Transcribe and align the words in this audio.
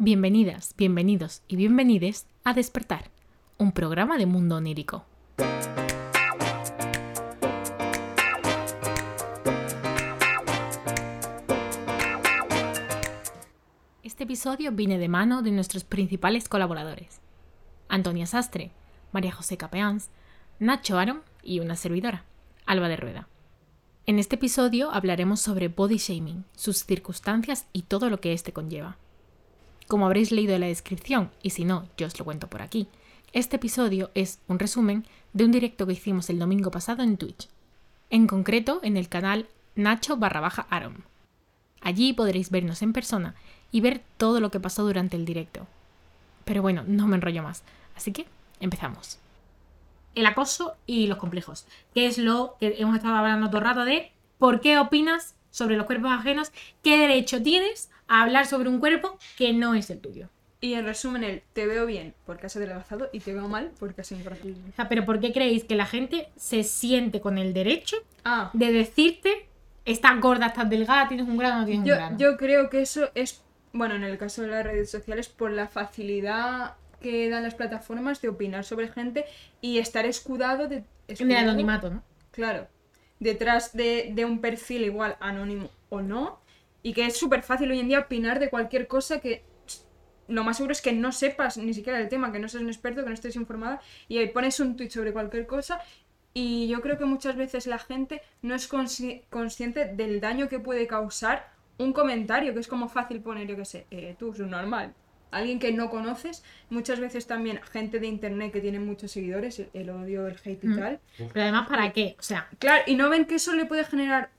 Bienvenidas, 0.00 0.76
bienvenidos 0.78 1.42
y 1.48 1.56
bienvenides 1.56 2.28
a 2.44 2.54
Despertar, 2.54 3.10
un 3.56 3.72
programa 3.72 4.16
de 4.16 4.26
mundo 4.26 4.54
onírico. 4.54 5.04
Este 14.04 14.22
episodio 14.22 14.70
viene 14.70 14.98
de 14.98 15.08
mano 15.08 15.42
de 15.42 15.50
nuestros 15.50 15.82
principales 15.82 16.48
colaboradores: 16.48 17.18
Antonia 17.88 18.26
Sastre, 18.26 18.70
María 19.10 19.32
José 19.32 19.56
Capeans, 19.56 20.10
Nacho 20.60 20.96
Aaron 20.96 21.22
y 21.42 21.58
una 21.58 21.74
servidora, 21.74 22.22
Alba 22.66 22.88
de 22.88 22.98
Rueda. 22.98 23.26
En 24.06 24.20
este 24.20 24.36
episodio 24.36 24.92
hablaremos 24.92 25.40
sobre 25.40 25.66
body 25.66 25.96
shaming, 25.96 26.44
sus 26.54 26.84
circunstancias 26.84 27.66
y 27.72 27.82
todo 27.82 28.10
lo 28.10 28.20
que 28.20 28.32
éste 28.32 28.52
conlleva. 28.52 28.96
Como 29.88 30.04
habréis 30.04 30.32
leído 30.32 30.54
en 30.54 30.60
la 30.60 30.66
descripción, 30.66 31.30
y 31.42 31.50
si 31.50 31.64
no, 31.64 31.88
yo 31.96 32.06
os 32.06 32.18
lo 32.18 32.24
cuento 32.26 32.46
por 32.48 32.60
aquí, 32.60 32.88
este 33.32 33.56
episodio 33.56 34.10
es 34.14 34.38
un 34.46 34.58
resumen 34.58 35.06
de 35.32 35.46
un 35.46 35.50
directo 35.50 35.86
que 35.86 35.94
hicimos 35.94 36.28
el 36.28 36.38
domingo 36.38 36.70
pasado 36.70 37.02
en 37.02 37.16
Twitch, 37.16 37.48
en 38.10 38.26
concreto 38.26 38.80
en 38.82 38.98
el 38.98 39.08
canal 39.08 39.48
Nacho 39.76 40.18
barra 40.18 40.40
baja 40.40 40.66
Aaron. 40.68 41.04
Allí 41.80 42.12
podréis 42.12 42.50
vernos 42.50 42.82
en 42.82 42.92
persona 42.92 43.34
y 43.72 43.80
ver 43.80 44.02
todo 44.18 44.40
lo 44.40 44.50
que 44.50 44.60
pasó 44.60 44.82
durante 44.84 45.16
el 45.16 45.24
directo. 45.24 45.66
Pero 46.44 46.60
bueno, 46.60 46.84
no 46.86 47.06
me 47.06 47.16
enrollo 47.16 47.42
más, 47.42 47.62
así 47.96 48.12
que 48.12 48.26
empezamos. 48.60 49.18
El 50.14 50.26
acoso 50.26 50.74
y 50.86 51.06
los 51.06 51.16
complejos, 51.16 51.66
que 51.94 52.06
es 52.06 52.18
lo 52.18 52.56
que 52.60 52.74
hemos 52.78 52.96
estado 52.96 53.16
hablando 53.16 53.48
todo 53.48 53.58
el 53.58 53.64
rato 53.64 53.84
de 53.86 54.12
por 54.38 54.60
qué 54.60 54.78
opinas 54.78 55.34
sobre 55.50 55.76
los 55.76 55.86
cuerpos 55.86 56.10
ajenos, 56.10 56.52
qué 56.82 56.98
derecho 56.98 57.42
tienes 57.42 57.90
a 58.06 58.22
hablar 58.22 58.46
sobre 58.46 58.68
un 58.68 58.78
cuerpo 58.78 59.18
que 59.36 59.52
no 59.52 59.74
es 59.74 59.90
el 59.90 60.00
tuyo. 60.00 60.28
Y 60.60 60.74
en 60.74 60.84
resumen, 60.84 61.22
el 61.22 61.42
te 61.52 61.66
veo 61.66 61.86
bien 61.86 62.14
porque 62.26 62.46
has 62.46 62.56
adelgazado 62.56 63.10
y 63.12 63.20
te 63.20 63.32
veo 63.32 63.48
mal 63.48 63.70
porque 63.78 64.00
has 64.00 64.10
engordado. 64.10 64.50
Pero 64.88 65.04
¿por 65.04 65.20
qué 65.20 65.32
creéis 65.32 65.64
que 65.64 65.76
la 65.76 65.86
gente 65.86 66.28
se 66.36 66.64
siente 66.64 67.20
con 67.20 67.38
el 67.38 67.54
derecho 67.54 67.96
Ah, 68.24 68.50
de 68.52 68.72
decirte 68.72 69.46
estás 69.84 70.20
gorda, 70.20 70.46
estás 70.46 70.68
delgada, 70.68 71.08
tienes 71.08 71.26
un 71.28 71.36
grano, 71.38 71.60
no 71.60 71.66
tienes 71.66 71.86
yo, 71.86 71.94
un 71.94 71.98
grano? 71.98 72.18
yo 72.18 72.36
creo 72.36 72.68
que 72.68 72.82
eso 72.82 73.08
es, 73.14 73.40
bueno, 73.72 73.94
en 73.94 74.04
el 74.04 74.18
caso 74.18 74.42
de 74.42 74.48
las 74.48 74.64
redes 74.64 74.90
sociales, 74.90 75.28
por 75.28 75.50
la 75.52 75.68
facilidad 75.68 76.74
que 77.00 77.30
dan 77.30 77.44
las 77.44 77.54
plataformas 77.54 78.20
de 78.20 78.28
opinar 78.28 78.64
sobre 78.64 78.88
gente 78.88 79.24
y 79.60 79.78
estar 79.78 80.04
escudado 80.04 80.66
de... 80.66 80.82
En 81.06 81.30
el 81.30 81.36
anonimato, 81.36 81.88
¿no? 81.88 82.02
Claro. 82.32 82.66
Detrás 83.20 83.72
de, 83.72 84.10
de 84.14 84.24
un 84.24 84.40
perfil 84.40 84.84
igual 84.84 85.16
anónimo 85.20 85.70
o 85.88 86.00
no. 86.00 86.40
Y 86.82 86.92
que 86.92 87.06
es 87.06 87.16
súper 87.18 87.42
fácil 87.42 87.70
hoy 87.70 87.80
en 87.80 87.88
día 87.88 88.00
opinar 88.00 88.38
de 88.38 88.50
cualquier 88.50 88.86
cosa 88.86 89.20
que 89.20 89.42
lo 90.28 90.44
más 90.44 90.58
seguro 90.58 90.72
es 90.72 90.82
que 90.82 90.92
no 90.92 91.10
sepas 91.10 91.56
ni 91.56 91.72
siquiera 91.72 91.98
el 91.98 92.08
tema, 92.08 92.30
que 92.32 92.38
no 92.38 92.48
seas 92.48 92.62
un 92.62 92.68
experto, 92.68 93.02
que 93.02 93.08
no 93.08 93.14
estés 93.14 93.36
informada. 93.36 93.80
Y 94.08 94.24
pones 94.26 94.60
un 94.60 94.76
tweet 94.76 94.90
sobre 94.90 95.12
cualquier 95.12 95.46
cosa. 95.46 95.80
Y 96.34 96.68
yo 96.68 96.80
creo 96.80 96.98
que 96.98 97.04
muchas 97.04 97.36
veces 97.36 97.66
la 97.66 97.78
gente 97.78 98.22
no 98.42 98.54
es 98.54 98.70
consci- 98.70 99.22
consciente 99.30 99.86
del 99.86 100.20
daño 100.20 100.48
que 100.48 100.60
puede 100.60 100.86
causar 100.86 101.50
un 101.78 101.92
comentario, 101.92 102.52
que 102.54 102.60
es 102.60 102.68
como 102.68 102.88
fácil 102.88 103.20
poner, 103.20 103.46
yo 103.46 103.56
qué 103.56 103.64
sé, 103.64 103.86
eh, 103.90 104.14
tú, 104.18 104.34
normal. 104.46 104.94
Alguien 105.30 105.58
que 105.58 105.72
no 105.72 105.90
conoces, 105.90 106.42
muchas 106.70 107.00
veces 107.00 107.26
también 107.26 107.60
gente 107.70 108.00
de 108.00 108.06
internet 108.06 108.52
que 108.52 108.60
tiene 108.60 108.78
muchos 108.80 109.12
seguidores, 109.12 109.58
el, 109.58 109.68
el 109.74 109.90
odio, 109.90 110.26
el 110.26 110.36
hate 110.42 110.64
y 110.64 110.66
Mm. 110.68 110.78
tal, 110.78 111.00
Pero 111.16 111.42
además, 111.42 111.68
¿para 111.68 111.92
qué? 111.92 112.16
O 112.18 112.22
sea, 112.22 112.48
Claro, 112.58 112.82
y 112.86 112.96
no 112.96 113.10
ven 113.10 113.26
que 113.26 113.34
eso 113.36 113.54
le 113.54 113.66
puede 113.66 113.84
generar 113.84 114.30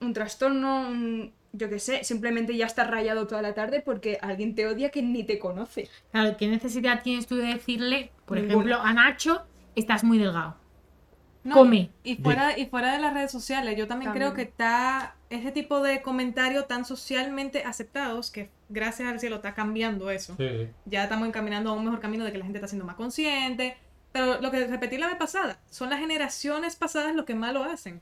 un 0.00 0.12
trastorno, 0.14 0.88
un- 0.88 1.32
yo 1.52 1.68
qué 1.68 1.78
sé, 1.78 2.04
simplemente 2.04 2.56
ya 2.56 2.66
estás 2.66 2.88
rayado 2.88 3.26
toda 3.26 3.42
la 3.42 3.54
tarde 3.54 3.82
porque 3.84 4.18
alguien 4.22 4.54
te 4.54 4.66
odia 4.66 4.90
que 4.90 5.02
ni 5.02 5.24
te 5.24 5.38
conoce. 5.38 5.88
claro, 6.12 6.36
¿qué 6.38 6.46
necesidad 6.48 7.02
tienes 7.02 7.26
tú 7.26 7.36
de 7.36 7.46
decirle, 7.48 8.10
por 8.24 8.38
Ninguna. 8.38 8.54
ejemplo, 8.54 8.80
a 8.80 8.92
Nacho, 8.94 9.42
estás 9.74 10.04
muy 10.04 10.18
delgado? 10.18 10.59
No, 11.42 11.54
Come. 11.54 11.90
Y 12.04 12.16
fuera, 12.16 12.58
y 12.58 12.66
fuera 12.66 12.92
de 12.92 12.98
las 12.98 13.14
redes 13.14 13.30
sociales, 13.32 13.76
yo 13.76 13.86
también, 13.86 14.10
También. 14.10 14.30
creo 14.30 14.36
que 14.36 14.42
está 14.42 15.16
ese 15.30 15.52
tipo 15.52 15.82
de 15.82 16.02
comentarios 16.02 16.68
tan 16.68 16.84
socialmente 16.84 17.64
aceptados 17.64 18.30
que 18.30 18.50
gracias 18.68 19.08
al 19.08 19.20
cielo 19.20 19.36
está 19.36 19.54
cambiando 19.54 20.10
eso. 20.10 20.34
Sí. 20.36 20.68
Ya 20.84 21.04
estamos 21.04 21.26
encaminando 21.26 21.70
a 21.70 21.72
un 21.72 21.84
mejor 21.84 22.00
camino 22.00 22.24
de 22.24 22.32
que 22.32 22.38
la 22.38 22.44
gente 22.44 22.58
está 22.58 22.68
siendo 22.68 22.84
más 22.84 22.96
consciente. 22.96 23.76
Pero 24.12 24.40
lo 24.40 24.50
que 24.50 24.66
repetí 24.66 24.98
la 24.98 25.06
vez 25.06 25.16
pasada, 25.16 25.60
son 25.70 25.88
las 25.88 26.00
generaciones 26.00 26.76
pasadas 26.76 27.14
los 27.14 27.24
que 27.24 27.34
más 27.34 27.54
lo 27.54 27.64
hacen. 27.64 28.00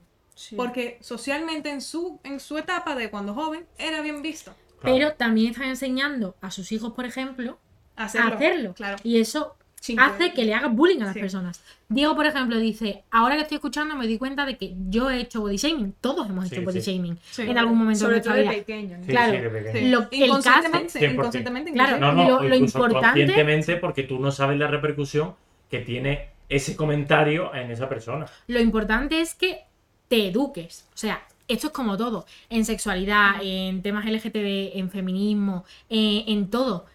Porque 0.56 0.98
socialmente 1.00 1.70
en 1.70 1.80
su, 1.80 2.20
en 2.24 2.40
su 2.40 2.56
etapa 2.58 2.94
de 2.94 3.10
cuando 3.10 3.34
joven 3.34 3.66
era 3.76 4.00
bien 4.02 4.22
visto 4.22 4.54
Claro. 4.80 4.96
Pero 4.96 5.12
también 5.14 5.50
están 5.50 5.68
enseñando 5.68 6.36
a 6.40 6.50
sus 6.52 6.70
hijos, 6.70 6.92
por 6.92 7.04
ejemplo, 7.04 7.58
hacerlo. 7.96 8.30
a 8.30 8.34
hacerlo. 8.36 8.74
Claro. 8.74 8.96
Y 9.02 9.18
eso 9.18 9.56
Sin 9.80 9.98
hace 10.00 10.32
que 10.32 10.44
le 10.44 10.54
haga 10.54 10.68
bullying 10.68 11.00
a 11.02 11.04
las 11.06 11.14
Sí. 11.14 11.20
personas. 11.20 11.62
Diego, 11.88 12.14
por 12.16 12.26
ejemplo, 12.26 12.58
dice, 12.58 13.04
ahora 13.10 13.36
que 13.36 13.42
estoy 13.42 13.54
escuchando 13.56 13.94
me 13.96 14.06
di 14.06 14.18
cuenta 14.18 14.44
de 14.44 14.56
que 14.58 14.74
yo 14.88 15.08
he 15.08 15.20
hecho 15.20 15.40
body 15.40 15.56
shaming. 15.56 15.94
Todos 16.00 16.28
hemos 16.28 16.48
Sí, 16.48 16.54
hecho 16.56 16.64
body 16.64 16.80
sí. 16.82 16.92
shaming 16.96 17.18
Sí. 17.30 17.42
en 17.42 17.56
algún 17.56 17.78
momento 17.78 17.98
de 17.98 18.00
Sobre 18.04 18.14
nuestra 18.16 18.32
todo 18.32 18.42
de 18.42 18.48
vida. 18.48 18.58
pequeño. 18.64 18.98
Claro. 19.06 19.32
sí, 19.32 19.38
de 19.38 19.48
pequeño. 19.50 19.78
Sí. 19.78 19.90
Lo- 19.90 19.98
el 20.00 20.04
caso- 20.08 20.24
inconscientemente, 20.26 20.98
100%. 20.98 21.14
inconscientemente, 21.14 21.72
Claro. 21.72 21.98
No, 21.98 22.12
no, 22.12 22.42
Lo- 22.42 22.54
importante- 22.54 23.76
porque 23.80 24.02
tú 24.02 24.18
no 24.18 24.30
sabes 24.32 24.58
la 24.58 24.66
repercusión 24.66 25.34
que 25.70 25.78
tiene 25.80 26.30
ese 26.48 26.76
comentario 26.76 27.54
en 27.54 27.70
esa 27.70 27.88
persona. 27.88 28.26
Lo 28.46 28.60
importante 28.60 29.20
es 29.20 29.34
que 29.34 29.60
te 30.08 30.28
eduques. 30.28 30.86
O 30.94 30.96
sea, 30.96 31.22
esto 31.46 31.68
es 31.68 31.72
como 31.72 31.96
todo. 31.96 32.26
En 32.50 32.64
sexualidad, 32.64 33.36
en 33.42 33.82
temas 33.82 34.04
LGTB, 34.06 34.72
en 34.78 34.90
feminismo, 34.90 35.64
eh, 35.88 36.24
en 36.26 36.50
todo. 36.50 36.86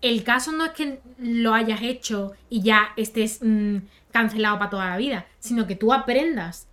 El 0.00 0.24
caso 0.24 0.52
no 0.52 0.64
es 0.64 0.70
que 0.72 1.00
lo 1.18 1.52
hayas 1.54 1.82
hecho 1.82 2.32
y 2.48 2.62
ya 2.62 2.88
estés 2.96 3.40
mm, 3.42 3.76
cancelado 4.10 4.58
para 4.58 4.70
toda 4.70 4.90
la 4.90 4.96
vida, 4.96 5.26
sino 5.38 5.66
que 5.66 5.76
tú 5.76 5.92
aprendas. 5.92 6.66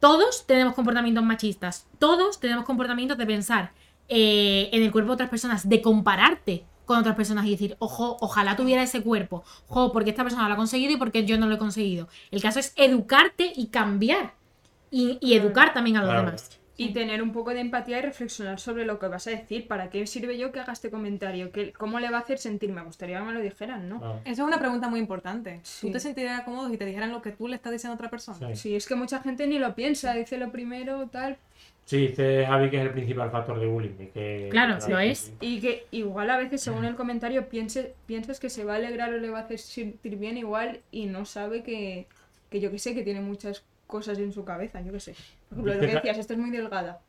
Todos 0.00 0.46
tenemos 0.46 0.74
comportamientos 0.74 1.24
machistas. 1.24 1.86
Todos 1.98 2.38
tenemos 2.38 2.64
comportamientos 2.64 3.18
de 3.18 3.26
pensar 3.26 3.72
eh, 4.08 4.68
en 4.72 4.82
el 4.82 4.92
cuerpo 4.92 5.08
de 5.10 5.14
otras 5.14 5.28
personas, 5.30 5.68
de 5.68 5.82
compararte 5.82 6.64
con 6.84 6.98
otras 6.98 7.16
personas 7.16 7.44
y 7.46 7.50
decir, 7.50 7.76
ojo, 7.80 8.16
ojalá 8.20 8.56
tuviera 8.56 8.82
ese 8.82 9.02
cuerpo. 9.02 9.42
Ojo, 9.68 9.92
porque 9.92 10.10
esta 10.10 10.22
persona 10.22 10.46
lo 10.48 10.54
ha 10.54 10.56
conseguido 10.56 10.92
y 10.92 10.96
porque 10.96 11.24
yo 11.26 11.36
no 11.36 11.46
lo 11.46 11.56
he 11.56 11.58
conseguido. 11.58 12.08
El 12.30 12.40
caso 12.40 12.60
es 12.60 12.72
educarte 12.76 13.52
y 13.54 13.66
cambiar. 13.66 14.34
Y, 14.90 15.18
y 15.20 15.34
educar 15.34 15.74
también 15.74 15.98
a 15.98 16.00
los 16.00 16.08
Claro. 16.10 16.24
demás. 16.26 16.57
Y 16.80 16.92
tener 16.92 17.22
un 17.22 17.32
poco 17.32 17.52
de 17.52 17.58
empatía 17.60 17.98
y 17.98 18.02
reflexionar 18.02 18.60
sobre 18.60 18.84
lo 18.86 19.00
que 19.00 19.08
vas 19.08 19.26
a 19.26 19.30
decir. 19.30 19.66
¿Para 19.66 19.90
qué 19.90 20.06
sirve 20.06 20.38
yo 20.38 20.52
que 20.52 20.60
haga 20.60 20.72
este 20.72 20.90
comentario? 20.90 21.50
¿Qué- 21.50 21.72
¿Cómo 21.72 21.98
le 21.98 22.08
va 22.08 22.18
a 22.18 22.20
hacer 22.20 22.38
sentir? 22.38 22.72
Me 22.72 22.82
gustaría 22.82 23.18
que 23.18 23.24
me 23.24 23.32
lo 23.34 23.40
dijeran, 23.40 23.88
¿no? 23.88 23.98
Claro. 23.98 24.20
Eso 24.24 24.30
es 24.42 24.48
una 24.48 24.60
pregunta 24.60 24.88
muy 24.88 25.00
importante. 25.00 25.58
Sí. 25.64 25.88
¿Tú 25.88 25.92
te 25.94 25.98
sentirías 26.00 26.42
cómodo 26.42 26.70
si 26.70 26.76
te 26.76 26.86
dijeran 26.86 27.10
lo 27.10 27.20
que 27.20 27.32
tú 27.32 27.48
le 27.48 27.56
estás 27.56 27.72
diciendo 27.72 27.94
a 27.94 27.96
otra 27.96 28.08
persona? 28.10 28.38
Sí. 28.50 28.56
Sí, 28.56 28.76
es 28.76 28.86
que 28.86 28.94
mucha 28.94 29.20
gente 29.20 29.46
ni 29.48 29.58
lo 29.58 29.74
piensa, 29.74 30.14
dice 30.14 30.38
lo 30.38 30.52
primero, 30.52 31.08
tal. 31.08 31.36
Sí, 31.84 32.06
dice 32.08 32.44
Javi 32.46 32.70
que 32.70 32.76
es 32.76 32.82
el 32.82 32.92
principal 32.92 33.30
factor 33.32 33.58
de 33.58 33.66
bullying. 33.66 33.94
y 33.98 34.06
que, 34.06 34.48
Claro, 34.52 34.78
lo 34.88 34.98
es. 35.00 35.32
Y 35.40 35.60
que 35.60 35.86
igual 35.90 36.30
a 36.30 36.36
veces, 36.36 36.60
según 36.60 36.84
el 36.84 36.94
comentario, 36.94 37.48
piense, 37.48 37.94
piensas 38.06 38.38
que 38.38 38.50
se 38.50 38.62
va 38.62 38.74
a 38.74 38.76
alegrar 38.76 39.12
o 39.12 39.18
le 39.18 39.30
va 39.30 39.38
a 39.38 39.42
hacer 39.42 39.58
sentir 39.58 40.16
bien 40.16 40.36
igual 40.38 40.80
y 40.92 41.06
no 41.06 41.24
sabe 41.24 41.62
que, 41.64 42.06
que 42.50 42.60
yo 42.60 42.70
que 42.70 42.78
sé, 42.78 42.94
que 42.94 43.02
tiene 43.02 43.20
muchas 43.20 43.64
cosas 43.88 44.18
en 44.18 44.32
su 44.32 44.44
cabeza, 44.44 44.80
yo 44.82 44.92
que 44.92 45.00
sé. 45.00 45.14
Por 45.48 45.58
ejemplo, 45.58 45.74
lo 45.74 45.80
que 45.80 45.86
decías, 45.94 46.18
esta 46.18 46.32
es 46.34 46.38
muy 46.38 46.50
delgada. 46.50 47.00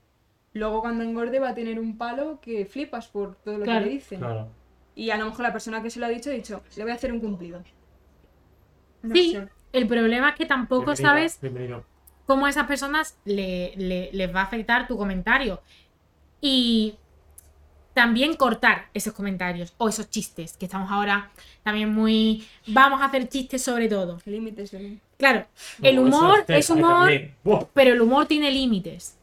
Luego 0.54 0.82
cuando 0.82 1.04
engorde 1.04 1.40
va 1.40 1.50
a 1.50 1.54
tener 1.56 1.80
un 1.80 1.98
palo 1.98 2.40
que 2.42 2.66
flipas 2.66 3.08
por 3.08 3.36
todo 3.36 3.60
lo 3.60 3.64
Claro. 3.66 3.82
que 3.82 3.86
le 3.86 3.92
dicen. 3.94 4.20
Claro. 4.20 4.48
Y 4.96 5.12
a 5.12 5.18
lo 5.18 5.26
mejor 5.26 5.42
la 5.42 5.52
persona 5.54 5.82
que 5.84 5.90
se 5.90 6.00
lo 6.00 6.06
ha 6.06 6.10
dicho 6.10 6.30
ha 6.30 6.34
dicho, 6.34 6.64
le 6.76 6.84
voy 6.84 6.92
a 6.92 6.96
hacer 6.96 7.12
un 7.12 7.20
cumplido. 7.20 7.62
No 9.02 9.16
Sí, 9.16 9.32
sé. 9.34 9.48
el 9.74 9.88
problema 9.88 10.30
es 10.30 10.36
que 10.36 10.46
tampoco 10.46 10.86
Bienvenido, 10.86 11.10
sabes 11.10 11.42
bienvenido. 11.42 11.86
cómo 12.26 12.46
a 12.48 12.50
esas 12.50 12.66
personas 12.68 13.18
le- 13.26 13.74
le- 13.78 14.10
les 14.12 14.36
va 14.36 14.42
a 14.42 14.44
afectar 14.44 14.88
tu 14.88 14.98
comentario. 14.98 15.62
Y 16.42 16.96
también 17.94 18.36
cortar 18.36 18.90
esos 18.94 19.14
comentarios 19.14 19.74
o 19.78 19.88
esos 19.90 20.10
chistes, 20.10 20.58
que 20.58 20.66
estamos 20.66 20.90
ahora 20.92 21.32
también 21.64 21.94
muy... 21.94 22.46
Vamos 22.68 23.02
a 23.02 23.06
hacer 23.06 23.28
chistes 23.30 23.62
sobre 23.64 23.88
todo. 23.90 24.20
Límites 24.26 24.72
de... 24.72 25.00
Claro, 25.20 25.46
el 25.84 25.98
No, 25.98 26.04
humor 26.04 26.46
es 26.48 26.70
humor, 26.70 27.12
pero 27.74 27.92
el 27.94 28.02
humor 28.02 28.26
tiene 28.26 28.52
límites. 28.52 29.18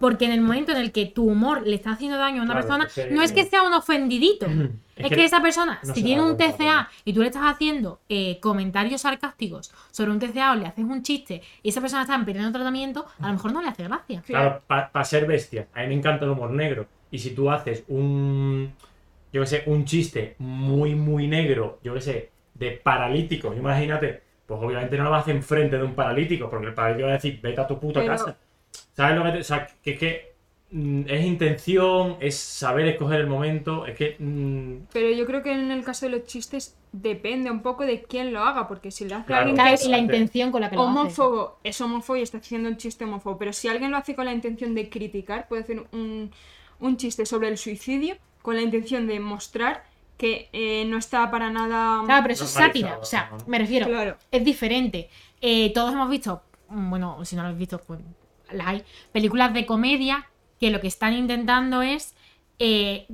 Porque 0.00 0.26
en 0.26 0.32
el 0.32 0.40
momento 0.40 0.70
en 0.72 0.78
el 0.78 0.92
que 0.92 1.06
tu 1.06 1.24
humor 1.28 1.66
le 1.66 1.74
está 1.76 1.92
haciendo 1.92 2.18
daño 2.18 2.42
a 2.42 2.44
una 2.44 2.54
Claro, 2.54 2.66
persona, 2.66 2.84
es 2.86 2.92
que- 2.94 3.14
no 3.14 3.22
es 3.22 3.32
que 3.32 3.44
sea 3.44 3.62
un 3.62 3.72
ofendidito. 3.72 4.46
Es 4.46 5.04
Es 5.04 5.08
que 5.10 5.14
que 5.14 5.24
esa 5.24 5.40
persona, 5.40 5.78
no 5.84 5.94
si 5.94 6.02
tiene 6.02 6.22
un 6.22 6.34
cuenta, 6.36 6.56
TCA 6.56 6.88
y 7.04 7.12
tú 7.12 7.20
le 7.20 7.26
estás 7.28 7.42
haciendo 7.44 8.00
eh, 8.08 8.38
comentarios 8.40 9.00
sarcásticos 9.02 9.72
sobre 9.92 10.10
un 10.10 10.18
TCA 10.18 10.52
o 10.52 10.54
le 10.56 10.66
haces 10.66 10.84
un 10.84 11.02
chiste 11.04 11.40
y 11.62 11.68
esa 11.68 11.80
persona 11.80 12.02
está 12.02 12.16
en 12.16 12.24
pleno 12.24 12.50
tratamiento, 12.50 13.06
a 13.20 13.28
lo 13.28 13.32
mejor 13.34 13.52
no 13.52 13.62
le 13.62 13.68
hace 13.68 13.84
gracia. 13.84 14.22
Claro, 14.26 14.60
para 14.66 15.04
ser 15.04 15.24
bestia. 15.26 15.68
A 15.72 15.82
mí 15.82 15.88
me 15.88 15.94
encanta 15.94 16.24
el 16.24 16.32
humor 16.32 16.50
negro. 16.50 16.86
Y 17.12 17.18
si 17.20 17.30
tú 17.30 17.48
haces 17.50 17.84
un. 17.88 18.72
Yo 19.32 19.42
qué 19.42 19.46
sé, 19.46 19.62
un 19.66 19.84
chiste 19.84 20.34
muy, 20.38 20.94
muy 20.96 21.26
negro, 21.28 21.78
yo 21.84 21.94
qué 21.94 22.00
sé, 22.00 22.30
de 22.54 22.72
paralíticos, 22.72 23.56
imagínate, 23.56 24.22
pues 24.48 24.60
obviamente 24.62 24.96
no 24.96 25.04
lo 25.04 25.10
vas 25.10 25.18
a 25.18 25.22
hacer 25.24 25.36
enfrente 25.36 25.76
de 25.76 25.82
un 25.84 25.94
paralítico, 25.94 26.48
porque 26.48 26.68
el 26.68 26.74
paralítico 26.74 27.06
va 27.06 27.12
a 27.12 27.16
decir, 27.16 27.38
vete 27.42 27.60
a 27.60 27.66
tu 27.66 27.78
puta 27.78 28.00
Pero- 28.00 28.12
casa. 28.12 28.36
¿Sabes 28.94 29.16
lo 29.16 29.24
que 29.24 29.30
te.? 29.32 29.38
O 29.40 29.44
sea, 29.44 29.66
que 29.82 29.90
es 29.92 29.98
que 29.98 30.32
mm, 30.70 31.02
es 31.06 31.24
intención, 31.24 32.16
es 32.18 32.36
saber 32.36 32.88
escoger 32.88 33.20
el 33.20 33.26
momento, 33.26 33.84
es 33.86 33.94
que... 33.96 34.16
mm, 34.18 34.86
Pero 34.92 35.10
yo 35.10 35.26
creo 35.26 35.42
que 35.42 35.52
en 35.52 35.70
el 35.70 35.84
caso 35.84 36.06
de 36.06 36.12
los 36.12 36.24
chistes 36.24 36.76
depende 36.92 37.50
un 37.50 37.60
poco 37.60 37.84
de 37.84 38.02
quién 38.02 38.32
lo 38.32 38.40
haga, 38.42 38.66
porque 38.66 38.90
si 38.90 39.06
lo 39.06 39.16
hace 39.16 39.26
Claro. 39.26 39.48
alguien 39.50 39.66
que 39.66 39.72
es 39.74 39.86
la 39.86 39.98
intención 39.98 40.50
con 40.50 40.62
la 40.62 40.70
que 40.70 40.76
lo 40.76 40.82
hace. 40.88 40.90
homófobo, 40.98 41.58
es 41.62 41.78
homófobo 41.82 42.16
y 42.16 42.22
está 42.22 42.38
haciendo 42.38 42.68
un 42.70 42.76
chiste 42.78 43.04
homófobo. 43.04 43.36
Pero 43.38 43.52
si 43.52 43.68
alguien 43.68 43.90
lo 43.90 43.98
hace 43.98 44.14
con 44.14 44.24
la 44.24 44.32
intención 44.32 44.74
de 44.74 44.88
criticar, 44.88 45.46
puede 45.46 45.62
hacer 45.62 45.84
un, 45.92 46.30
un 46.80 46.96
chiste 46.96 47.26
sobre 47.26 47.48
el 47.48 47.58
suicidio 47.58 48.16
con 48.42 48.54
la 48.56 48.62
intención 48.62 49.06
de 49.06 49.20
mostrar 49.20 49.84
que 50.18 50.50
eh, 50.52 50.84
no 50.86 50.98
está 50.98 51.30
para 51.30 51.48
nada... 51.48 52.02
Claro, 52.04 52.22
pero 52.22 52.34
eso 52.34 52.44
es 52.44 52.50
sátira. 52.50 52.98
O 53.00 53.04
sea, 53.04 53.30
me 53.46 53.58
refiero, 53.58 53.86
Claro. 53.86 54.16
es 54.30 54.44
diferente. 54.44 55.08
Eh, 55.40 55.72
todos 55.72 55.92
hemos 55.92 56.10
visto, 56.10 56.42
mm, 56.68 56.90
bueno, 56.90 57.24
si 57.24 57.36
no 57.36 57.42
lo 57.42 57.48
habéis 57.48 57.60
visto, 57.60 57.78
pues 57.78 58.00
las 58.50 58.66
hay, 58.66 58.84
películas 59.12 59.54
de 59.54 59.64
comedia 59.64 60.28
que 60.60 60.70
lo 60.70 60.80
que 60.80 60.88
están 60.88 61.14
intentando 61.14 61.82
es 61.82 62.14
eh, 62.58 63.06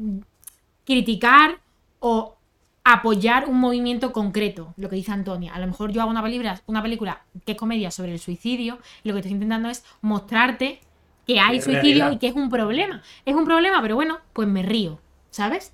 criticar 0.85 1.59
o 2.01 2.37
apoyar 2.85 3.49
un 3.49 3.59
movimiento 3.61 4.13
concreto, 4.13 4.75
lo 4.77 4.89
que 4.89 4.97
dice 4.97 5.13
Antonia. 5.13 5.55
A 5.55 5.59
lo 5.59 5.67
mejor 5.67 5.93
yo 5.93 6.03
hago 6.03 6.11
una 6.11 6.23
película, 6.23 6.61
una 6.67 6.83
película 6.83 7.23
que 7.47 7.53
es 7.53 7.59
comedia 7.59 7.91
sobre 7.91 8.13
el 8.13 8.19
suicidio 8.19 8.79
y 9.03 9.09
lo 9.09 9.15
que 9.15 9.21
estoy 9.21 9.33
intentando 9.33 9.69
es 9.71 9.85
mostrarte 10.03 10.81
que 11.27 11.41
hay 11.41 11.61
suicidio 11.63 11.81
realidad. 11.83 12.13
y 12.13 12.19
que 12.19 12.29
es 12.29 12.35
un 12.35 12.51
problema. 12.51 13.03
Es 13.25 13.35
un 13.35 13.45
problema, 13.45 13.81
pero 13.81 13.95
bueno, 13.95 14.19
pues 14.35 14.47
me 14.49 14.63
río, 14.63 15.01
¿sabes? 15.31 15.73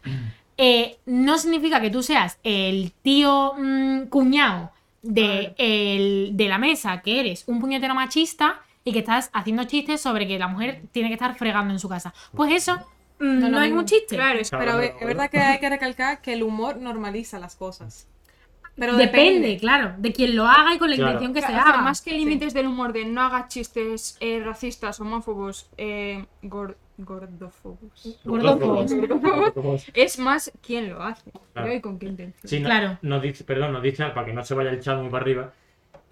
Eh, 0.63 0.99
no 1.07 1.39
significa 1.39 1.81
que 1.81 1.89
tú 1.91 2.03
seas 2.03 2.39
el 2.43 2.93
tío 3.03 3.55
mm, 3.57 4.03
cuñado 4.09 4.71
de, 5.03 5.55
el- 5.57 6.31
de 6.37 6.49
la 6.49 6.59
mesa, 6.59 7.01
que 7.01 7.19
eres 7.21 7.45
un 7.47 7.61
puñetero 7.61 7.95
machista 7.95 8.61
y 8.85 8.93
que 8.93 8.99
estás 8.99 9.31
haciendo 9.33 9.65
chistes 9.65 10.03
sobre 10.03 10.29
que 10.29 10.39
la 10.39 10.49
mujer 10.49 10.83
tiene 10.93 11.09
que 11.09 11.15
estar 11.15 11.35
fregando 11.35 11.73
en 11.73 11.79
su 11.81 11.89
casa. 11.89 12.13
Pues 12.35 12.53
eso 12.53 12.77
mm, 13.21 13.39
No 13.39 13.49
no, 13.49 13.63
es 13.63 13.73
un 13.73 13.87
chiste. 13.87 14.17
Claro, 14.17 14.39
Pero 14.51 14.73
no, 14.73 14.81
es 14.81 14.93
no, 15.01 15.07
verdad 15.07 15.25
no. 15.25 15.31
que 15.31 15.39
hay 15.39 15.61
que 15.61 15.71
recalcar 15.71 16.21
que 16.21 16.35
el 16.35 16.43
humor 16.43 16.77
normaliza 16.77 17.39
las 17.39 17.57
cosas. 17.57 18.07
Pero 18.77 18.97
depende, 18.97 19.57
claro, 19.59 19.95
de 19.99 20.13
quien 20.13 20.37
lo 20.37 20.47
haga 20.47 20.75
y 20.75 20.79
con 20.79 20.89
la 20.91 20.97
Claro. 20.97 21.13
intención 21.13 21.35
que 21.35 21.41
se 21.43 21.53
haga. 21.59 21.83
más 21.83 22.01
que 22.03 22.13
límites 22.13 22.55
del 22.55 22.67
humor 22.67 22.93
de 22.93 23.05
no 23.05 23.23
haga 23.23 23.49
chistes 23.49 24.17
eh, 24.21 24.43
racistas, 24.45 25.01
homófobos, 25.01 25.69
eh, 25.77 26.25
gordófobos. 27.05 28.19
Gordófobos. 28.25 28.93
Gordófobos. 28.93 29.87
Es 29.95 30.19
más 30.19 30.53
quién 30.65 30.91
lo 30.91 31.03
hace 31.03 31.31
Claro. 31.53 31.69
¿no? 31.69 31.75
y 31.75 31.81
con 31.81 31.99
qué 31.99 32.07
intención. 32.07 32.49
Sí, 32.49 32.61
no- 32.61 32.67
Claro. 32.67 32.99
Nos 33.03 33.23
dice, 33.23 33.45
perdón, 33.45 33.73
nos 33.73 33.83
dice, 33.83 34.05
para 34.11 34.27
que 34.27 34.33
no 34.33 34.45
se 34.45 34.55
vaya 34.55 34.71
el 34.71 34.81
chat 34.81 34.99
muy 35.01 35.11
para 35.11 35.23
arriba, 35.23 35.53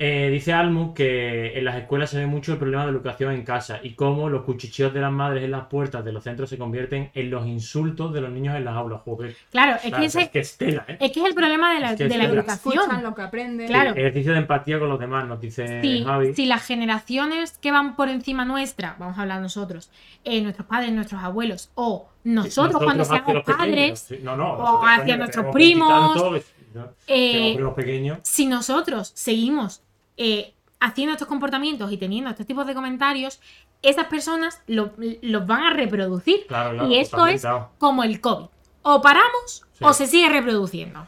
eh, 0.01 0.29
dice 0.31 0.53
Almu 0.53 0.95
que 0.95 1.59
en 1.59 1.65
las 1.65 1.75
escuelas 1.77 2.11
se 2.11 2.19
ve 2.19 2.27
mucho 2.27 2.53
el 2.53 2.59
problema 2.59 2.87
de 2.87 2.93
la 2.93 2.97
educación 2.97 3.33
en 3.35 3.43
casa 3.43 3.81
y 3.83 3.95
cómo 3.95 4.29
los 4.29 4.45
cuchicheos 4.45 4.95
de 4.95 5.01
las 5.01 5.11
madres 5.11 5.43
en 5.43 5.51
las 5.51 5.67
puertas 5.67 6.05
de 6.05 6.13
los 6.13 6.23
centros 6.23 6.49
se 6.49 6.57
convierten 6.57 7.11
en 7.15 7.31
los 7.31 7.45
insultos 7.49 8.13
de 8.15 8.21
los 8.21 8.31
niños 8.31 8.55
en 8.55 8.65
las 8.65 8.77
aulas. 8.77 9.01
Joder. 9.05 9.35
Claro, 9.51 9.75
es 9.75 9.81
Claro, 9.83 9.97
que 9.99 10.05
ese 10.07 10.23
es 10.23 10.29
que 10.31 10.39
es 10.39 10.57
tela, 10.57 10.85
¿eh? 10.87 10.99
es 11.01 11.11
que 11.11 11.19
es 11.21 11.27
el 11.27 11.35
problema 11.35 11.75
de 11.75 11.81
la, 11.81 11.91
Es 11.93 11.97
que 11.99 12.09
de 12.09 12.17
la 12.17 12.25
educación. 12.27 13.03
lo 13.03 13.15
que 13.15 13.23
aprenden. 13.23 13.67
Claro. 13.67 13.91
Ejercicio 13.91 14.33
de 14.33 14.39
empatía 14.39 14.79
con 14.79 14.89
los 14.89 15.01
demás, 15.01 15.27
nos 15.27 15.41
dice 15.41 15.83
Si, 15.83 16.05
Javi. 16.05 16.33
si 16.35 16.47
las 16.47 16.65
generaciones 16.65 17.59
que 17.59 17.73
van 17.73 17.97
por 17.97 18.09
encima 18.09 18.45
nuestra, 18.45 18.95
vamos 19.01 19.19
a 19.19 19.23
hablar 19.23 19.41
nosotros, 19.41 19.91
eh, 20.25 20.41
nuestros 20.43 20.67
padres, 20.69 20.93
nuestros 20.93 21.21
abuelos, 21.23 21.71
o 21.75 22.09
nosotros, 22.23 22.81
cuando 22.85 23.05
seamos 23.05 23.43
pequeños, 23.43 23.45
padres, 23.59 23.99
sí. 24.01 24.21
No, 24.23 24.37
no, 24.37 24.53
o 24.53 24.87
hacia 24.87 25.17
nuestros 25.17 25.47
primos, 25.53 26.17
eh, 27.07 27.33
Tenemos 27.33 27.55
primos 27.57 27.75
pequeños. 27.75 28.19
si 28.23 28.47
nosotros 28.47 29.11
seguimos 29.15 29.83
eh, 30.19 30.53
haciendo 30.81 31.13
estos 31.13 31.27
comportamientos 31.29 31.91
y 31.91 31.97
teniendo 31.97 32.29
estos 32.31 32.47
tipos 32.47 32.67
de 32.67 32.75
comentarios, 32.75 33.41
esas 33.81 34.07
personas 34.07 34.63
lo- 34.67 34.93
los 35.23 35.47
van 35.47 35.63
a 35.63 35.73
reproducir. 35.73 36.47
Claro, 36.47 36.73
claro, 36.75 36.89
y 36.91 36.99
esto 36.99 37.27
es 37.27 37.41
claro. 37.41 37.71
como 37.79 38.03
el 38.05 38.21
COVID. 38.21 38.47
O 38.83 39.01
paramos 39.01 39.65
Sí. 39.73 39.85
o 39.85 39.93
se 39.93 40.07
sigue 40.07 40.29
reproduciendo. 40.29 41.07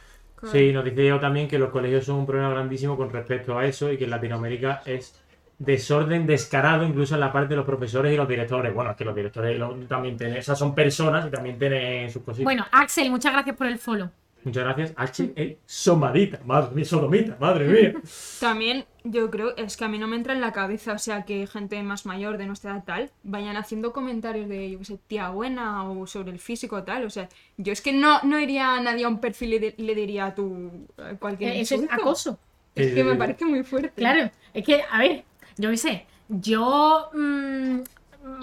Sí, 0.50 0.72
nos 0.72 0.84
dice 0.84 1.02
Diego 1.02 1.20
también 1.20 1.48
que 1.48 1.58
los 1.58 1.68
colegios 1.70 2.06
son 2.06 2.16
un 2.16 2.26
problema 2.26 2.48
grandísimo 2.50 2.96
con 2.96 3.10
respecto 3.10 3.58
a 3.58 3.66
eso 3.66 3.92
y 3.92 3.98
que 3.98 4.04
en 4.04 4.10
Latinoamérica 4.10 4.82
es 4.86 5.14
desorden 5.58 6.26
descarado 6.26 6.84
incluso 6.86 7.14
en 7.14 7.20
la 7.20 7.30
parte 7.32 7.48
de 7.50 7.56
los 7.56 7.66
profesores 7.66 8.14
y 8.14 8.16
los 8.16 8.26
directores. 8.26 8.72
Bueno, 8.72 8.92
es 8.92 8.96
que 8.96 9.04
los 9.04 9.14
directores 9.14 9.58
lo- 9.58 9.74
también 9.86 10.16
tienen, 10.16 10.36
esas 10.38 10.58
son 10.58 10.74
personas 10.74 11.26
y 11.26 11.30
también 11.30 11.58
tienen 11.58 12.10
sus 12.10 12.22
cositas. 12.22 12.44
Bueno, 12.44 12.64
Axel, 12.72 13.10
muchas 13.10 13.32
gracias 13.32 13.56
por 13.56 13.66
el 13.66 13.78
follow. 13.78 14.08
Muchas 14.42 14.64
gracias. 14.64 14.94
H. 14.96 15.32
E. 15.36 15.58
Somadita. 15.66 16.40
Madre 16.46 16.74
mía, 16.74 16.84
sodomita. 16.86 17.36
Madre 17.38 17.66
mía. 17.68 17.92
También 18.40 18.86
yo 19.04 19.30
creo, 19.30 19.56
es 19.56 19.76
que 19.76 19.84
a 19.84 19.88
mí 19.88 19.98
no 19.98 20.06
me 20.06 20.16
entra 20.16 20.34
en 20.34 20.40
la 20.40 20.52
cabeza, 20.52 20.92
o 20.92 20.98
sea, 20.98 21.24
que 21.24 21.46
gente 21.46 21.82
más 21.82 22.04
mayor 22.06 22.36
de 22.38 22.46
nuestra 22.46 22.72
edad 22.72 22.84
tal 22.84 23.10
vayan 23.22 23.56
haciendo 23.56 23.92
comentarios 23.92 24.48
de, 24.48 24.70
yo 24.70 24.78
qué 24.78 24.84
sé, 24.84 24.98
tía 25.06 25.30
buena 25.30 25.88
o 25.90 26.06
sobre 26.06 26.32
el 26.32 26.38
físico 26.38 26.82
tal. 26.82 27.04
O 27.04 27.10
sea, 27.10 27.28
yo 27.56 27.72
es 27.72 27.80
que 27.80 27.92
no, 27.92 28.20
no 28.22 28.38
iría 28.38 28.74
a 28.76 28.80
nadie 28.80 29.04
a 29.04 29.08
un 29.08 29.18
perfil 29.20 29.54
y 29.54 29.58
de- 29.58 29.74
le 29.78 29.94
diría 29.94 30.26
a 30.26 30.34
tu 30.34 30.70
a 30.98 31.14
cualquier 31.14 31.52
Eh, 31.52 31.60
Eso 31.60 31.74
es 31.76 31.82
insulto. 31.82 32.02
acoso. 32.02 32.38
Es 32.74 32.94
que 32.94 33.02
me 33.04 33.12
sí. 33.12 33.18
parece 33.18 33.44
muy 33.44 33.62
fuerte. 33.64 33.90
Claro, 33.96 34.30
es 34.54 34.64
que, 34.64 34.82
a 34.90 34.98
ver, 34.98 35.24
yo 35.56 35.70
qué 35.70 35.76
sé, 35.76 36.06
yo, 36.28 37.10
mm, 37.12 37.78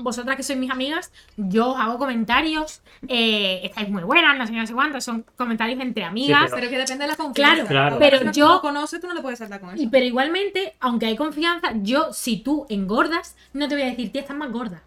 vosotras 0.01 0.35
que 0.35 0.43
sois 0.43 0.57
mis 0.57 0.69
amigas, 0.71 1.11
yo 1.37 1.71
os 1.71 1.79
hago 1.79 1.97
comentarios, 1.97 2.81
eh, 3.07 3.61
estáis 3.63 3.89
muy 3.89 4.03
buenas, 4.03 4.37
no 4.37 4.45
sé 4.47 4.53
no 4.53 4.65
sé 4.67 4.73
cuántos, 4.73 5.03
son 5.03 5.25
comentarios 5.35 5.79
entre 5.81 6.03
amigas, 6.03 6.45
pero- 6.51 6.55
Pero 6.57 6.69
que 6.69 6.77
depende 6.77 7.03
de 7.05 7.11
la 7.11 7.15
confianza. 7.15 7.53
Claro, 7.65 7.67
Claro. 7.67 7.97
Pero 7.99 8.19
que 8.31 8.37
yo- 8.37 8.47
no 8.47 8.61
conoce, 8.61 8.99
tú 8.99 9.07
no 9.07 9.13
le 9.13 9.21
puedes 9.21 9.39
saltar 9.39 9.59
con 9.59 9.73
eso. 9.73 9.81
y, 9.83 9.87
pero 9.87 10.05
igualmente, 10.05 10.75
aunque 10.79 11.05
hay 11.07 11.15
confianza, 11.15 11.71
yo, 11.81 12.11
si 12.13 12.37
tú 12.37 12.65
engordas, 12.69 13.35
no 13.53 13.67
te 13.67 13.75
voy 13.75 13.83
a 13.83 13.87
decir, 13.87 14.11
tía, 14.11 14.21
estás 14.21 14.35
más 14.37 14.51
gorda. 14.51 14.83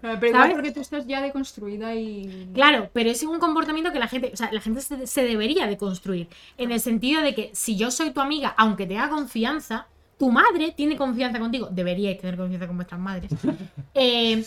Claro, 0.00 0.18
pero 0.18 0.32
porque 0.54 0.72
tú 0.72 0.80
estás 0.80 1.06
ya 1.06 1.20
deconstruida 1.22 1.94
y... 1.94 2.48
Claro, 2.54 2.90
pero 2.92 3.08
ese 3.10 3.24
es 3.26 3.30
un 3.30 3.38
comportamiento 3.38 3.92
que 3.92 4.00
la 4.00 4.08
gente, 4.08 4.30
o 4.34 4.36
sea, 4.36 4.50
la 4.50 4.60
gente 4.60 4.80
se, 4.80 5.06
se 5.06 5.22
debería 5.22 5.68
de 5.68 5.76
construir. 5.76 6.26
En 6.58 6.72
el 6.72 6.80
sentido 6.80 7.22
de 7.22 7.36
que 7.36 7.50
si 7.54 7.76
yo 7.76 7.92
soy 7.92 8.10
tu 8.10 8.20
amiga, 8.20 8.52
aunque 8.56 8.84
te 8.86 8.98
haga 8.98 9.10
confianza, 9.10 9.86
tu 10.22 10.30
madre 10.30 10.70
tiene 10.76 10.96
confianza 10.96 11.40
contigo. 11.40 11.66
Deberíais 11.68 12.16
tener 12.20 12.36
confianza 12.36 12.68
con 12.68 12.76
vuestras 12.76 13.00
madres. 13.00 13.32
Eh, 13.94 14.44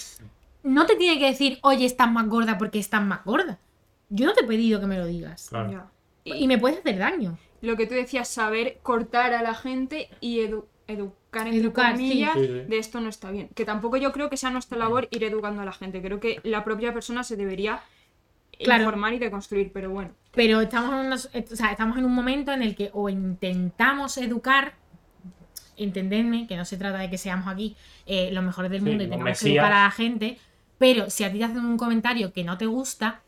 no 0.63 0.85
te 0.85 0.95
tiene 0.95 1.19
que 1.19 1.25
decir, 1.25 1.59
oye, 1.63 1.85
estás 1.85 2.09
más 2.09 2.27
gorda 2.29 2.57
porque 2.57 2.79
estás 2.79 3.03
más 3.03 3.25
gorda. 3.25 3.59
Yo 4.09 4.25
no 4.25 4.33
te 4.33 4.45
he 4.45 4.47
pedido 4.47 4.79
que 4.79 4.87
me 4.87 4.97
lo 4.97 5.05
digas. 5.05 5.47
Claro. 5.49 5.91
Y 6.23 6.33
y 6.33 6.47
me 6.47 6.57
puedes 6.57 6.79
hacer 6.79 6.97
daño. 6.97 7.37
Lo 7.61 7.75
que 7.75 7.87
tú 7.87 7.93
decías, 7.93 8.29
saber 8.29 8.79
cortar 8.83 9.33
a 9.33 9.41
la 9.43 9.53
gente 9.53 10.07
y 10.21 10.39
edu- 10.39 10.63
educar, 10.87 11.47
entre 11.47 11.59
Educar, 11.59 11.91
comillas, 11.95 12.33
Sí, 12.35 12.47
de 12.47 12.77
esto 12.77 13.01
no 13.01 13.09
está 13.09 13.31
bien. 13.31 13.49
Que 13.53 13.65
tampoco 13.65 13.97
yo 13.97 14.13
creo 14.13 14.29
que 14.29 14.37
sea 14.37 14.49
nuestra 14.51 14.77
labor 14.77 15.09
ir 15.11 15.25
educando 15.25 15.61
a 15.61 15.65
la 15.65 15.73
gente. 15.73 16.01
Creo 16.01 16.21
que 16.21 16.39
la 16.43 16.63
propia 16.63 16.93
persona 16.93 17.23
se 17.25 17.35
debería 17.35 17.81
Claro. 18.63 18.83
informar 18.85 19.13
y 19.13 19.19
deconstruir, 19.19 19.71
pero 19.73 19.89
bueno. 19.89 20.11
Pero 20.31 20.61
estamos 20.61 20.91
en, 20.93 21.05
unos- 21.07 21.29
eh, 21.33 21.45
o 21.51 21.55
sea, 21.57 21.71
estamos 21.71 21.97
en 21.97 22.05
un 22.05 22.13
momento 22.15 22.53
en 22.53 22.61
el 22.63 22.73
que 22.75 22.89
o 22.93 23.09
intentamos 23.09 24.17
educar, 24.17 24.75
entendedme 25.77 26.47
que 26.47 26.57
no 26.57 26.65
se 26.65 26.77
trata 26.77 26.99
de 26.99 27.09
que 27.09 27.17
seamos 27.17 27.47
aquí 27.47 27.75
eh, 28.05 28.31
los 28.31 28.43
mejores 28.43 28.71
del 28.71 28.81
Sí, 28.81 28.83
mundo 28.83 29.03
y 29.03 29.07
los 29.07 29.09
tengamos 29.09 29.37
que 29.37 29.45
mesías. 29.45 29.51
educar 29.51 29.73
a 29.73 29.83
la 29.85 29.91
gente, 29.91 30.39
pero 30.77 31.09
si 31.09 31.23
a 31.23 31.31
ti 31.31 31.37
te 31.39 31.43
hacen 31.45 31.59
un 31.65 31.77
comentario 31.77 32.33
que 32.33 32.43
no 32.43 32.57
te 32.57 32.65
gusta, 32.65 33.21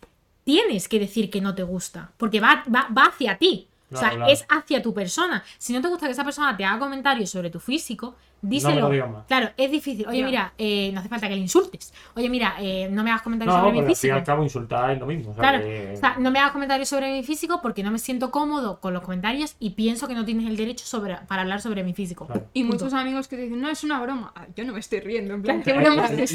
tienes 0.43 0.87
que 0.87 0.99
decir 0.99 1.29
que 1.29 1.41
no 1.41 1.55
te 1.55 1.63
gusta, 1.63 2.11
porque 2.17 2.39
va, 2.39 2.63
va, 2.73 2.87
va 2.95 3.05
hacia 3.05 3.37
ti. 3.37 3.66
O 3.91 3.95
sea, 3.97 4.09
Claro, 4.11 4.25
es 4.31 4.45
hacia 4.49 4.81
tu 4.81 4.93
persona. 4.93 5.43
Si 5.57 5.71
no 5.73 5.81
te 5.81 5.87
gusta 5.87 6.05
que 6.07 6.11
esa 6.11 6.23
persona 6.23 6.55
te 6.57 6.65
haga 6.65 6.79
comentarios 6.79 7.29
sobre 7.29 7.49
tu 7.49 7.59
físico, 7.59 8.15
díselo. 8.41 8.81
lo 8.81 8.89
digas 8.89 9.09
más. 9.09 9.25
Claro, 9.25 9.49
es 9.55 9.71
difícil. 9.71 10.05
Oye, 10.07 10.23
mira, 10.25 10.53
eh, 10.57 10.91
no 10.93 10.99
hace 10.99 11.09
falta 11.09 11.27
que 11.29 11.35
le 11.35 11.41
insultes. 11.41 11.93
Oye, 12.15 12.29
mira, 12.29 12.55
eh, 12.59 12.87
no 12.91 13.03
me 13.03 13.11
hagas 13.11 13.21
comentarios 13.23 13.55
No, 13.55 13.61
sobre 13.61 13.71
mi 13.71 13.77
pero 13.79 13.87
al 13.87 13.87
fin 13.87 13.91
y 13.91 13.95
físico. 13.95 14.15
al 14.15 14.23
cabo 14.23 14.43
insultar 14.43 14.91
es 14.91 14.99
lo 14.99 15.05
mismo. 15.05 15.31
o 15.31 15.33
sea 15.33 15.41
Claro, 15.41 15.63
que- 15.63 15.93
o 15.95 15.97
sea, 15.97 16.15
no 16.19 16.31
me 16.31 16.39
hagas 16.39 16.51
comentarios 16.51 16.89
sobre 16.89 17.11
mi 17.13 17.23
físico 17.23 17.59
porque 17.61 17.81
no 17.81 17.91
me 17.91 17.99
siento 17.99 18.29
cómodo 18.29 18.79
con 18.81 18.93
los 18.93 19.01
comentarios 19.03 19.55
y 19.59 19.69
pienso 19.71 20.07
que 20.07 20.15
no 20.15 20.25
tienes 20.25 20.47
el 20.47 20.57
derecho 20.57 20.85
sobre, 20.85 21.17
para 21.27 21.43
hablar 21.43 21.61
sobre 21.61 21.83
mi 21.83 21.93
físico. 21.93 22.27
Claro. 22.27 22.45
Y 22.53 22.63
Punto. 22.63 22.83
muchos 22.85 22.93
amigos 22.93 23.27
que 23.29 23.37
te 23.37 23.43
dicen, 23.43 23.61
no, 23.61 23.69
es 23.69 23.83
una 23.85 24.01
broma. 24.01 24.33
Ah, 24.35 24.47
yo 24.55 24.65
no 24.65 24.73
me 24.73 24.79
estoy 24.79 24.99
riendo, 24.99 25.33
en 25.33 25.41
plan. 25.41 25.63
¿qué 25.63 25.73
broma 25.73 26.05
es. 26.07 26.33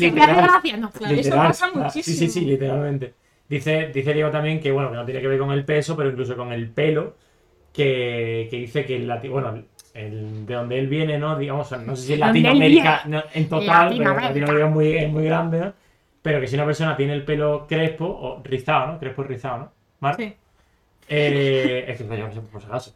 No, 0.79 0.91
claro. 0.91 1.15
Eso 1.15 1.31
pasa 1.37 1.71
Ah, 1.75 1.91
Sí, 1.91 2.03
sí, 2.03 2.15
sí, 2.15 2.21
muchísimo. 2.25 2.47
literalmente. 2.49 3.15
Dice, 3.49 3.91
dice 3.95 4.15
Diego 4.15 4.31
también 4.31 4.61
que, 4.61 4.73
bueno, 4.73 4.91
que 4.91 4.97
no 4.97 5.05
tiene 5.05 5.21
que 5.21 5.29
ver 5.29 5.39
con 5.39 5.51
el 5.53 5.65
peso, 5.65 5.95
pero 5.97 6.11
incluso 6.11 6.37
con 6.37 6.53
el 6.53 6.71
pelo, 6.71 7.17
que, 7.73 8.49
que 8.50 8.57
dice 8.59 8.85
que 8.85 8.97
el 8.97 9.09
lati- 9.09 9.31
bueno, 9.31 9.62
el- 9.95 10.47
de 10.47 10.55
donde 10.55 10.79
él 10.79 10.88
viene, 10.88 11.19
¿no? 11.19 11.38
Digamos, 11.38 11.71
no 11.73 11.97
sé 11.97 12.02
si 12.07 12.12
es 12.14 12.19
Latinoamérica 12.19 13.02
no, 13.07 13.23
en 13.35 13.49
total, 13.49 13.95
pero 13.99 14.14
Latinoamérica. 14.21 14.67
Es 14.67 14.71
muy, 14.73 14.97
es 14.97 15.11
muy 15.11 15.25
grande, 15.25 15.61
¿no? 15.61 15.73
Pero 16.23 16.41
que 16.41 16.47
si 16.47 16.55
una 16.55 16.64
persona 16.67 16.97
tiene 16.97 17.14
el 17.14 17.25
pelo 17.25 17.67
crespo, 17.69 18.07
o 18.07 18.43
rizado, 18.45 18.93
¿no? 18.93 18.99
Crespo 18.99 19.23
y 19.23 19.26
rizado, 19.26 19.59
¿no? 19.59 19.73
Marc? 20.00 20.19
Sí. 20.19 20.35
Eh, 21.09 21.85
es 21.88 21.99
que 22.00 22.05
yo 22.17 22.26
no 22.29 22.33
sé 22.33 22.41
por 22.41 22.61
si 22.61 22.67
acaso. 22.69 22.95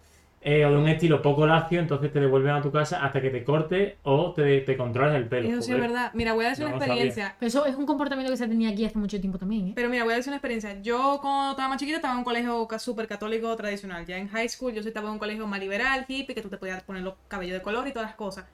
Eh, 0.49 0.65
o 0.65 0.71
de 0.71 0.77
un 0.77 0.87
estilo 0.87 1.21
poco 1.23 1.45
lacio, 1.45 1.81
entonces 1.81 2.13
te 2.13 2.21
devuelven 2.21 2.53
a 2.53 2.63
tu 2.63 2.71
casa 2.71 3.05
hasta 3.05 3.21
que 3.21 3.31
te 3.31 3.43
corte 3.43 3.99
o 4.05 4.33
te, 4.33 4.61
te 4.61 4.77
controles 4.77 5.17
el 5.17 5.27
pelo. 5.27 5.49
Eso 5.49 5.61
sí 5.61 5.73
es 5.73 5.81
verdad. 5.81 6.13
Mira, 6.15 6.35
voy 6.35 6.45
a 6.45 6.51
decir 6.51 6.65
No 6.65 6.77
una 6.77 6.87
experiencia. 6.87 7.35
Pero 7.41 7.49
eso 7.49 7.67
es 7.67 7.75
un 7.75 7.85
comportamiento 7.85 8.31
que 8.31 8.37
se 8.37 8.47
tenía 8.47 8.71
aquí 8.71 8.85
hace 8.85 8.97
mucho 8.97 9.21
tiempo 9.21 9.39
también, 9.39 9.71
¿eh? 9.71 9.73
Pero 9.75 9.89
mira, 9.89 10.05
voy 10.05 10.13
a 10.13 10.17
decir 10.19 10.31
una 10.31 10.37
experiencia. 10.37 10.81
Yo 10.81 11.19
cuando 11.21 11.51
estaba 11.51 11.69
más 11.69 11.81
chiquita 11.81 11.97
estaba 11.97 12.15
en 12.15 12.19
un 12.19 12.25
colegio 12.25 12.69
súper 12.79 13.09
católico 13.09 13.57
tradicional. 13.57 14.07
Ya 14.07 14.19
en 14.19 14.29
high 14.29 14.49
school 14.49 14.73
yo 14.73 14.83
estaba 14.83 15.09
en 15.09 15.15
un 15.15 15.19
colegio 15.19 15.49
más 15.49 15.59
liberal, 15.59 16.05
hippie, 16.07 16.33
que 16.33 16.43
tú 16.43 16.49
te 16.49 16.59
podías 16.59 16.81
poner 16.85 17.03
los 17.03 17.15
cabellos 17.27 17.55
de 17.55 17.63
color 17.63 17.89
y 17.89 17.91
todas 17.91 18.07
las 18.11 18.17
cosas. 18.17 18.45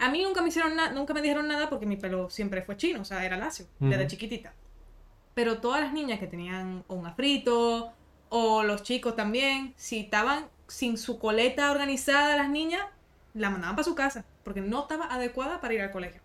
A 0.00 0.10
mí 0.10 0.24
nunca 0.24 0.42
me 0.42 0.48
hicieron 0.48 0.74
nada, 0.74 0.90
nunca 0.90 1.14
me 1.14 1.22
dijeron 1.22 1.46
nada 1.46 1.70
porque 1.70 1.86
mi 1.86 1.96
pelo 1.96 2.30
siempre 2.30 2.62
fue 2.62 2.76
chino, 2.76 3.02
o 3.02 3.04
sea, 3.04 3.24
era 3.24 3.36
lacio, 3.36 3.66
desde 3.78 4.08
chiquitita. 4.08 4.54
Pero 5.34 5.58
todas 5.58 5.80
las 5.82 5.92
niñas 5.92 6.18
que 6.18 6.26
tenían 6.26 6.82
un 6.88 7.06
afrito, 7.06 7.92
o 8.28 8.64
los 8.64 8.82
chicos 8.82 9.14
también, 9.14 9.72
si 9.76 10.00
estaban 10.00 10.46
sin 10.68 10.96
su 10.98 11.18
coleta 11.18 11.70
organizada, 11.70 12.36
las 12.36 12.48
niñas, 12.50 12.82
la 13.34 13.50
mandaban 13.50 13.76
para 13.76 13.84
su 13.84 13.94
casa, 13.94 14.24
porque 14.44 14.60
no 14.60 14.82
estaba 14.82 15.06
adecuada 15.06 15.60
para 15.60 15.74
ir 15.74 15.80
al 15.80 15.90
colegio. 15.90 16.20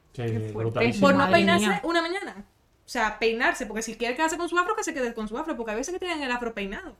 Por 0.53 1.15
no 1.15 1.31
peinarse 1.31 1.79
una 1.83 2.01
mañana. 2.01 2.45
O 2.85 2.89
sea, 2.89 3.17
peinarse, 3.17 3.65
porque 3.65 3.81
si 3.81 3.95
quiere 3.95 4.15
quedarse 4.15 4.37
con 4.37 4.49
su 4.49 4.57
afro, 4.57 4.75
que 4.75 4.83
se 4.83 4.93
quede 4.93 5.13
con 5.13 5.27
su 5.27 5.37
afro, 5.37 5.55
porque 5.55 5.71
a 5.71 5.75
veces 5.75 5.93
que 5.93 5.99
tienen 5.99 6.21
el 6.21 6.31
afro 6.31 6.53
peinado. 6.53 6.95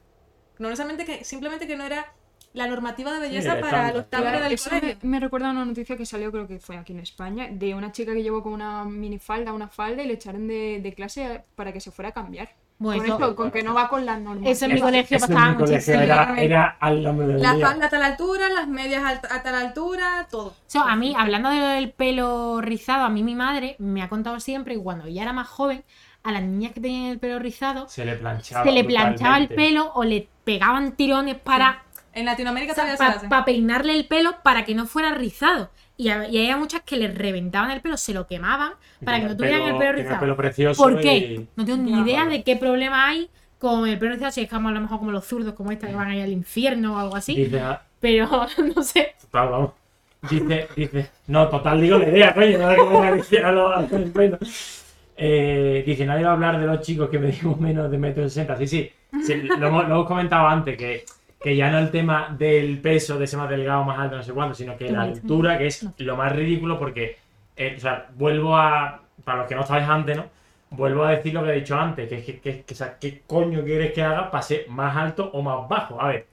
No 0.57 0.69
necesariamente 0.69 1.05
que, 1.05 1.23
simplemente 1.25 1.67
que 1.67 1.75
no 1.75 1.85
era 1.85 2.13
la 2.53 2.67
normativa 2.67 3.11
de 3.13 3.19
belleza 3.19 3.53
el 3.55 3.59
para 3.59 3.91
los 3.91 4.03
estándares 4.03 4.39
Claro, 4.39 4.43
del 4.43 4.53
eso 4.53 4.69
me, 4.71 4.79
colegio. 4.79 5.09
me 5.09 5.19
recuerda 5.19 5.49
a 5.49 5.51
una 5.51 5.65
noticia 5.65 5.97
que 5.97 6.05
salió, 6.05 6.31
creo 6.31 6.47
que 6.47 6.59
fue 6.59 6.77
aquí 6.77 6.93
en 6.93 6.99
España, 6.99 7.49
de 7.51 7.75
una 7.75 7.91
chica 7.91 8.13
que 8.13 8.23
llevó 8.23 8.43
con 8.43 8.53
una 8.53 8.85
minifalda, 8.85 9.51
una 9.53 9.67
falda 9.67 10.03
y 10.03 10.07
le 10.07 10.13
echaron 10.13 10.47
de, 10.47 10.79
de 10.81 10.93
clase 10.93 11.43
para 11.55 11.73
que 11.73 11.81
se 11.81 11.91
fuera 11.91 12.09
a 12.09 12.13
cambiar. 12.13 12.55
Bueno, 12.83 13.03
con 13.03 13.11
esto, 13.23 13.35
con 13.35 13.51
que 13.51 13.63
no 13.63 13.73
va 13.73 13.87
con 13.89 14.05
las 14.05 14.19
normas. 14.19 14.47
Eso 14.49 14.65
en 14.65 14.73
mi 14.75 14.81
colegio 14.81 15.17
pasaba 15.19 15.49
mi 15.49 15.55
colegio 15.55 15.75
muchísimo. 15.75 16.01
era, 16.01 16.35
era 16.37 16.77
al 16.79 17.01
nombre 17.03 17.27
del 17.27 17.41
La 17.41 17.53
día. 17.55 17.67
falda 17.67 17.85
a 17.85 17.89
tal 17.89 18.03
altura, 18.03 18.49
las 18.49 18.67
medias 18.67 19.03
a 19.29 19.41
tal 19.43 19.55
altura, 19.55 20.27
todo. 20.29 20.53
So, 20.67 20.81
a 20.81 20.95
mí, 20.95 21.15
hablando 21.17 21.49
del 21.49 21.91
pelo 21.91 22.61
rizado, 22.61 23.05
a 23.05 23.09
mí 23.09 23.23
mi 23.23 23.35
madre 23.35 23.75
me 23.79 24.01
ha 24.01 24.09
contado 24.09 24.39
siempre 24.39 24.75
que 24.75 24.81
cuando 24.81 25.05
ella 25.05 25.23
era 25.23 25.33
más 25.33 25.47
joven, 25.47 25.83
a 26.23 26.31
las 26.31 26.41
niñas 26.43 26.71
que 26.73 26.79
tenían 26.81 27.11
el 27.11 27.19
pelo 27.19 27.39
rizado, 27.39 27.87
Se 27.89 28.05
le 28.05 28.15
planchaba. 28.15 28.63
se 28.63 28.71
le 28.71 28.83
planchaba 28.83 29.37
el 29.37 29.49
pelo 29.49 29.91
o 29.93 30.03
le 30.03 30.27
pegaban 30.43 30.93
tirones 30.93 31.35
para, 31.35 31.83
En 32.13 32.25
Latinoamérica 32.25 32.73
o 32.73 32.75
sea, 32.75 32.83
todavía 32.95 32.97
se 32.97 33.11
pa- 33.11 33.17
hace. 33.19 33.27
pa 33.27 33.43
peinarle 33.45 33.93
el 33.95 34.05
pelo 34.07 34.35
para 34.43 34.63
que 34.65 34.75
no 34.75 34.85
fuera 34.85 35.13
rizado. 35.15 35.69
Y, 36.03 36.09
a- 36.09 36.27
y 36.27 36.37
había 36.39 36.57
muchas 36.57 36.81
que 36.81 36.97
les 36.97 37.15
reventaban 37.17 37.71
el 37.71 37.81
pelo, 37.81 37.95
se 37.97 38.13
lo 38.13 38.27
quemaban 38.27 38.73
para 39.05 39.19
que 39.19 39.25
no 39.27 39.37
tuvieran 39.37 39.61
el 39.61 39.77
pelo 39.77 39.91
rizado. 39.93 40.19
pelo 40.19 40.35
precioso. 40.35 40.83
¿Por 40.83 40.99
qué? 40.99 41.17
y- 41.17 41.47
No 41.55 41.65
tengo 41.65 41.77
ni 41.83 41.91
Ya, 41.91 41.99
idea 42.01 42.25
de 42.25 42.43
qué 42.43 42.55
problema 42.57 43.07
hay 43.07 43.29
con 43.59 43.87
el 43.87 43.97
pelo 43.97 44.13
rizado, 44.13 44.31
si 44.31 44.41
es 44.41 44.49
como 44.49 44.69
a 44.69 44.71
lo 44.71 44.81
mejor 44.81 44.99
como 44.99 45.11
los 45.11 45.25
zurdos, 45.25 45.53
como 45.53 45.71
esta 45.71 45.87
que 45.87 45.95
van 45.95 46.09
ahí 46.09 46.21
al 46.21 46.31
infierno 46.31 46.95
o 46.95 46.99
algo 46.99 47.15
así. 47.15 47.35
Dice, 47.35 47.59
ah, 47.61 47.81
Pero 48.01 48.27
no 48.75 48.83
sé. 48.83 49.13
total, 49.21 49.49
vamos. 49.49 49.71
Dice, 50.29 50.67
dice, 50.75 51.09
no, 51.27 51.47
total, 51.49 51.81
digo 51.81 51.97
la 51.97 52.07
idea, 52.09 52.33
coño, 52.33 52.57
que 52.57 52.99
me 52.99 53.11
decía 53.13 53.47
a 53.47 53.51
los- 53.51 53.75
a 53.77 53.81
los 53.97 54.09
pelos. 54.11 54.39
Eh, 55.15 55.83
dice, 55.85 56.05
nadie 56.05 56.23
va 56.23 56.31
a 56.31 56.33
hablar 56.33 56.59
de 56.59 56.65
los 56.65 56.81
chicos 56.81 57.09
que 57.09 57.19
medimos 57.19 57.59
menos 57.59 57.89
de 57.91 57.97
metro 57.97 58.23
sesenta. 58.23 58.57
Sí, 58.57 58.67
sí, 58.67 58.91
sí, 59.25 59.33
lo, 59.59 59.67
hemos, 59.67 59.87
lo 59.87 59.95
hemos 59.95 60.07
comentado 60.07 60.47
antes, 60.47 60.77
que, 60.77 61.05
que 61.43 61.55
ya 61.55 61.69
no 61.69 61.77
el 61.79 61.91
tema 61.91 62.33
del 62.39 62.79
peso, 62.79 63.19
de 63.19 63.27
ser 63.27 63.37
más 63.39 63.49
delgado, 63.49 63.83
más 63.83 63.99
alto, 63.99 64.15
no 64.15 64.23
sé 64.23 64.31
cuánto, 64.33 64.55
sino 64.55 64.77
que 64.77 64.89
la 64.89 65.01
altura, 65.01 65.57
que 65.57 65.67
es 65.67 65.85
lo 65.97 66.15
más 66.15 66.33
ridículo, 66.33 66.79
porque, 66.79 67.17
eh, 67.57 67.73
o 67.77 67.79
sea, 67.79 68.07
vuelvo 68.15 68.55
a, 68.57 69.01
para 69.25 69.39
los 69.39 69.47
que 69.47 69.55
no 69.55 69.61
estabais 69.61 69.87
antes, 69.87 70.15
¿no? 70.17 70.25
Vuelvo 70.71 71.03
a 71.03 71.11
decir 71.11 71.33
lo 71.33 71.43
que 71.43 71.51
he 71.51 71.55
dicho 71.55 71.75
antes, 71.77 72.07
que 72.09 72.15
es 72.17 72.25
que, 72.25 72.39
que- 72.39 72.61
que, 72.61 72.73
o 72.73 72.77
sea, 72.77 72.97
¿qué 72.99 73.21
coño 73.27 73.63
quieres 73.63 73.91
que 73.93 74.01
haga 74.01 74.31
para 74.31 74.41
ser 74.41 74.67
más 74.69 74.95
alto 74.95 75.29
o 75.33 75.41
más 75.43 75.67
bajo? 75.67 76.01
A 76.01 76.07
ver, 76.07 76.25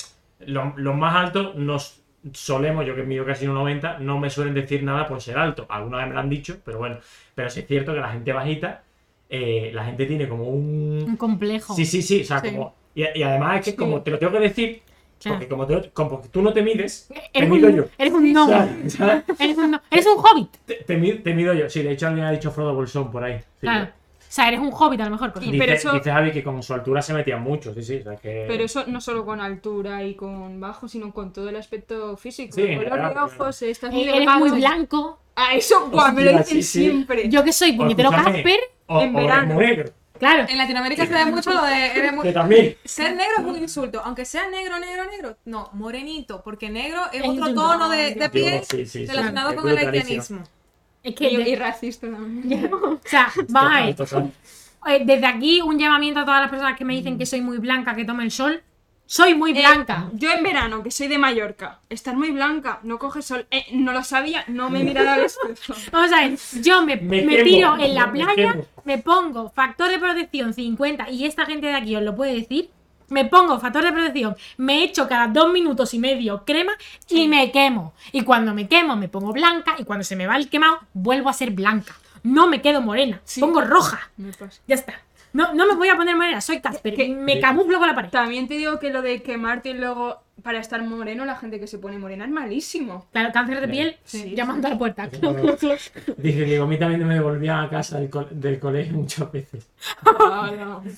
lo- 0.47 0.73
los 0.76 0.95
más 0.97 1.14
altos 1.17 1.57
nos 1.57 2.00
solemos, 2.33 2.87
yo 2.87 2.95
que 2.95 3.02
mido 3.02 3.25
casi 3.26 3.47
1,90, 3.47 3.99
no 3.99 4.19
me 4.19 4.31
suelen 4.31 4.55
decir 4.55 4.83
nada 4.83 5.07
por 5.09 5.21
ser 5.21 5.37
alto. 5.38 5.67
Alguna 5.69 5.99
vez 5.99 6.07
me 6.09 6.14
lo 6.14 6.21
han 6.21 6.31
dicho, 6.31 6.59
pero 6.64 6.79
bueno. 6.79 6.99
Pero 7.35 7.50
sí 7.50 7.61
es 7.61 7.67
cierto 7.67 7.93
que 7.95 8.00
la 8.00 8.11
gente 8.12 8.33
bajita, 8.33 8.83
eh, 9.29 9.71
la 9.75 9.85
gente 9.85 10.07
tiene 10.07 10.29
como 10.29 10.45
un... 10.45 11.05
Un 11.07 11.17
complejo. 11.17 11.75
Sí, 11.75 11.85
sí, 11.85 12.00
sí, 12.02 12.21
o 12.23 12.25
sea, 12.25 12.38
Sí. 12.40 12.50
como... 12.50 12.75
Y, 12.95 13.05
y 13.19 13.23
además 13.23 13.61
es 13.61 13.64
que 13.67 13.76
como 13.76 14.02
te 14.02 14.11
lo 14.11 14.19
tengo 14.19 14.33
que 14.33 14.40
decir, 14.40 14.83
Claro. 15.21 15.37
porque 15.39 15.49
como, 15.49 15.67
te- 15.67 15.91
como 15.91 16.23
tú 16.31 16.41
no 16.43 16.53
te 16.53 16.62
mides, 16.62 17.09
te 17.09 17.21
Eres 17.35 17.50
mido 17.50 17.69
un, 17.69 17.77
yo. 17.77 17.85
eres 17.99 18.12
un. 18.12 18.35
¿Sabes? 18.91 19.23
Eres 19.39 19.59
un, 19.59 19.71
no. 19.73 19.81
Eres 19.91 20.07
un 20.07 20.19
hobbit. 20.19 20.49
Te, 20.65 20.75
te 20.77 20.97
mi- 20.97 21.12
te 21.19 21.35
mido 21.35 21.53
yo. 21.55 21.69
Sí, 21.69 21.83
de 21.83 21.93
hecho 21.93 22.07
alguien 22.07 22.25
ha 22.27 22.31
dicho 22.33 22.50
Frodo 22.50 22.75
Bolsón 22.75 23.11
por 23.11 23.23
ahí. 23.25 23.39
Sí, 23.39 23.45
Claro. 23.61 23.85
O 23.85 24.33
sea, 24.33 24.47
eres 24.47 24.61
un 24.61 24.71
hobbit 24.73 25.00
a 25.00 25.05
lo 25.07 25.11
mejor. 25.11 25.33
Y-. 25.41 25.47
Dice, 25.47 25.59
pero 25.59 25.73
eso- 25.73 25.93
dice 25.93 26.11
Javi 26.12 26.31
que 26.33 26.43
con 26.45 26.62
su 26.62 26.73
altura 26.73 27.03
se 27.03 27.12
metía 27.12 27.37
mucho, 27.37 27.75
sí, 27.75 27.83
sí. 27.83 27.97
O 27.97 28.03
sea, 28.05 28.17
que... 28.17 28.45
Pero 28.49 28.62
eso 28.65 28.85
no 28.87 29.00
solo 29.00 29.25
con 29.27 29.41
altura 29.41 30.05
y 30.05 30.15
con 30.15 30.61
bajo, 30.61 30.87
sino 30.89 31.12
con 31.12 31.33
todo 31.33 31.49
el 31.49 31.57
aspecto 31.57 32.17
físico. 32.17 32.55
Sí, 32.55 32.62
el 32.62 32.77
color 32.85 32.99
claro, 32.99 33.15
de 33.29 33.35
ojos, 33.35 33.62
estás 33.62 33.91
muy 33.93 34.03
Eh, 34.03 34.05
Eres 34.05 34.15
delgado. 34.21 34.39
muy 34.39 34.50
blanco. 34.53 35.21
A 35.35 35.55
eso, 35.55 35.89
buah, 35.91 36.12
me 36.12 36.25
lo 36.25 36.31
dicen 36.31 36.45
sí, 36.47 36.62
sí. 36.62 36.81
siempre. 36.85 37.29
Yo 37.29 37.43
que 37.43 37.53
soy 37.53 37.73
puñetero. 37.73 38.11
Casper. 38.11 38.45
en 38.89 38.97
o 38.97 39.00
eres 39.00 39.12
verano. 39.15 39.55
muy 39.55 39.67
negro, 39.67 39.91
Claro. 40.21 40.47
En 40.49 40.57
Latinoamérica 40.59 41.07
se 41.07 41.12
ve 41.12 41.27
mucho 41.27 41.53
lo 41.53 41.65
de 41.65 41.87
eres 41.87 42.12
muy- 42.12 42.23
que 42.23 42.33
también. 42.33 42.77
Ser 42.85 43.17
negro 43.17 43.35
es 43.39 43.45
un 43.45 43.57
insulto, 43.57 44.00
aunque 44.05 44.25
sea 44.25 44.49
negro, 44.49 44.79
negro, 44.79 45.07
negro. 45.11 45.37
No, 45.47 45.71
morenito, 45.73 46.43
porque 46.45 46.71
negro 46.71 47.00
es 47.12 47.23
Es 47.23 47.29
otro 47.29 47.55
tono 47.55 47.89
de, 47.89 48.15
de 48.15 48.31
piel 48.31 48.61
sí, 48.62 48.87
sí, 48.87 48.87
sí. 48.87 49.07
relacionado 49.07 49.57
con 49.57 49.69
el 49.69 49.79
haitianismo. 49.79 50.45
Es 51.03 51.15
que. 51.15 51.31
Y, 51.33 51.37
de- 51.39 51.49
y 51.50 51.57
racista 51.57 52.07
también. 52.09 52.71
o 52.73 53.00
sea, 53.05 53.33
vamos 53.49 53.73
a 54.12 54.19
ver. 54.21 54.31
Eh, 54.89 55.03
Desde 55.05 55.27
aquí, 55.27 55.61
un 55.61 55.79
llamamiento 55.79 56.21
a 56.21 56.25
todas 56.25 56.41
las 56.43 56.50
personas 56.50 56.77
que 56.77 56.85
me 56.85 56.95
dicen 56.95 57.19
que 57.19 57.27
soy 57.27 57.41
muy 57.41 57.59
blanca, 57.59 57.95
que 57.97 58.05
tome 58.05 58.23
el 58.25 58.31
sol. 58.31 58.62
Soy 59.12 59.35
muy 59.35 59.52
blanca. 59.52 60.07
Eh, 60.07 60.17
yo 60.19 60.31
en 60.31 60.45
verano, 60.45 60.85
que 60.85 60.93
soy 60.93 61.09
de 61.09 61.19
Mallorca, 61.19 61.81
estar 61.88 62.14
muy 62.17 62.31
blanca, 62.31 62.79
no 62.85 62.97
coge 63.00 63.23
sol. 63.23 63.45
Eh, 63.50 63.64
no 63.73 63.93
lo 63.93 64.05
sabía, 64.05 64.45
no 64.47 64.71
me 64.71 64.83
he 64.83 64.85
mirado 64.85 65.11
al 65.11 65.23
espejo. 65.25 65.75
Vamos 65.90 66.12
a 66.12 66.21
ver, 66.21 66.38
yo 66.62 66.83
me, 66.87 66.95
Me 66.95 67.23
me 67.23 67.33
quemo, 67.38 67.45
tiro 67.45 67.76
en 67.81 67.95
la 67.97 68.12
playa, 68.12 68.55
me 68.85 68.99
pongo 68.99 69.50
factor 69.50 69.90
de 69.90 69.99
protección 69.99 70.55
50 70.55 71.11
y 71.11 71.25
esta 71.26 71.45
gente 71.45 71.67
de 71.67 71.75
aquí 71.75 71.97
os 71.97 72.05
lo 72.05 72.14
puede 72.14 72.35
decir. 72.35 72.71
Me 73.09 73.25
pongo 73.25 73.59
factor 73.59 73.83
de 73.83 73.90
protección, 73.90 74.37
me 74.59 74.85
echo 74.85 75.09
cada 75.09 75.26
dos 75.26 75.52
minutos 75.52 75.93
y 75.93 75.99
medio 75.99 76.45
crema 76.45 76.75
y 77.09 77.26
me 77.26 77.50
quemo. 77.50 77.93
Y 78.12 78.23
cuando 78.23 78.55
me 78.55 78.69
quemo 78.69 78.95
me 78.95 79.09
pongo 79.09 79.33
blanca 79.33 79.75
y 79.76 79.83
cuando 79.83 80.05
se 80.05 80.14
me 80.14 80.29
va 80.29 80.37
el 80.37 80.49
quemado 80.49 80.79
vuelvo 80.93 81.29
a 81.29 81.33
ser 81.33 81.50
blanca. 81.50 81.97
No 82.23 82.47
me 82.47 82.62
quedo 82.62 82.81
morena, 82.81 83.21
Sí. 83.25 83.40
pongo 83.40 83.61
roja. 83.62 84.09
Ya 84.69 84.76
está. 84.76 85.00
No, 85.33 85.55
no 85.55 85.67
me 85.67 85.75
voy 85.77 85.89
a 85.89 85.97
poner 85.97 86.17
morena, 86.17 86.41
soy 86.41 86.61
Casper. 86.61 86.95
¿Qué? 86.95 87.09
Me 87.09 87.39
camuflo 87.41 87.79
con 87.79 87.87
la 87.87 87.95
pared. 87.95 88.11
También 88.11 88.49
te 88.49 88.55
digo 88.55 88.79
que 88.79 88.91
lo 88.91 89.01
de 89.03 89.23
quemarte 89.23 89.71
y 89.71 89.75
luego 89.75 90.23
para 90.43 90.59
estar 90.59 90.83
moreno, 90.83 91.27
la 91.27 91.37
gente 91.37 91.61
que 91.61 91.67
se 91.67 91.79
pone 91.79 91.99
morena 91.99 92.25
es 92.25 92.31
malísimo. 92.31 93.07
Claro, 93.13 93.31
cáncer 93.33 93.61
de 93.61 93.69
piel, 93.69 93.97
Sí. 94.05 94.35
llamando 94.35 94.69
a 94.69 94.71
la 94.71 94.79
puerta. 94.79 95.07
Dice, 96.17 96.45
digo, 96.45 96.65
a 96.65 96.67
mí 96.67 96.79
también 96.79 97.07
me 97.07 97.15
devolvían 97.15 97.61
a 97.61 97.69
casa 97.69 98.01
del, 98.01 98.09
co- 98.09 98.27
del 98.31 98.59
colegio 98.59 98.95
muchas 98.95 99.31
veces. 99.31 99.69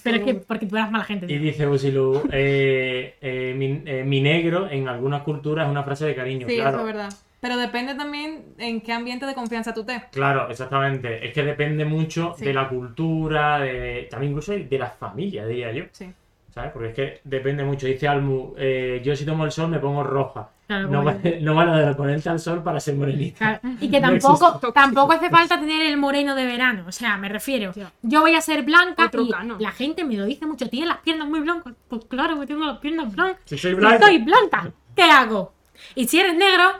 Pero 0.04 0.16
es 0.16 0.22
que 0.22 0.34
porque 0.34 0.66
tú 0.66 0.76
eras 0.76 0.90
mala 0.90 1.04
gente. 1.04 1.26
Y 1.30 1.38
dice 1.38 1.66
Usilu, 1.66 2.22
eh, 2.32 3.16
eh, 3.20 3.54
mi, 3.56 3.82
eh, 3.84 4.04
mi 4.04 4.20
negro 4.20 4.68
en 4.70 4.88
algunas 4.88 5.22
culturas 5.22 5.66
es 5.66 5.70
una 5.70 5.82
frase 5.82 6.06
de 6.06 6.14
cariño. 6.14 6.46
Sí, 6.48 6.54
claro, 6.56 6.70
eso 6.78 6.80
es 6.80 6.94
verdad. 6.94 7.12
Pero 7.42 7.56
depende 7.56 7.96
también 7.96 8.54
en 8.56 8.80
qué 8.82 8.92
ambiente 8.92 9.26
de 9.26 9.34
confianza 9.34 9.74
tú 9.74 9.80
estés. 9.80 10.04
Claro, 10.12 10.48
exactamente. 10.48 11.26
Es 11.26 11.34
que 11.34 11.42
depende 11.42 11.84
mucho 11.84 12.34
Sí. 12.38 12.44
de 12.44 12.54
la 12.54 12.68
cultura, 12.68 13.58
de, 13.58 14.06
también 14.08 14.30
incluso 14.30 14.52
de, 14.52 14.78
la 14.78 14.88
familia, 14.90 15.44
diría 15.44 15.72
yo. 15.72 15.84
Sí. 15.90 16.08
¿Sabes? 16.54 16.70
Porque 16.70 16.88
es 16.90 16.94
que 16.94 17.20
depende 17.24 17.64
mucho. 17.64 17.88
Dice 17.88 18.06
Almu, 18.06 18.54
eh, 18.56 19.02
yo 19.04 19.16
si 19.16 19.26
tomo 19.26 19.44
el 19.44 19.50
sol 19.50 19.68
me 19.70 19.80
pongo 19.80 20.04
roja. 20.04 20.50
Claro, 20.68 20.86
No, 20.88 21.02
vale, 21.02 21.40
no 21.40 21.54
vale 21.56 21.84
de 21.84 21.94
ponerte 21.96 22.28
al 22.28 22.38
sol 22.38 22.62
para 22.62 22.78
ser 22.78 22.94
morenita. 22.94 23.58
Claro, 23.60 23.76
Y 23.80 23.90
que 23.90 24.00
tampoco, 24.00 24.72
tampoco 24.72 25.12
hace 25.12 25.28
falta 25.28 25.58
tener 25.58 25.84
el 25.86 25.96
moreno 25.96 26.36
de 26.36 26.44
verano. 26.46 26.84
O 26.86 26.92
sea, 26.92 27.16
me 27.16 27.28
refiero. 27.28 27.72
Yo 28.02 28.20
voy 28.20 28.36
a 28.36 28.40
ser 28.40 28.62
blanca 28.62 29.06
Otro 29.06 29.22
y 29.22 29.30
cano. 29.30 29.56
la 29.58 29.72
gente 29.72 30.04
me 30.04 30.14
lo 30.14 30.26
dice 30.26 30.46
mucho. 30.46 30.68
Tienes 30.68 30.88
las 30.90 30.98
piernas 30.98 31.26
muy 31.26 31.40
blancas. 31.40 31.74
Pues 31.88 32.04
claro 32.04 32.38
que 32.38 32.46
tengo 32.46 32.64
las 32.66 32.78
piernas 32.78 33.12
blancas. 33.12 33.40
Si 33.46 33.58
soy 33.58 33.74
blanca. 33.74 34.06
Soy 34.06 34.18
blanca. 34.18 34.70
¿Qué 34.94 35.02
hago? 35.02 35.52
Y 35.96 36.06
si 36.06 36.20
eres 36.20 36.36
negro, 36.36 36.70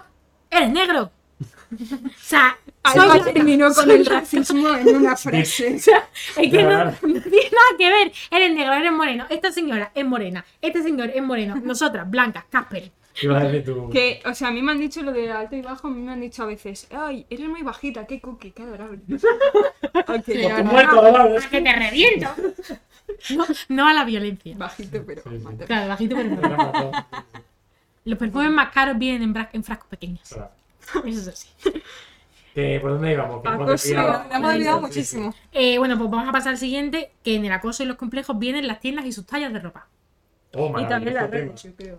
eres 0.53 0.71
negro. 0.71 1.11
O 1.73 2.11
sea, 2.21 2.59
Alba 2.83 3.25
terminó 3.25 3.73
con 3.73 3.91
el 3.91 4.05
racismo 4.05 4.69
en 4.77 4.97
una 4.97 5.17
frase. 5.17 5.75
O 5.77 5.79
sea, 5.79 6.09
es 6.37 6.51
que 6.51 6.63
no, 6.63 6.85
no 6.85 6.93
tiene 7.01 7.51
nada 7.51 7.77
que 7.79 7.91
ver. 7.91 8.13
Eres 8.31 8.55
negro, 8.55 8.75
eres 8.75 8.93
moreno. 8.93 9.27
Esta 9.31 9.51
señora 9.51 9.91
es 9.95 10.05
morena. 10.05 10.45
Este 10.61 10.83
señor 10.83 11.11
es 11.15 11.23
moreno. 11.23 11.57
Nosotras, 11.65 12.09
blancas, 12.11 12.45
Casper. 12.51 12.93
Ibas 13.23 13.43
a 13.43 13.47
decir 13.47 13.65
tú. 13.65 13.91
Que, 13.91 14.23
o 14.25 14.35
sea, 14.35 14.49
a 14.49 14.51
mí 14.51 14.63
me 14.63 14.73
han 14.73 14.79
dicho 14.79 15.03
lo 15.03 15.13
de 15.13 15.31
alto 15.31 15.55
y 15.57 15.63
bajo, 15.63 15.89
a 15.89 15.91
mí 15.91 16.01
me 16.01 16.13
han 16.13 16.21
dicho 16.21 16.43
a 16.43 16.47
veces, 16.47 16.89
ay, 16.91 17.27
eres 17.29 17.49
muy 17.49 17.63
bajita, 17.63 18.07
qué 18.07 18.21
cookie, 18.21 18.53
qué 18.53 18.63
adorable. 18.63 19.01
Ok, 19.95 20.25
tú 20.25 20.33
ahora, 20.51 20.63
muerto, 20.63 21.03
¿verdad? 21.03 21.37
¡A 21.37 21.49
que 21.51 21.61
te 21.61 21.73
reviento! 21.73 22.29
No, 23.37 23.47
no 23.69 23.87
a 23.87 23.93
la 23.93 24.05
violencia. 24.05 24.55
Bajito, 24.57 25.03
pero 25.07 25.23
Sí, 25.23 25.31
sí. 25.33 25.39
mate. 25.45 25.65
Claro, 25.67 25.89
bajito 25.89 26.17
pero 26.17 26.29
no. 26.31 26.93
Los 28.05 28.19
perfumes 28.19 28.51
más 28.51 28.73
caros 28.73 28.99
vienen 28.99 29.35
en, 29.53 29.65
frascos 29.65 29.89
pequeños. 29.89 30.29
Claro. 30.29 30.51
Eso 31.07 31.21
es 31.21 31.29
así. 31.29 31.49
Que, 32.55 32.81
¿Por 32.81 32.93
dónde 32.93 33.13
íbamos? 33.13 33.45
Hemos 33.45 33.81
sí, 33.81 33.89
desviado. 33.89 34.25
Lo 34.29 34.35
hemos 34.35 34.55
olvidado 34.55 34.81
muchísimo. 34.81 35.35
Eh, 35.53 35.79
bueno, 35.79 35.97
pues 35.97 36.11
vamos 36.11 36.29
a 36.29 36.33
pasar 36.33 36.53
al 36.53 36.59
siguiente, 36.59 37.13
que 37.23 37.37
en 37.37 37.45
el 37.45 37.53
acoso 37.53 37.83
y 37.83 37.87
los 37.87 37.97
complejos 37.97 38.39
vienen 38.39 38.67
las 38.67 38.81
tiendas 38.81 39.07
y 39.07 39.13
sus 39.13 39.27
tallas 39.27 39.53
de 39.53 39.61
ropa. 39.61 39.89
Oh, 40.55 40.79
Y 40.79 40.87
también 40.87 41.15
las 41.15 41.31
redes, 41.31 41.63
yo 41.63 41.75
creo. 41.75 41.99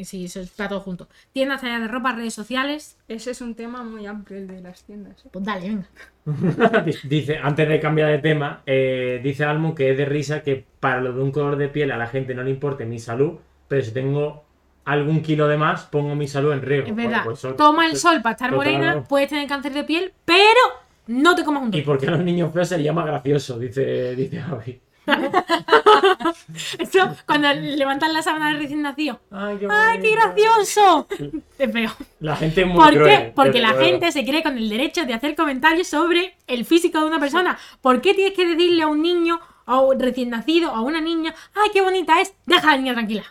Sí, 0.00 0.26
eso 0.26 0.40
está 0.40 0.68
todo 0.68 0.80
junto. 0.80 1.08
Tiendas, 1.32 1.62
tallas 1.62 1.80
de 1.80 1.88
ropa, 1.88 2.12
redes 2.12 2.34
sociales. 2.34 2.98
Ese 3.08 3.30
es 3.30 3.40
un 3.40 3.54
tema 3.54 3.82
muy 3.82 4.04
amplio, 4.04 4.38
el 4.38 4.46
de 4.46 4.60
las 4.60 4.84
tiendas. 4.84 5.24
¿eh? 5.24 5.28
Pues 5.32 5.42
dale, 5.42 5.68
venga. 5.68 5.88
Dice, 7.04 7.38
antes 7.38 7.66
de 7.66 7.80
cambiar 7.80 8.10
de 8.10 8.18
tema, 8.18 8.62
eh, 8.66 9.20
dice 9.22 9.44
Almu 9.44 9.74
que 9.74 9.90
es 9.90 9.98
de 9.98 10.04
risa 10.04 10.42
que 10.42 10.64
para 10.80 11.00
lo 11.00 11.12
de 11.12 11.22
un 11.22 11.32
color 11.32 11.56
de 11.56 11.68
piel 11.68 11.92
a 11.92 11.96
la 11.96 12.06
gente 12.06 12.34
no 12.34 12.42
le 12.42 12.50
importe 12.50 12.84
mi 12.84 12.98
salud, 12.98 13.38
pero 13.68 13.82
si 13.82 13.92
tengo 13.92 14.44
algún 14.84 15.22
kilo 15.22 15.48
de 15.48 15.56
más, 15.56 15.84
pongo 15.84 16.14
mi 16.14 16.28
salud 16.28 16.52
en 16.52 16.62
riesgo. 16.62 16.88
Es 16.88 16.94
Bueno, 16.94 17.10
verdad. 17.10 17.24
pues 17.24 17.56
Toma 17.56 17.86
el 17.86 17.96
sol 17.96 18.20
para 18.22 18.32
estar 18.34 18.52
morena, 18.52 19.02
puedes 19.08 19.28
tener 19.28 19.46
cáncer 19.48 19.72
de 19.72 19.84
piel, 19.84 20.12
pero 20.24 20.60
no 21.06 21.34
te 21.34 21.44
comas 21.44 21.62
un 21.62 21.68
¿Y 21.68 21.72
dulce. 21.72 21.84
por 21.86 21.98
qué 21.98 22.06
a 22.08 22.10
los 22.12 22.20
niños 22.20 22.52
feos 22.52 22.68
se 22.68 22.76
les 22.76 22.84
llama 22.86 23.04
gracioso? 23.04 23.58
Dice, 23.58 24.14
dice 24.16 24.40
Javi. 24.40 24.80
Eso, 26.78 27.14
cuando 27.26 27.52
levantan 27.52 28.12
la 28.12 28.22
sábana 28.22 28.48
del 28.48 28.58
recién 28.58 28.82
nacido. 28.82 29.20
¡Ay, 29.30 29.56
qué, 29.58 29.68
¡Ay, 29.70 30.00
qué 30.00 30.10
gracioso! 30.12 31.06
Es 31.58 31.72
feo. 31.72 31.90
La 32.20 32.36
gente 32.36 32.62
es 32.62 32.66
muy 32.66 32.76
¿Por 32.76 32.94
cruel. 32.94 33.08
qué? 33.18 33.32
Porque 33.34 33.60
la 33.60 33.74
gente 33.74 34.10
se 34.12 34.24
cree 34.24 34.42
con 34.42 34.56
el 34.58 34.68
derecho 34.68 35.04
de 35.04 35.14
hacer 35.14 35.34
comentarios 35.36 35.86
sobre 35.88 36.34
el 36.46 36.64
físico 36.64 37.00
de 37.00 37.06
una 37.06 37.20
persona. 37.20 37.58
¿Por 37.80 38.00
qué 38.00 38.14
tienes 38.14 38.34
que 38.34 38.46
decirle 38.46 38.82
a 38.82 38.88
un 38.88 39.02
niño, 39.02 39.40
a 39.66 39.80
un 39.80 40.00
recién 40.00 40.30
nacido, 40.30 40.70
a 40.70 40.80
una 40.80 41.00
niña, 41.00 41.34
¡ay, 41.54 41.70
qué 41.72 41.80
bonita 41.82 42.20
es! 42.20 42.34
Deja 42.46 42.68
a 42.68 42.72
la 42.72 42.76
niña 42.78 42.94
tranquila. 42.94 43.24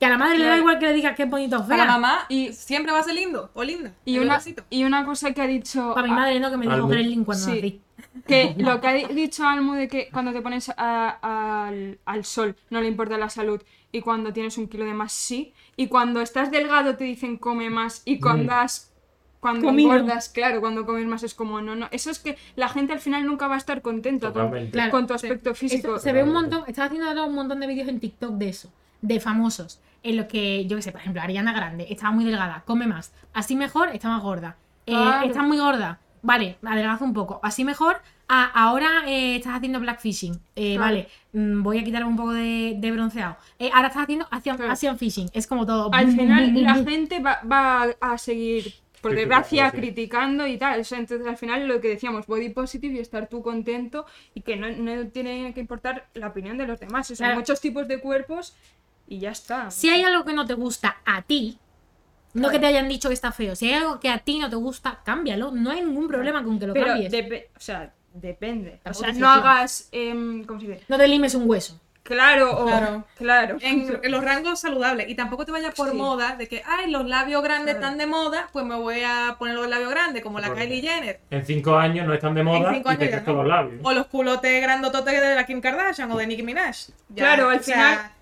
Que 0.00 0.06
a 0.06 0.08
la 0.08 0.16
madre 0.18 0.38
le 0.38 0.46
da 0.46 0.56
igual 0.56 0.78
que 0.78 0.86
le 0.86 0.94
digas 0.94 1.14
que 1.14 1.24
es 1.24 1.30
bonito 1.30 1.58
o 1.60 1.62
fea. 1.64 1.84
mamá 1.84 2.20
y 2.30 2.52
siempre 2.54 2.90
va 2.90 3.00
a 3.00 3.02
ser 3.02 3.14
lindo 3.14 3.50
o 3.54 3.62
linda. 3.62 3.92
Y 4.06 4.18
una, 4.18 4.40
y 4.70 4.84
una 4.84 5.04
cosa 5.04 5.32
que 5.34 5.42
ha 5.42 5.46
dicho. 5.46 5.92
Para 5.94 6.08
mi 6.08 6.14
madre 6.14 6.40
no, 6.40 6.50
que 6.50 6.56
me 6.56 6.66
dijo. 6.66 6.88
Gremlin 6.88 7.24
cuando 7.24 7.44
Sí. 7.44 7.52
nací. 7.54 7.80
Que 8.26 8.54
lo 8.58 8.80
que 8.80 8.88
ha 8.88 8.92
di- 8.94 9.04
dicho 9.14 9.46
Almu 9.46 9.74
de 9.74 9.86
que 9.88 10.08
cuando 10.10 10.32
te 10.32 10.40
pones 10.40 10.70
a- 10.74 11.66
al, 11.68 11.98
al 12.06 12.24
sol 12.24 12.56
no 12.70 12.80
le 12.80 12.88
importa 12.88 13.18
la 13.18 13.28
salud 13.28 13.60
y 13.92 14.00
cuando 14.00 14.32
tienes 14.32 14.56
un 14.56 14.68
kilo 14.68 14.84
de 14.86 14.94
más 14.94 15.12
sí 15.12 15.52
y 15.76 15.86
cuando 15.88 16.20
estás 16.22 16.50
delgado 16.50 16.96
te 16.96 17.04
dicen 17.04 17.36
come 17.36 17.68
más 17.70 18.00
y 18.06 18.18
cuando 18.18 18.52
Mm. 18.52 18.56
has 18.56 18.86
cuando 19.38 19.70
engordas, 19.70 20.28
claro, 20.28 20.60
cuando 20.60 20.84
comes 20.84 21.06
más 21.06 21.22
es 21.22 21.32
como 21.34 21.62
no, 21.62 21.74
no. 21.74 21.88
Eso 21.92 22.10
es 22.10 22.18
que 22.18 22.36
la 22.56 22.68
gente 22.68 22.92
al 22.92 23.00
final 23.00 23.24
nunca 23.24 23.48
va 23.48 23.54
a 23.54 23.58
estar 23.58 23.80
contenta 23.80 24.26
con, 24.28 24.34
Totalmente. 24.34 24.70
Claro. 24.72 24.90
con 24.90 25.06
tu 25.06 25.14
aspecto 25.14 25.54
físico. 25.54 25.88
Esto 25.96 25.98
se 25.98 26.12
ve 26.12 26.22
un 26.22 26.32
montón, 26.32 26.64
estaba 26.66 26.86
haciendo 26.86 27.08
ahora 27.08 27.24
un 27.24 27.34
montón 27.34 27.58
de 27.60 27.66
vídeos 27.66 27.88
en 27.88 28.00
TikTok 28.00 28.32
de 28.32 28.48
eso, 28.50 28.70
de 29.00 29.18
famosos, 29.18 29.80
en 30.02 30.16
los 30.16 30.26
que, 30.26 30.66
yo 30.66 30.76
qué 30.76 30.82
sé, 30.82 30.92
por 30.92 31.00
ejemplo, 31.00 31.22
Ariana 31.22 31.52
Grande 31.52 31.86
estaba 31.90 32.10
muy 32.12 32.24
delgada, 32.24 32.62
come 32.66 32.86
más, 32.86 33.12
así 33.32 33.56
mejor, 33.56 33.88
está 33.90 34.08
más 34.08 34.22
gorda, 34.22 34.56
Eh, 34.86 34.92
Claro. 34.92 35.26
está 35.26 35.42
muy 35.42 35.58
gorda, 35.58 36.00
vale, 36.22 36.56
adelgaza 36.64 37.04
un 37.04 37.12
poco, 37.12 37.38
así 37.42 37.64
mejor, 37.64 38.00
ah, 38.28 38.50
ahora 38.54 38.88
eh, 39.06 39.36
estás 39.36 39.54
haciendo 39.54 39.78
blackfishing, 39.78 40.34
eh, 40.56 40.74
Claro. 40.76 40.80
vale, 40.80 41.08
mm, 41.32 41.62
voy 41.62 41.78
a 41.78 41.84
quitarme 41.84 42.08
un 42.08 42.16
poco 42.16 42.32
de, 42.32 42.74
de 42.78 42.90
bronceado, 42.92 43.36
Eh, 43.58 43.70
ahora 43.74 43.88
estás 43.88 44.04
haciendo 44.04 44.26
Asian, 44.30 44.56
Claro. 44.56 44.72
Asian 44.72 44.98
fishing, 44.98 45.28
es 45.34 45.46
como 45.46 45.66
todo... 45.66 45.90
al 45.92 46.06
bum, 46.06 46.16
final 46.16 46.52
bum, 46.52 46.62
la 46.62 46.74
gente 46.76 47.20
va, 47.20 47.40
va 47.50 47.86
a 48.00 48.16
seguir 48.18 48.72
por 49.02 49.14
desgracia 49.14 49.70
sí. 49.70 49.76
criticando 49.78 50.46
y 50.46 50.58
tal. 50.58 50.78
O 50.80 50.84
sea, 50.84 50.98
entonces 50.98 51.26
al 51.26 51.38
final 51.38 51.66
lo 51.66 51.80
que 51.80 51.88
decíamos, 51.88 52.26
body 52.26 52.50
positive 52.50 52.94
y 52.96 52.98
estar 52.98 53.28
tú 53.30 53.42
contento 53.42 54.04
y 54.34 54.42
que 54.42 54.56
no, 54.56 54.68
no 54.70 55.06
tiene 55.08 55.54
que 55.54 55.60
importar 55.60 56.08
la 56.12 56.26
opinión 56.28 56.58
de 56.58 56.66
los 56.66 56.78
demás. 56.80 57.10
O 57.10 57.14
sea, 57.16 57.28
Claro. 57.28 57.40
muchos 57.40 57.62
tipos 57.62 57.88
de 57.88 57.98
cuerpos 57.98 58.54
y 59.10 59.18
ya 59.18 59.30
está. 59.32 59.70
Si 59.70 59.90
hay 59.90 60.02
algo 60.04 60.24
que 60.24 60.32
no 60.32 60.46
te 60.46 60.54
gusta 60.54 60.96
a 61.04 61.20
ti, 61.22 61.58
no 62.32 62.48
que 62.48 62.58
te 62.60 62.66
hayan 62.66 62.88
dicho 62.88 63.08
que 63.08 63.14
está 63.14 63.32
feo, 63.32 63.54
si 63.56 63.66
hay 63.68 63.74
algo 63.74 64.00
que 64.00 64.08
a 64.08 64.18
ti 64.18 64.38
no 64.38 64.48
te 64.48 64.56
gusta, 64.56 65.00
cámbialo, 65.04 65.50
no 65.50 65.70
hay 65.72 65.82
ningún 65.82 66.08
problema 66.08 66.42
con 66.44 66.58
que 66.58 66.66
lo 66.68 66.72
Pero 66.74 66.86
cambies. 66.86 67.12
o 67.56 67.60
sea, 67.60 67.92
depende. 68.14 68.80
O 68.86 68.94
sea, 68.94 69.12
no 69.12 69.28
hagas 69.28 69.88
em, 69.92 70.44
¿cómo 70.44 70.60
se 70.60 70.68
dice? 70.68 70.84
No 70.88 70.96
te 70.96 71.08
limes 71.08 71.34
un 71.34 71.50
hueso. 71.50 71.78
Claro, 72.02 72.62
o 72.62 72.66
Claro. 72.66 73.04
claro. 73.16 73.56
En, 73.60 74.00
en 74.02 74.10
los 74.10 74.24
rangos 74.24 74.58
saludables. 74.60 75.08
Y 75.08 75.14
tampoco 75.14 75.44
te 75.44 75.52
vayas 75.52 75.74
por 75.74 75.90
Sí. 75.90 75.96
moda 75.96 76.34
de 76.34 76.48
que, 76.48 76.62
ay, 76.66 76.90
los 76.90 77.06
labios 77.06 77.42
grandes 77.42 77.74
Claro. 77.74 77.86
están 77.86 77.98
de 77.98 78.06
moda, 78.06 78.48
pues 78.52 78.64
me 78.64 78.74
voy 78.74 79.02
a 79.04 79.36
poner 79.38 79.54
los 79.54 79.68
labios 79.68 79.90
grandes, 79.90 80.22
como 80.22 80.40
la 80.40 80.52
Kylie 80.54 80.80
Jenner. 80.80 81.20
En 81.30 81.44
cinco 81.44 81.76
años 81.76 82.06
no 82.08 82.14
están 82.14 82.34
de 82.34 82.42
moda 82.42 82.72
cinco 82.72 82.88
y 82.88 82.92
años 82.92 82.98
te 82.98 83.04
ya 83.04 83.10
crees 83.22 83.26
no. 83.26 83.34
los 83.34 83.46
labios. 83.46 83.80
O 83.84 83.92
los 83.92 84.06
culotes 84.06 84.62
grandototes 84.62 85.20
de 85.20 85.34
la 85.36 85.46
Kim 85.46 85.60
Kardashian 85.60 86.10
o 86.10 86.16
de 86.16 86.26
Nicki 86.26 86.42
Minaj. 86.42 86.76
Ya, 87.10 87.14
Claro, 87.16 87.50
al 87.50 87.60
o 87.60 87.62
sea, 87.62 87.74
final- 87.76 88.12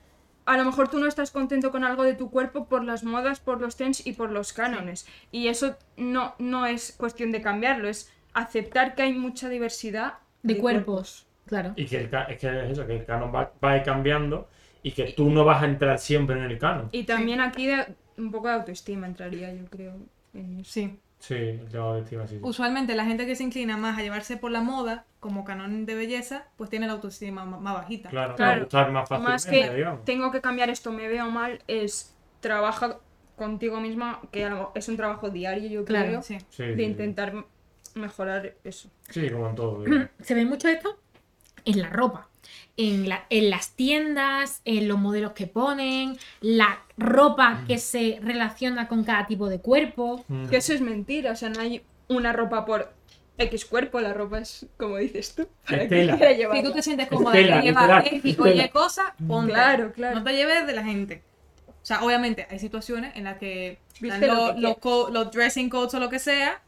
A 0.48 0.56
lo 0.56 0.64
mejor 0.64 0.88
tú 0.88 0.98
no 0.98 1.06
estás 1.06 1.30
contento 1.30 1.70
con 1.70 1.84
algo 1.84 2.02
de 2.04 2.14
tu 2.14 2.30
cuerpo 2.30 2.66
por 2.66 2.82
las 2.84 3.04
modas, 3.04 3.38
por 3.40 3.60
los 3.60 3.76
trends 3.76 4.06
y 4.06 4.12
por 4.14 4.30
los 4.30 4.52
cánones. 4.52 5.06
Y 5.30 5.48
eso 5.48 5.76
no, 5.96 6.34
no 6.38 6.66
es 6.66 6.92
cuestión 6.96 7.32
de 7.32 7.42
cambiarlo, 7.42 7.88
es 7.88 8.10
aceptar 8.34 8.94
que 8.94 9.02
hay 9.02 9.12
mucha 9.12 9.48
diversidad 9.48 10.14
De 10.42 10.58
cuerpos. 10.58 11.26
Claro. 11.46 11.72
Y 11.76 11.86
que 11.86 11.98
el, 11.98 12.10
ca- 12.10 12.24
es 12.24 12.38
que 12.38 12.46
es 12.48 12.70
eso, 12.72 12.86
que 12.86 12.96
el 12.96 13.04
canon 13.04 13.32
va, 13.34 13.52
va 13.64 13.72
a 13.72 13.76
ir 13.78 13.82
cambiando 13.82 14.48
y 14.82 14.92
que 14.92 15.12
tú 15.12 15.30
no 15.30 15.44
vas 15.44 15.62
a 15.62 15.66
entrar 15.66 15.98
siempre 15.98 16.36
en 16.36 16.44
el 16.44 16.58
canon. 16.58 16.88
Y 16.92 17.04
también 17.04 17.40
aquí 17.40 17.66
de- 17.66 17.94
un 18.16 18.30
poco 18.30 18.48
de 18.48 18.54
autoestima 18.54 19.06
entraría, 19.06 19.52
yo 19.54 19.64
creo. 19.66 19.94
en 20.34 20.60
eso. 20.60 20.70
Sí. 20.72 20.98
Sí, 21.20 21.34
el 21.34 21.68
tema 21.68 21.94
de 21.94 22.00
estima, 22.02 22.26
sí. 22.26 22.36
sí. 22.36 22.40
Usualmente 22.42 22.94
la 22.94 23.04
gente 23.04 23.26
que 23.26 23.34
se 23.34 23.42
inclina 23.42 23.76
más 23.76 23.98
a 23.98 24.02
llevarse 24.02 24.36
por 24.36 24.50
la 24.52 24.60
moda 24.60 25.04
como 25.20 25.44
canon 25.44 25.84
de 25.84 25.94
belleza, 25.96 26.46
pues 26.56 26.70
tiene 26.70 26.86
la 26.86 26.92
autoestima 26.92 27.44
ma- 27.44 27.58
más 27.58 27.74
bajita. 27.74 28.08
Claro, 28.08 28.36
Claro. 28.36 28.60
gustar 28.60 28.92
más 28.92 29.08
fácilmente, 29.08 29.32
Más 29.32 29.46
que 29.46 29.74
digamos. 29.74 30.04
tengo 30.04 30.30
que 30.30 30.40
cambiar 30.40 30.70
esto, 30.70 30.92
me 30.92 31.08
veo 31.08 31.28
mal, 31.30 31.60
es 31.66 32.14
trabaja 32.40 32.98
contigo 33.36 33.80
misma, 33.80 34.20
que 34.30 34.48
es 34.74 34.88
un 34.88 34.96
trabajo 34.96 35.30
diario, 35.30 35.68
yo 35.68 35.84
Claro, 35.84 36.06
creo. 36.06 36.22
Sí, 36.22 36.38
de 36.56 36.74
sí, 36.76 36.82
intentar 36.82 37.34
mejorar 37.94 38.54
eso. 38.64 38.88
Sí, 39.10 39.22
Sí, 39.22 39.30
como 39.30 39.48
en 39.48 39.54
todo. 39.56 39.82
digamos. 39.84 40.08
Se 40.20 40.34
ve 40.34 40.44
mucho 40.44 40.68
esto 40.68 40.98
en 41.64 41.80
la 41.80 41.88
ropa. 41.90 42.28
En, 42.76 43.08
la- 43.08 43.24
en 43.30 43.50
las 43.50 43.70
tiendas, 43.72 44.60
en 44.64 44.86
los 44.88 44.98
modelos 44.98 45.32
que 45.32 45.46
ponen, 45.48 46.16
la 46.40 46.78
ropa 46.96 47.64
que 47.66 47.78
se 47.78 48.20
relaciona 48.22 48.86
con 48.88 49.02
cada 49.04 49.26
tipo 49.26 49.48
de 49.48 49.60
cuerpo. 49.60 50.24
Mm. 50.28 50.48
Que 50.48 50.58
eso 50.58 50.72
es 50.72 50.80
mentira, 50.80 51.32
o 51.32 51.36
sea, 51.36 51.48
no 51.48 51.60
hay 51.60 51.82
una 52.08 52.32
ropa 52.32 52.64
por 52.64 52.92
X 53.36 53.64
cuerpo, 53.66 54.00
la 54.00 54.12
ropa 54.14 54.38
es 54.38 54.66
como 54.76 54.96
dices 54.96 55.34
tú, 55.34 55.46
para 55.68 55.88
que 55.88 55.88
quiera 56.16 56.54
Si 56.56 56.62
tú 56.62 56.72
te 56.72 56.82
sientes 56.82 57.06
Es 57.06 57.12
cómoda 57.12 57.32
de 57.34 57.42
llevar 57.62 58.04
X 58.06 58.38
o 58.38 58.46
Y 58.48 58.68
cosas, 58.70 59.06
ponte. 59.26 59.52
Claro, 59.52 59.92
claro. 59.92 60.18
No 60.18 60.24
te 60.24 60.32
lleves 60.34 60.66
de 60.66 60.72
la 60.72 60.82
gente. 60.84 61.22
O 61.68 61.84
sea, 61.88 62.02
obviamente 62.02 62.46
hay 62.50 62.58
situaciones 62.58 63.14
en 63.16 63.24
las 63.24 63.38
que 63.38 63.78
lo 64.00 64.08
los, 64.08 64.18
que 64.20 64.26
los 64.26 64.54
quieres. 64.54 64.76
co- 64.80 65.08
los 65.12 65.30
dressing 65.30 65.68
codes 65.70 65.94
o 65.94 66.00
lo 66.00 66.08
que 66.10 66.18
sea, 66.18 66.60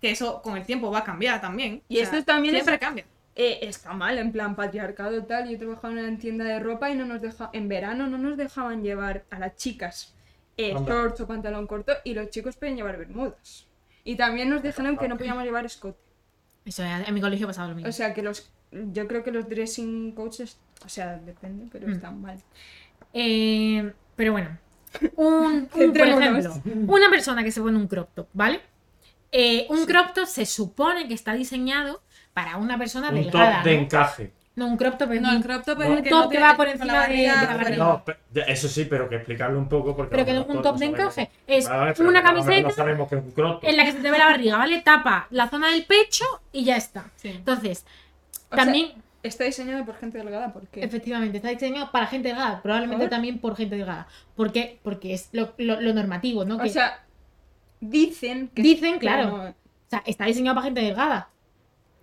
que 0.00 0.10
eso 0.10 0.42
con 0.42 0.56
el 0.56 0.64
tiempo 0.64 0.90
va 0.90 0.98
a 0.98 1.04
cambiar 1.04 1.40
también. 1.40 1.82
Y 1.88 1.98
esto 1.98 2.22
también 2.24 2.54
es- 2.54 2.62
siempre 2.64 2.78
cambia. 2.78 3.04
Eh, 3.40 3.60
está 3.62 3.92
mal, 3.92 4.18
en 4.18 4.32
plan 4.32 4.56
patriarcado 4.56 5.22
tal. 5.24 5.48
Yo 5.48 5.56
trabajaba 5.58 5.94
en 5.94 6.00
una 6.08 6.18
tienda 6.18 6.44
de 6.44 6.58
ropa 6.58 6.90
y 6.90 6.96
no 6.96 7.06
nos 7.06 7.22
deja, 7.22 7.50
en 7.52 7.68
verano 7.68 8.08
no 8.08 8.18
nos 8.18 8.36
dejaban 8.36 8.82
llevar 8.82 9.24
a 9.30 9.38
las 9.38 9.54
chicas 9.56 10.14
eh, 10.56 10.74
shorts 10.74 11.20
o 11.20 11.26
pantalón 11.28 11.68
corto 11.68 11.92
y 12.02 12.14
los 12.14 12.30
chicos 12.30 12.56
podían 12.56 12.76
llevar 12.76 12.98
bermudas. 12.98 13.68
Y 14.02 14.16
también 14.16 14.50
nos 14.50 14.60
dijeron 14.62 14.96
que 14.98 15.06
no 15.06 15.16
podíamos 15.16 15.44
llevar 15.44 15.64
escote. 15.64 16.00
Eso 16.64 16.82
en 16.84 17.14
mi 17.14 17.20
colegio 17.20 17.46
pasaba 17.46 17.68
lo 17.68 17.74
mismo. 17.76 17.88
O 17.88 17.92
sea 17.92 18.12
que 18.12 18.22
los, 18.22 18.50
yo 18.72 19.06
creo 19.06 19.22
que 19.22 19.30
los 19.30 19.48
dressing 19.48 20.12
coaches, 20.12 20.58
o 20.84 20.88
sea, 20.88 21.16
depende, 21.18 21.68
pero 21.70 21.86
Mm. 21.86 21.92
están 21.92 22.20
mal. 22.20 22.38
Eh, 23.14 23.92
pero 24.16 24.32
bueno, 24.32 24.58
un, 25.16 25.26
un- 25.26 25.66
por 25.68 26.08
ejemplo, 26.08 26.54
una 26.88 27.08
persona 27.10 27.44
que 27.44 27.52
se 27.52 27.60
pone 27.60 27.76
un 27.76 27.86
crop 27.86 28.08
top, 28.14 28.26
¿vale? 28.32 28.60
Eh, 29.32 29.66
un 29.68 29.84
crop 29.86 30.14
top 30.14 30.26
se 30.26 30.46
supone 30.46 31.06
que 31.08 31.14
está 31.14 31.34
diseñado 31.34 32.02
para 32.32 32.56
una 32.56 32.78
persona 32.78 33.08
Un 33.10 33.16
delgada. 33.16 33.56
top 33.56 33.64
de 33.64 33.74
¿no? 33.76 33.82
encaje. 33.82 34.32
No, 34.56 34.66
un 34.66 34.76
crop 34.76 34.98
top 34.98 35.12
es 35.12 35.20
No, 35.20 35.28
un- 35.30 35.36
el 35.36 35.42
crop 35.44 35.64
top 35.64 35.78
No. 35.78 35.84
es 35.84 35.90
el 35.90 36.02
que 36.02 36.10
Top 36.10 36.18
no 36.24 36.28
que 36.28 36.36
tiene- 36.36 36.46
va 36.50 36.56
por 36.56 36.66
encima 36.68 36.92
de- 36.92 36.98
barriga 36.98 37.40
de 37.40 37.46
la 37.46 37.56
barriga. 37.56 37.76
No, 37.76 38.04
eso 38.48 38.68
sí, 38.68 38.86
pero 38.86 39.08
que 39.08 39.14
explicarlo 39.16 39.56
un 39.58 39.68
poco 39.68 39.94
porque 39.94 40.10
Pero 40.10 40.24
que 40.24 40.30
es 40.32 40.38
un 40.56 40.62
top 40.62 40.76
de 40.78 40.84
encaje, 40.86 41.30
es 41.46 41.68
Vale, 41.68 41.94
una 42.00 42.20
que 42.22 42.26
camiseta 42.26 42.62
No 42.62 42.70
sabemos 42.70 43.08
que 43.08 43.16
es 43.16 43.22
un 43.22 43.30
crop 43.30 43.60
top. 43.60 43.68
en 43.70 43.76
la 43.76 43.84
que 43.84 43.92
se 43.92 43.98
te 44.00 44.10
ve 44.10 44.18
la 44.18 44.26
barriga, 44.26 44.56
¿vale? 44.56 44.80
Tapa 44.80 45.28
la 45.30 45.48
zona 45.48 45.68
del 45.70 45.84
pecho 45.84 46.24
y 46.52 46.64
ya 46.64 46.76
está. 46.76 47.04
Sí. 47.16 47.28
Entonces, 47.28 47.84
O 48.50 48.56
sea, 48.56 48.64
también, 48.64 48.92
Está 49.20 49.42
diseñado 49.44 49.84
por 49.84 49.96
gente 49.96 50.16
delgada 50.18 50.52
porque 50.52 50.82
efectivamente, 50.82 51.36
está 51.38 51.48
diseñado 51.50 51.90
para 51.90 52.06
gente 52.06 52.28
delgada, 52.28 52.62
probablemente 52.62 53.04
¿Por? 53.06 53.10
también 53.10 53.40
por 53.40 53.56
gente 53.56 53.74
delgada. 53.76 54.06
¿Por 54.36 54.52
qué? 54.52 54.78
Porque 54.82 55.12
es 55.12 55.28
lo, 55.32 55.52
lo- 55.58 55.80
lo 55.80 55.92
normativo, 55.92 56.44
¿no? 56.44 56.54
O 56.56 56.60
Que- 56.60 56.68
sea, 56.70 57.04
dicen 57.80 58.48
que 58.54 58.62
Dicen, 58.62 58.98
claro. 58.98 59.28
no- 59.28 59.42
O 59.44 59.54
sea, 59.90 60.02
está 60.06 60.26
diseñado 60.26 60.54
para 60.56 60.66
gente 60.66 60.80
delgada. 60.82 61.28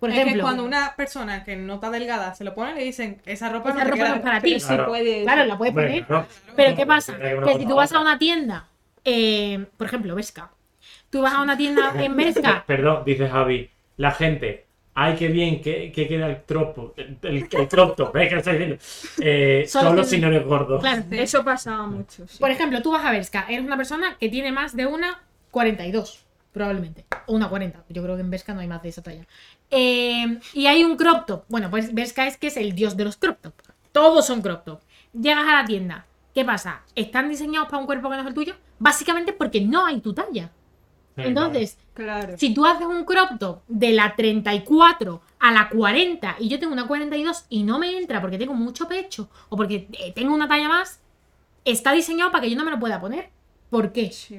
Por 0.00 0.10
es 0.10 0.16
ejemplo, 0.16 0.34
que 0.36 0.42
cuando 0.42 0.64
una 0.64 0.94
persona 0.96 1.42
que 1.44 1.56
no 1.56 1.74
está 1.76 1.90
delgada 1.90 2.34
se 2.34 2.44
lo 2.44 2.54
pone, 2.54 2.74
le 2.74 2.84
dicen, 2.84 3.20
esa 3.24 3.48
ropa 3.48 3.70
esa 3.70 3.78
no 3.78 3.84
ropa 3.84 3.96
queda". 3.96 4.08
no 4.10 4.14
es 4.16 4.20
para 4.22 4.40
ti. 4.40 4.60
sí 4.60 4.66
Claro. 4.66 4.86
puede. 4.88 5.22
Claro, 5.22 5.44
la 5.44 5.56
puedes 5.58 5.72
poner. 5.74 6.06
Pero 6.56 6.76
¿qué 6.76 6.84
pasa? 6.86 7.16
que 7.18 7.58
si 7.58 7.66
tú 7.66 7.74
vas 7.76 7.92
a 7.92 8.00
una 8.00 8.18
tienda, 8.18 8.68
eh, 9.04 9.64
por 9.76 9.86
ejemplo, 9.86 10.14
Vesca, 10.14 10.50
tú 11.10 11.22
vas 11.22 11.32
a 11.32 11.40
una 11.40 11.56
tienda 11.56 11.92
en 12.04 12.14
Vesca, 12.16 12.64
Perdón, 12.66 13.04
dice 13.06 13.28
Javi. 13.28 13.70
La 13.96 14.10
gente, 14.10 14.66
ay, 14.94 15.14
qué 15.16 15.28
bien, 15.28 15.62
que, 15.62 15.90
que 15.92 16.06
queda 16.06 16.26
el 16.26 16.42
tropo. 16.42 16.92
El, 16.98 17.16
el, 17.22 17.48
el 17.50 17.68
crop 17.68 17.96
top, 17.96 18.12
¿ves 18.14 18.28
que 18.28 18.34
lo 18.34 18.40
estoy 18.40 18.52
diciendo? 18.54 18.76
Eh, 19.22 19.64
Solo 19.66 19.88
solo 19.90 20.02
que- 20.02 20.08
si 20.08 20.18
no 20.18 20.26
eres 20.28 20.44
gordo. 20.44 20.78
claro. 20.78 21.04
Eso 21.12 21.42
pasaba 21.42 21.86
mucho. 21.86 22.26
sí. 22.28 22.38
Por 22.38 22.50
ejemplo, 22.50 22.82
tú 22.82 22.92
vas 22.92 23.04
a 23.04 23.12
Vesca, 23.12 23.46
eres 23.48 23.64
una 23.64 23.78
persona 23.78 24.16
que 24.18 24.28
tiene 24.28 24.52
más 24.52 24.76
de 24.76 24.84
una 24.86 25.22
42, 25.56 26.26
probablemente. 26.52 27.06
O 27.24 27.32
una 27.34 27.48
40. 27.48 27.84
Yo 27.88 28.02
creo 28.02 28.14
que 28.16 28.20
en 28.20 28.28
Vesca 28.30 28.52
no 28.52 28.60
hay 28.60 28.68
más 28.68 28.82
de 28.82 28.90
esa 28.90 29.02
talla. 29.02 29.26
Eh, 29.70 30.38
y 30.52 30.66
hay 30.66 30.84
un 30.84 30.98
crop 30.98 31.24
top. 31.24 31.44
Bueno, 31.48 31.70
pues 31.70 31.94
Vesca 31.94 32.26
es 32.26 32.36
que 32.36 32.48
es 32.48 32.58
el 32.58 32.74
dios 32.74 32.94
de 32.94 33.06
los 33.06 33.16
crop 33.16 33.40
top. 33.40 33.54
Todos 33.90 34.26
son 34.26 34.42
crop 34.42 34.66
top. 34.66 34.80
Llegas 35.18 35.48
a 35.48 35.62
la 35.62 35.64
tienda. 35.64 36.04
¿Qué 36.34 36.44
pasa? 36.44 36.82
¿Están 36.94 37.30
diseñados 37.30 37.70
para 37.70 37.78
un 37.80 37.86
cuerpo 37.86 38.10
que 38.10 38.16
no 38.16 38.20
es 38.20 38.28
el 38.28 38.34
tuyo? 38.34 38.54
Básicamente 38.78 39.32
porque 39.32 39.62
no 39.62 39.86
hay 39.86 40.00
tu 40.02 40.12
talla. 40.12 40.50
Sí, 41.16 41.22
Entonces, 41.24 41.78
Claro. 41.94 42.36
si 42.36 42.52
tú 42.52 42.66
haces 42.66 42.86
un 42.86 43.06
crop 43.06 43.38
top 43.40 43.62
de 43.66 43.92
la 43.92 44.14
34 44.14 45.22
a 45.40 45.52
la 45.52 45.70
40 45.70 46.36
y 46.38 46.50
yo 46.50 46.58
tengo 46.58 46.74
una 46.74 46.86
42 46.86 47.46
y 47.48 47.62
no 47.62 47.78
me 47.78 47.96
entra 47.96 48.20
porque 48.20 48.36
tengo 48.36 48.52
mucho 48.52 48.86
pecho 48.86 49.30
o 49.48 49.56
porque 49.56 49.88
eh, 49.92 50.12
tengo 50.14 50.34
una 50.34 50.48
talla 50.48 50.68
más, 50.68 51.00
está 51.64 51.92
diseñado 51.92 52.30
para 52.30 52.42
que 52.42 52.50
yo 52.50 52.58
no 52.58 52.64
me 52.66 52.70
lo 52.72 52.78
pueda 52.78 53.00
poner. 53.00 53.30
¿Por 53.70 53.92
qué? 53.92 54.12
Sí, 54.12 54.38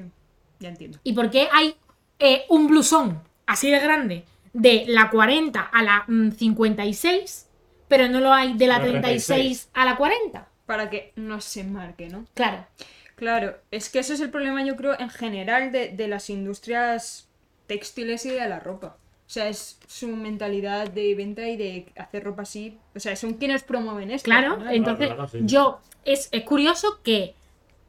ya 0.60 0.68
entiendo. 0.68 0.98
¿Y 1.02 1.12
por 1.12 1.30
qué 1.30 1.48
hay 1.52 1.76
eh, 2.18 2.44
un 2.48 2.66
blusón 2.66 3.22
así 3.46 3.70
de 3.70 3.80
grande 3.80 4.24
de 4.52 4.84
la 4.88 5.10
40 5.10 5.60
a 5.60 5.82
la 5.82 6.04
mm, 6.06 6.30
56, 6.32 7.48
pero 7.86 8.08
no 8.08 8.20
lo 8.20 8.32
hay 8.32 8.56
de 8.56 8.66
la 8.66 8.78
La 8.78 8.84
36 8.84 9.26
36. 9.26 9.70
a 9.74 9.84
la 9.84 9.96
40? 9.96 10.48
Para 10.66 10.90
que 10.90 11.12
no 11.16 11.40
se 11.40 11.64
marque, 11.64 12.08
¿no? 12.08 12.26
Claro. 12.34 12.66
Claro, 13.14 13.56
es 13.72 13.88
que 13.88 13.98
ese 13.98 14.14
es 14.14 14.20
el 14.20 14.30
problema, 14.30 14.64
yo 14.64 14.76
creo, 14.76 14.98
en 14.98 15.10
general 15.10 15.72
de, 15.72 15.88
de 15.88 16.06
las 16.06 16.30
industrias 16.30 17.28
textiles 17.66 18.24
y 18.26 18.30
de 18.30 18.48
la 18.48 18.60
ropa. 18.60 18.96
O 19.28 19.30
sea, 19.30 19.48
es 19.48 19.78
su 19.86 20.08
mentalidad 20.08 20.88
de 20.88 21.14
venta 21.14 21.46
y 21.46 21.56
de 21.56 21.92
hacer 21.96 22.24
ropa 22.24 22.42
así. 22.42 22.78
O 22.94 23.00
sea, 23.00 23.14
son 23.14 23.34
quienes 23.34 23.62
promueven 23.62 24.10
esto. 24.10 24.24
Claro, 24.24 24.56
final. 24.56 24.74
entonces 24.74 25.06
claro, 25.08 25.28
sí. 25.28 25.38
yo 25.42 25.80
es, 26.04 26.28
es 26.32 26.44
curioso 26.44 27.00
que 27.02 27.34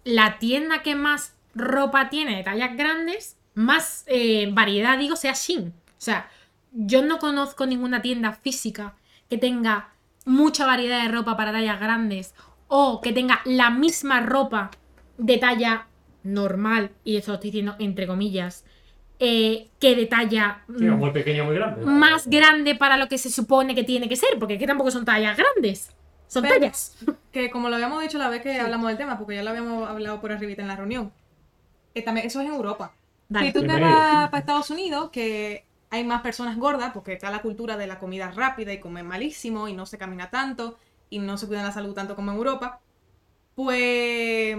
la 0.03 0.37
tienda 0.37 0.83
que 0.83 0.95
más 0.95 1.35
ropa 1.55 2.09
tiene 2.09 2.37
de 2.37 2.43
tallas 2.43 2.75
grandes, 2.75 3.37
más 3.55 4.03
eh, 4.07 4.49
variedad, 4.51 4.97
digo, 4.97 5.15
sea 5.15 5.33
Shein. 5.33 5.69
O 5.87 6.01
sea, 6.01 6.29
yo 6.71 7.01
no 7.01 7.19
conozco 7.19 7.65
ninguna 7.65 8.01
tienda 8.01 8.31
física 8.33 8.95
que 9.29 9.37
tenga 9.37 9.89
mucha 10.25 10.65
variedad 10.65 11.01
de 11.03 11.09
ropa 11.11 11.35
para 11.35 11.51
tallas 11.51 11.79
grandes 11.79 12.33
o 12.67 13.01
que 13.01 13.11
tenga 13.13 13.41
la 13.45 13.69
misma 13.71 14.21
ropa 14.21 14.69
de 15.17 15.37
talla 15.37 15.87
normal, 16.23 16.91
y 17.03 17.17
eso 17.17 17.31
lo 17.31 17.35
estoy 17.35 17.49
diciendo 17.51 17.75
entre 17.79 18.05
comillas, 18.07 18.65
eh, 19.19 19.69
que 19.79 19.95
de 19.95 20.05
talla 20.05 20.61
Sí, 20.77 20.85
mm, 20.85 20.91
muy 20.97 21.11
pequeño, 21.11 21.45
muy 21.45 21.55
grande. 21.55 21.85
más 21.85 22.27
grande 22.27 22.75
para 22.75 22.95
lo 22.97 23.07
que 23.07 23.17
se 23.17 23.29
supone 23.29 23.73
que 23.75 23.83
tiene 23.83 24.07
que 24.07 24.15
ser, 24.15 24.37
porque 24.39 24.53
es 24.53 24.59
que 24.59 24.67
tampoco 24.67 24.91
son 24.91 25.03
tallas 25.05 25.35
grandes, 25.37 25.91
son 26.27 26.43
Pero- 26.43 26.55
tallas. 26.55 26.95
Que 27.31 27.49
como 27.49 27.69
lo 27.69 27.75
habíamos 27.75 28.01
dicho 28.01 28.17
la 28.17 28.29
vez 28.29 28.41
que 28.41 28.59
hablamos 28.59 28.87
del 28.87 28.97
tema, 28.97 29.17
porque 29.17 29.35
ya 29.35 29.43
lo 29.43 29.49
habíamos 29.49 29.89
hablado 29.89 30.21
por 30.21 30.31
arribita 30.31 30.61
en 30.61 30.67
la 30.67 30.75
reunión, 30.75 31.11
eh, 31.93 32.03
también 32.03 32.27
eso 32.27 32.41
es 32.41 32.47
en 32.47 32.53
Europa. 32.53 32.95
Dale. 33.29 33.49
Si 33.49 33.53
tú 33.53 33.65
te 33.65 33.77
vas 33.77 34.29
para 34.29 34.39
Estados 34.39 34.69
Unidos, 34.69 35.09
que 35.11 35.67
hay 35.89 36.03
más 36.03 36.21
personas 36.21 36.57
gordas, 36.57 36.91
porque 36.93 37.13
está 37.13 37.31
la 37.31 37.41
cultura 37.41 37.77
de 37.77 37.87
la 37.87 37.99
comida 37.99 38.31
rápida 38.31 38.73
y 38.73 38.79
comer 38.79 39.03
malísimo 39.05 39.67
y 39.67 39.73
no 39.73 39.85
se 39.85 39.97
camina 39.97 40.29
tanto 40.29 40.77
y 41.09 41.19
no 41.19 41.37
se 41.37 41.47
cuida 41.47 41.63
la 41.63 41.71
salud 41.71 41.93
tanto 41.93 42.15
como 42.15 42.31
en 42.31 42.37
Europa, 42.37 42.81
pues 43.55 44.57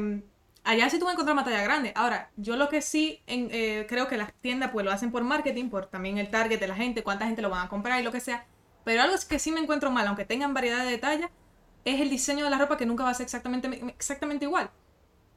allá 0.65 0.91
sí 0.91 0.99
tú 0.99 1.05
vas 1.05 1.13
a 1.13 1.15
encontrar 1.15 1.35
una 1.35 1.45
talla 1.45 1.63
grande. 1.63 1.93
Ahora, 1.97 2.33
yo 2.37 2.57
lo 2.57 2.69
que 2.69 2.83
sí 2.83 3.23
en- 3.27 3.49
eh, 3.53 3.87
creo 3.89 4.09
que 4.09 4.17
las 4.17 4.33
tiendas 4.41 4.71
pues 4.73 4.85
lo 4.85 4.93
hacen 4.93 5.11
por 5.13 5.25
marketing, 5.25 5.71
por 5.71 5.87
también 5.87 6.19
el 6.19 6.31
target 6.31 6.61
de 6.61 6.69
la 6.69 6.75
gente, 6.77 7.03
cuánta 7.03 7.27
gente 7.27 7.43
lo 7.43 7.51
van 7.51 7.67
a 7.67 7.69
comprar 7.69 8.01
y 8.01 8.05
lo 8.05 8.13
que 8.13 8.21
sea. 8.21 8.47
Pero 8.85 9.03
algo 9.03 9.17
que 9.29 9.39
sí 9.39 9.53
me 9.53 9.61
encuentro 9.61 9.91
mal, 9.91 10.07
aunque 10.07 10.25
tengan 10.25 10.55
variedad 10.55 10.85
de 10.85 10.99
tallas, 10.99 11.31
es 11.85 12.01
el 12.01 12.11
diseño 12.11 12.45
de 12.45 12.51
la 12.51 12.59
ropa 12.59 12.77
que 12.77 12.87
nunca 12.87 13.05
va 13.05 13.11
a 13.11 13.15
ser 13.15 13.25
exactamente, 13.25 13.69
exactamente 13.99 14.45
igual. 14.47 14.71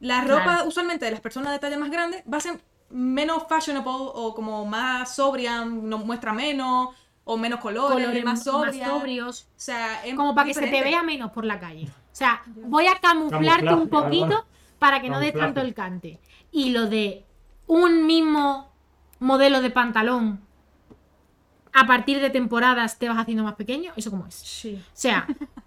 La 0.04 0.22
ropa 0.22 0.44
Claro. 0.44 0.68
usualmente 0.68 1.06
de 1.06 1.12
las 1.12 1.22
personas 1.22 1.52
de 1.54 1.60
talla 1.60 1.78
más 1.78 1.90
grande 1.90 2.24
va 2.32 2.38
a 2.38 2.42
ser 2.42 2.60
menos 2.90 3.44
fashionable 3.48 3.92
o 3.96 4.34
como 4.36 4.66
más 4.66 5.16
sobria, 5.16 5.64
no 5.66 5.98
muestra 6.00 6.34
menos 6.34 6.90
o 7.24 7.38
menos 7.38 7.60
colores, 7.62 7.94
colores 8.06 8.24
más 8.26 8.44
sobria. 8.44 8.86
sobrios, 8.88 9.44
O 9.44 9.54
sea, 9.56 10.06
es 10.06 10.14
como 10.16 10.36
para 10.36 10.48
que 10.48 10.54
se 10.54 10.68
te 10.68 10.82
vea 10.84 11.04
menos 11.04 11.32
por 11.32 11.46
la 11.46 11.58
calle. 11.60 11.86
O 11.88 12.16
sea, 12.16 12.44
voy 12.48 12.86
a 12.88 12.96
camuflarte 13.00 13.74
un 13.74 13.88
poquito 13.88 14.26
algo. 14.26 14.46
para 14.78 15.02
que 15.02 15.10
no 15.10 15.20
des 15.20 15.32
Camuflaje. 15.32 15.54
tanto 15.54 15.62
el 15.68 15.74
cante. 15.74 16.20
Y 16.52 16.72
lo 16.72 16.88
de 16.88 17.26
un 17.68 18.06
mismo 18.06 18.70
modelo 19.20 19.62
de 19.62 19.70
pantalón 19.70 20.42
a 21.72 21.88
partir 21.88 22.20
de 22.20 22.30
temporadas 22.30 23.00
te 23.00 23.08
vas 23.10 23.18
haciendo 23.18 23.44
más 23.44 23.56
pequeño, 23.56 23.94
¿eso 23.96 24.12
cómo 24.12 24.28
es? 24.28 24.36
Sí. 24.36 24.76
O 24.86 24.92
sea, 24.94 25.26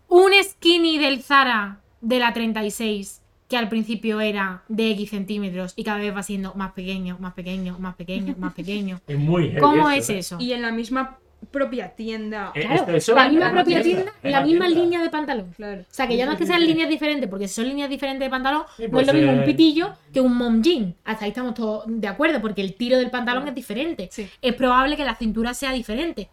un 0.08 0.30
skinny 0.44 0.98
del 0.98 1.22
Zara 1.22 1.80
de 2.02 2.18
la 2.20 2.32
36 2.34 3.22
que 3.48 3.56
al 3.56 3.68
principio 3.68 4.20
era 4.20 4.62
de 4.68 4.90
X 4.92 5.10
centímetros 5.10 5.72
y 5.76 5.84
cada 5.84 5.98
vez 5.98 6.14
va 6.14 6.22
siendo 6.22 6.52
más 6.54 6.72
pequeño, 6.72 7.16
más 7.20 7.32
pequeño, 7.34 7.76
más 7.78 7.94
pequeño, 7.94 8.34
más 8.38 8.54
pequeño. 8.54 9.00
Es 9.06 9.18
muy 9.18 9.54
¿Cómo 9.56 9.88
es 9.90 10.10
¿eh? 10.10 10.18
eso? 10.18 10.36
Y 10.40 10.52
en 10.52 10.62
la 10.62 10.72
misma 10.72 11.18
propia 11.52 11.90
tienda. 11.94 12.50
Eh, 12.54 12.62
Claro, 12.66 12.96
eso 12.96 13.14
la 13.14 13.26
en 13.26 13.30
misma 13.32 13.52
propia 13.52 13.82
tienda, 13.82 14.02
tienda, 14.02 14.12
en 14.22 14.32
la 14.32 14.40
misma 14.40 14.64
tienda. 14.66 14.82
línea 14.82 15.02
de 15.02 15.10
pantalón. 15.10 15.52
Claro. 15.54 15.82
O 15.82 15.84
sea, 15.90 16.08
que 16.08 16.16
ya 16.16 16.26
no 16.26 16.32
es 16.32 16.38
que 16.38 16.46
sean 16.46 16.66
líneas 16.66 16.88
diferentes, 16.88 17.28
porque 17.30 17.46
si 17.46 17.54
son 17.54 17.68
líneas 17.68 17.88
diferentes 17.88 18.26
de 18.26 18.30
pantalón, 18.30 18.62
Sí, 18.76 18.84
no 18.84 18.90
pues, 18.90 19.06
es 19.06 19.12
lo 19.14 19.18
mismo 19.20 19.32
eh, 19.32 19.38
un 19.38 19.44
pitillo 19.44 19.92
que 20.12 20.20
un 20.20 20.36
mom 20.36 20.60
jean. 20.62 20.94
Hasta 21.04 21.24
ahí 21.26 21.30
estamos 21.30 21.54
todos 21.54 21.84
de 21.86 22.08
acuerdo, 22.08 22.40
porque 22.40 22.62
el 22.62 22.74
tiro 22.74 22.98
del 22.98 23.10
pantalón 23.10 23.46
es 23.46 23.54
diferente. 23.54 24.08
Sí. 24.10 24.26
Es 24.42 24.54
probable 24.54 24.96
que 24.96 25.04
la 25.04 25.14
cintura 25.14 25.54
sea 25.54 25.70
diferente. 25.72 26.28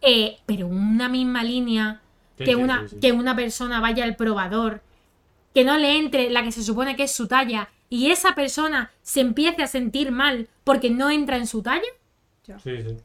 Eh, 0.00 0.36
pero 0.46 0.66
una 0.68 1.08
misma 1.10 1.42
línea, 1.44 2.00
Sí, 2.38 2.44
que, 2.44 2.52
sí, 2.52 2.56
una, 2.56 2.80
sí, 2.82 2.88
sí. 2.94 3.00
que 3.00 3.12
una 3.12 3.36
persona 3.36 3.80
vaya 3.80 4.02
al 4.04 4.16
probador, 4.16 4.82
que 5.54 5.64
no 5.64 5.78
le 5.78 5.96
entre 5.96 6.30
la 6.30 6.42
que 6.42 6.52
se 6.52 6.62
supone 6.62 6.96
que 6.96 7.04
es 7.04 7.12
su 7.12 7.28
talla, 7.28 7.70
y 7.88 8.10
esa 8.10 8.34
persona 8.34 8.90
se 9.02 9.20
empiece 9.20 9.62
a 9.62 9.66
sentir 9.66 10.10
mal 10.10 10.48
porque 10.64 10.90
no 10.90 11.10
entra 11.10 11.36
en 11.36 11.46
su 11.46 11.62
talla, 11.62 11.82
Sí, 12.62 12.82
sí. 12.82 12.96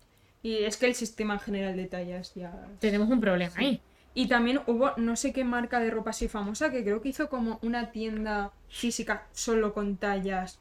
Y 0.41 0.63
es 0.63 0.77
que 0.77 0.85
el 0.85 0.95
sistema 0.95 1.39
general 1.39 1.75
de 1.77 1.85
tallas 1.85 2.33
ya. 2.35 2.53
tenemos 2.79 3.09
un 3.09 3.21
problema 3.21 3.53
ahí. 3.57 3.81
Y 4.13 4.27
también 4.27 4.61
hubo 4.67 4.91
no 4.97 5.15
sé 5.15 5.31
qué 5.31 5.43
marca 5.43 5.79
de 5.79 5.91
ropa 5.91 6.09
así 6.09 6.27
famosa 6.27 6.71
que 6.71 6.83
creo 6.83 7.01
que 7.01 7.09
hizo 7.09 7.29
como 7.29 7.59
una 7.61 7.91
tienda 7.91 8.51
física 8.67 9.27
solo 9.31 9.73
con 9.73 9.97
tallas 9.97 10.59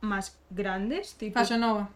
más 0.00 0.38
grandes. 0.50 1.14
Tipo, 1.14 1.38
Fashion 1.38 1.60
Nova. 1.60 1.90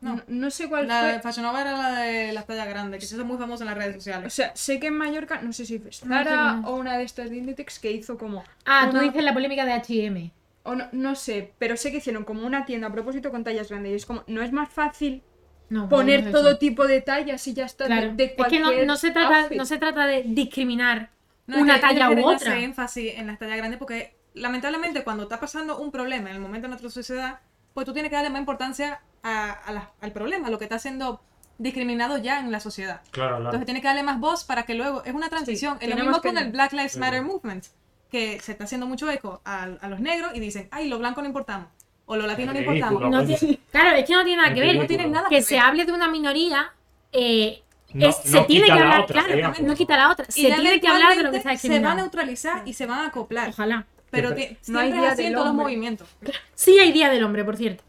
No. 0.00 0.16
No. 0.16 0.22
no 0.28 0.50
sé 0.50 0.68
cuál 0.68 0.86
La 0.88 1.04
de 1.04 1.12
fue. 1.14 1.22
Fashion 1.22 1.44
Nova 1.46 1.60
era 1.60 1.72
la 1.76 2.00
de 2.00 2.32
las 2.32 2.46
tallas 2.46 2.68
grandes, 2.68 3.00
que 3.00 3.06
se 3.06 3.14
hizo 3.16 3.24
muy 3.24 3.36
famosa 3.38 3.64
en 3.64 3.68
las 3.70 3.78
redes 3.78 3.96
O 3.96 3.98
sociales. 3.98 4.32
sea, 4.32 4.54
sé 4.54 4.78
que 4.80 4.88
en 4.88 4.94
Mallorca, 4.94 5.40
no 5.42 5.52
sé 5.52 5.64
si 5.66 5.78
fue 5.78 5.90
No 6.04 6.14
Zara 6.16 6.60
cuál. 6.62 6.72
o 6.72 6.76
una 6.76 6.96
de 6.98 7.04
estas 7.04 7.30
de 7.30 7.36
Inditex 7.36 7.78
que 7.78 7.90
hizo 7.92 8.16
como. 8.18 8.44
Ah, 8.64 8.86
tú 8.90 8.96
una- 8.96 9.02
dices 9.02 9.22
la 9.22 9.34
polémica 9.34 9.64
de 9.64 9.72
H&M. 9.72 10.32
O 10.64 10.74
no, 10.74 10.86
no 10.92 11.14
sé, 11.14 11.52
pero 11.58 11.76
sé 11.76 11.90
que 11.90 11.96
hicieron 11.98 12.24
como 12.24 12.46
una 12.46 12.66
tienda 12.66 12.88
a 12.88 12.92
propósito 12.92 13.30
con 13.30 13.42
tallas 13.44 13.68
grandes. 13.70 13.92
Y 13.92 13.94
es 13.96 14.06
como, 14.06 14.22
¿no 14.26 14.42
es 14.42 14.52
más 14.52 14.68
fácil 14.68 15.22
No, 15.70 15.88
poner 15.88 16.20
no 16.22 16.26
es 16.28 16.32
todo 16.32 16.48
eso. 16.50 16.58
tipo 16.58 16.86
de 16.86 17.00
tallas 17.00 17.46
y 17.46 17.54
ya 17.54 17.64
está? 17.64 17.84
de- 17.84 17.90
Claro. 17.90 18.14
De, 18.14 18.24
es 18.24 18.30
que 18.48 18.58
no, 18.60 18.66
cualquier 18.66 18.86
no 18.86 18.96
se 18.96 19.10
trata, 19.10 19.40
outfit? 19.40 19.56
no 19.58 19.64
se 19.64 19.78
trata 19.78 20.06
de 20.06 20.22
discriminar 20.26 21.10
No, 21.46 21.58
una 21.58 21.76
que 21.76 21.80
talla 21.80 22.10
u 22.10 22.24
otra. 22.26 22.58
énfasis 22.58 23.14
en 23.16 23.26
las 23.28 23.38
tallas 23.38 23.56
grandes 23.56 23.78
porque 23.78 24.14
lamentablemente 24.34 25.02
cuando 25.04 25.22
está 25.24 25.40
pasando 25.40 25.78
un 25.80 25.90
problema 25.90 26.28
en 26.30 26.36
el 26.36 26.42
momento 26.42 26.66
de 26.66 26.68
nuestra 26.70 26.90
sociedad, 26.90 27.40
pues 27.78 27.86
tú 27.86 27.92
tienes 27.92 28.10
que 28.10 28.16
darle 28.16 28.30
más 28.30 28.40
importancia 28.40 29.00
a- 29.22 29.52
a 29.52 29.70
la- 29.72 29.92
al 30.00 30.10
problema, 30.10 30.48
a 30.48 30.50
lo 30.50 30.58
que 30.58 30.64
está 30.64 30.80
siendo 30.80 31.20
discriminado 31.58 32.18
ya 32.18 32.40
en 32.40 32.50
la 32.50 32.58
sociedad. 32.58 33.02
Claro, 33.12 33.36
claro. 33.36 33.44
Entonces 33.44 33.66
tienes 33.66 33.82
que 33.82 33.86
darle 33.86 34.02
más 34.02 34.18
voz 34.18 34.42
para 34.42 34.64
que 34.64 34.74
luego 34.74 35.04
es 35.04 35.14
una 35.14 35.28
transición. 35.28 35.78
es 35.80 35.88
lo 35.88 35.94
mismo 35.94 36.20
con 36.20 36.36
el 36.38 36.50
Black 36.50 36.72
Lives 36.72 36.92
Sí. 36.94 36.98
Matter 36.98 37.22
Movement, 37.22 37.64
que 38.10 38.40
se 38.40 38.50
está 38.50 38.64
haciendo 38.64 38.86
mucho 38.88 39.08
eco 39.08 39.40
a, 39.44 39.62
a 39.80 39.88
los 39.88 40.00
negros 40.00 40.32
y 40.34 40.40
dicen, 40.40 40.66
ay, 40.72 40.88
los 40.88 40.98
blancos 40.98 41.22
no 41.22 41.28
importamos, 41.28 41.68
o 42.06 42.16
los 42.16 42.26
latinos 42.26 42.52
no 42.54 42.60
importamos. 42.60 43.00
No 43.10 43.24
tiene- 43.24 43.60
claro, 43.70 43.96
es 43.96 44.04
que 44.06 44.12
no 44.14 44.24
tiene 44.24 44.42
nada 44.42 44.54
que 44.54 44.60
ver. 44.60 44.76
No 44.76 44.86
tienen 44.86 45.12
nada 45.12 45.28
Que 45.28 45.36
que 45.36 45.42
se 45.42 45.54
ver. 45.54 45.62
hable 45.64 45.84
de 45.84 45.92
una 45.92 46.08
minoría 46.08 46.72
eh, 47.12 47.62
No- 47.94 48.08
es- 48.08 48.16
se 48.16 48.36
no 48.36 48.44
tiene 48.46 48.66
que 48.66 48.72
hablar, 48.72 49.00
otra, 49.02 49.24
claro, 49.24 49.52
no 49.62 49.74
quita 49.74 49.96
la 49.96 50.10
otra. 50.10 50.26
Y 50.28 50.42
Se 50.42 50.52
tiene 50.52 50.80
que 50.80 50.88
hablar 50.88 51.16
de 51.16 51.22
lo 51.22 51.30
que 51.30 51.36
está 51.38 51.56
Se 51.56 51.78
va 51.80 51.92
a 51.92 51.94
neutralizar 51.94 52.62
y 52.66 52.72
se 52.74 52.86
van 52.86 52.98
a 53.00 53.06
acoplar. 53.06 53.48
Ojalá. 53.50 53.86
Pero 54.10 54.28
Siempre- 54.34 54.56
No 54.68 54.78
hay 54.78 54.92
día 54.92 55.06
es 55.06 55.12
así 55.12 55.22
en 55.22 55.26
del 55.26 55.34
todos 55.34 55.46
los 55.46 55.50
hombre. 55.50 55.64
movimientos. 55.64 56.08
Sí 56.54 56.78
hay 56.78 56.92
Día 56.92 57.10
del 57.10 57.22
Hombre, 57.24 57.44
por 57.44 57.56
cierto. 57.56 57.84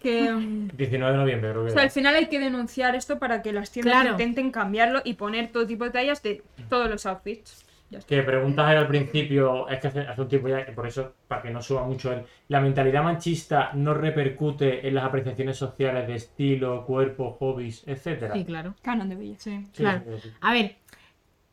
Que, 0.00 0.30
mm, 0.30 0.68
19 0.76 1.12
de 1.12 1.18
noviembre, 1.18 1.50
creo 1.50 1.64
que 1.64 1.70
o 1.70 1.74
sea, 1.74 1.82
al 1.82 1.90
final 1.90 2.14
hay 2.14 2.26
que 2.26 2.38
denunciar 2.38 2.94
esto 2.94 3.18
para 3.18 3.40
que 3.40 3.52
las 3.54 3.70
tiendas 3.70 3.94
Claro. 3.94 4.10
intenten 4.10 4.50
cambiarlo 4.50 5.00
y 5.02 5.14
poner 5.14 5.50
todo 5.50 5.66
tipo 5.66 5.84
de 5.84 5.90
tallas 5.90 6.22
de 6.22 6.42
todos 6.68 6.90
los 6.90 7.06
outfits. 7.06 7.64
Que 8.08 8.22
preguntas 8.24 8.66
al 8.66 8.88
principio, 8.88 9.68
es 9.68 9.78
que 9.78 9.86
hace, 9.86 10.00
hace 10.00 10.20
un 10.20 10.28
tiempo 10.28 10.48
ya, 10.48 10.66
que 10.66 10.72
por 10.72 10.84
eso, 10.86 11.14
para 11.28 11.42
que 11.42 11.50
no 11.50 11.62
suba 11.62 11.84
mucho 11.84 12.12
el. 12.12 12.24
¿La 12.48 12.60
mentalidad 12.60 13.04
machista 13.04 13.70
no 13.74 13.94
repercute 13.94 14.86
en 14.88 14.94
las 14.96 15.04
apreciaciones 15.04 15.56
sociales 15.56 16.06
de 16.08 16.16
estilo, 16.16 16.84
cuerpo, 16.86 17.36
hobbies, 17.38 17.84
etcétera? 17.86 18.34
Sí, 18.34 18.44
claro. 18.44 18.74
Canon 18.82 19.08
de 19.08 19.14
belleza. 19.14 19.44
Sí. 19.44 19.60
Sí, 19.72 19.82
claro. 19.82 20.02
sí, 20.16 20.20
sí. 20.28 20.32
A 20.40 20.52
ver, 20.52 20.76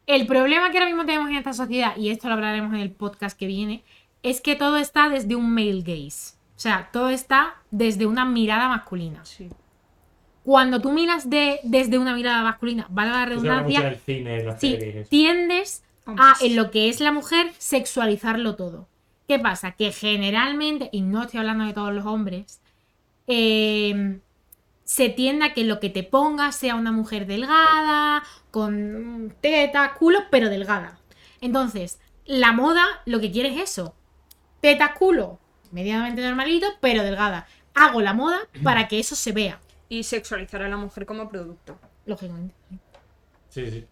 el 0.07 0.25
problema 0.25 0.71
que 0.71 0.79
ahora 0.79 0.87
mismo 0.87 1.05
tenemos 1.05 1.29
en 1.29 1.35
esta 1.35 1.53
sociedad, 1.53 1.95
y 1.95 2.09
esto 2.09 2.27
lo 2.27 2.33
hablaremos 2.33 2.73
en 2.73 2.79
el 2.79 2.91
podcast 2.91 3.37
que 3.37 3.45
viene, 3.45 3.83
es 4.23 4.41
que 4.41 4.55
todo 4.55 4.77
está 4.77 5.09
desde 5.09 5.35
un 5.35 5.53
male 5.53 5.81
gaze. 5.81 6.35
O 6.55 6.59
sea, 6.59 6.89
todo 6.93 7.09
está 7.09 7.55
desde 7.71 8.05
una 8.05 8.25
mirada 8.25 8.67
masculina. 8.69 9.25
Sí. 9.25 9.49
Cuando 10.43 10.81
tú 10.81 10.91
miras 10.91 11.29
de, 11.29 11.59
desde 11.63 11.97
una 11.97 12.15
mirada 12.15 12.43
masculina, 12.43 12.87
valga 12.89 13.19
la 13.19 13.25
redundancia, 13.25 13.87
el 13.87 13.95
cine, 13.97 14.39
en 14.39 14.45
las 14.47 14.59
sí, 14.59 14.71
series. 14.71 15.09
tiendes 15.09 15.83
a, 16.05 16.35
en 16.41 16.55
lo 16.55 16.71
que 16.71 16.89
es 16.89 16.99
la 16.99 17.11
mujer, 17.11 17.51
sexualizarlo 17.57 18.55
todo. 18.55 18.87
¿Qué 19.27 19.39
pasa? 19.39 19.71
Que 19.71 19.91
generalmente, 19.91 20.89
y 20.91 21.01
no 21.01 21.23
estoy 21.23 21.39
hablando 21.39 21.65
de 21.65 21.73
todos 21.73 21.93
los 21.93 22.05
hombres, 22.05 22.61
eh, 23.27 24.19
se 24.83 25.09
tiende 25.09 25.45
a 25.45 25.53
que 25.53 25.63
lo 25.63 25.79
que 25.79 25.89
te 25.89 26.03
pongas 26.03 26.55
sea 26.55 26.75
una 26.75 26.91
mujer 26.91 27.25
delgada, 27.25 28.23
con 28.49 29.33
tetas, 29.41 29.93
culo, 29.93 30.19
pero 30.29 30.49
delgada. 30.49 30.99
Entonces, 31.39 31.99
la 32.25 32.51
moda 32.51 32.83
lo 33.05 33.19
que 33.19 33.31
quiere 33.31 33.49
es 33.55 33.61
eso. 33.61 33.95
Tetas, 34.61 34.91
culo, 34.97 35.39
medianamente 35.71 36.21
normalito, 36.21 36.67
pero 36.81 37.03
delgada. 37.03 37.47
Hago 37.73 38.01
la 38.01 38.13
moda 38.13 38.39
para 38.63 38.87
que 38.87 38.99
eso 38.99 39.15
se 39.15 39.31
vea, 39.31 39.59
Y 39.89 40.03
sexualizar 40.03 40.61
a 40.63 40.69
la 40.69 40.77
mujer 40.77 41.05
como 41.05 41.29
producto. 41.29 41.77
lógicamente. 42.05 42.55
Sí, 43.49 43.69
sí. 43.69 43.85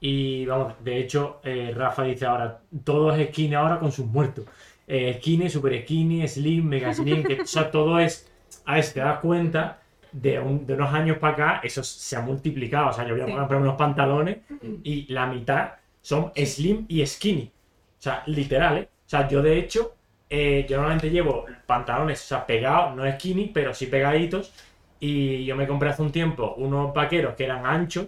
Y 0.00 0.46
vamos, 0.46 0.74
de 0.84 0.98
hecho, 1.00 1.40
eh, 1.44 1.72
Rafa 1.76 2.04
dice 2.04 2.26
ahora, 2.26 2.62
todo 2.84 3.12
es 3.14 3.20
esquina 3.28 3.60
ahora 3.60 3.80
con 3.80 3.92
sus 3.92 4.06
muertos. 4.06 4.46
eh, 4.88 5.14
skinny, 5.20 5.48
super 5.50 5.82
skinny, 5.82 6.26
slim, 6.28 6.66
mega 6.66 6.92
slim, 6.94 7.24
que 7.26 7.42
o 7.42 7.46
sea, 7.46 7.70
todo 7.70 7.98
es, 8.00 8.28
a 8.66 8.74
ver 8.76 8.84
si 8.84 8.94
te 8.94 9.00
das 9.00 9.20
cuenta, 9.20 9.82
de, 10.12 10.40
un- 10.40 10.66
de 10.66 10.74
unos 10.74 10.92
años 10.94 11.18
para 11.18 11.34
acá, 11.34 11.60
eso 11.64 11.82
se 11.84 12.16
ha 12.16 12.20
multiplicado. 12.22 12.88
O 12.90 12.92
sea, 12.92 13.06
yo 13.06 13.14
voy 13.14 13.22
a 13.22 13.26
Sí. 13.26 13.32
comprar 13.32 13.60
unos 13.62 13.76
pantalones 13.76 14.38
y 14.82 15.12
la 15.12 15.26
mitad 15.26 15.74
son 16.02 16.32
slim 16.36 16.86
y 16.88 17.06
skinny. 17.06 17.52
O 17.98 18.02
sea, 18.02 18.22
literal, 18.26 18.78
¿eh? 18.78 18.88
O 19.06 19.10
sea, 19.10 19.28
yo 19.28 19.42
de 19.42 19.58
hecho, 19.58 19.94
eh, 20.30 20.66
yo 20.68 20.76
normalmente 20.78 21.10
llevo 21.10 21.46
pantalones, 21.66 22.22
o 22.24 22.26
sea, 22.28 22.46
pegados, 22.46 22.96
no 22.96 23.10
skinny, 23.12 23.48
pero 23.52 23.74
sí 23.74 23.86
pegaditos. 23.86 24.52
Y 25.00 25.44
yo 25.46 25.56
me 25.56 25.66
compré 25.66 25.90
hace 25.90 26.02
un 26.02 26.12
tiempo 26.12 26.54
unos 26.58 26.94
vaqueros 26.94 27.34
que 27.34 27.44
eran 27.44 27.66
anchos, 27.66 28.06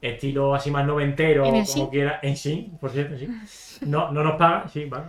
estilo 0.00 0.54
así 0.54 0.70
más 0.70 0.86
noventero, 0.86 1.44
¿En 1.46 1.56
el 1.56 1.64
como 1.64 1.64
Shein? 1.64 1.90
quiera. 1.90 2.20
En 2.22 2.36
sí, 2.36 2.70
por 2.80 2.90
cierto, 2.90 3.16
sí. 3.18 3.28
No, 3.84 4.10
no 4.12 4.22
nos 4.22 4.36
paga, 4.36 4.68
sí, 4.68 4.84
vale. 4.86 5.06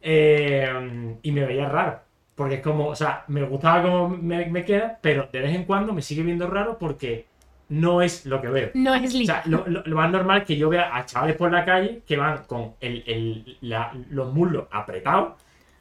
Eh, 0.00 1.16
y 1.22 1.32
me 1.32 1.44
veía 1.46 1.68
raro. 1.68 2.00
Porque 2.34 2.56
es 2.56 2.60
como, 2.62 2.88
o 2.88 2.94
sea, 2.96 3.24
me 3.28 3.42
gustaba 3.44 3.82
como 3.82 4.08
me, 4.08 4.46
me 4.46 4.64
queda, 4.64 4.98
pero 5.00 5.28
de 5.32 5.40
vez 5.40 5.54
en 5.54 5.64
cuando 5.64 5.92
me 5.92 6.02
sigue 6.02 6.22
viendo 6.22 6.48
raro 6.48 6.78
porque 6.78 7.26
no 7.68 8.02
es 8.02 8.26
lo 8.26 8.40
que 8.42 8.48
veo. 8.48 8.70
No 8.74 8.94
es 8.94 9.02
O 9.06 9.10
slim. 9.10 9.26
sea, 9.26 9.42
lo, 9.46 9.64
lo- 9.66 9.82
lo 9.84 9.96
más 9.96 10.10
normal 10.10 10.38
es 10.38 10.44
que 10.44 10.56
yo 10.56 10.68
vea 10.68 10.94
a 10.96 11.06
chavales 11.06 11.36
por 11.36 11.50
la 11.52 11.64
calle 11.64 12.02
que 12.06 12.16
van 12.16 12.44
con 12.44 12.74
el, 12.80 13.04
el- 13.06 13.58
la- 13.62 13.92
los 14.10 14.32
muslos 14.34 14.66
apretados 14.70 15.34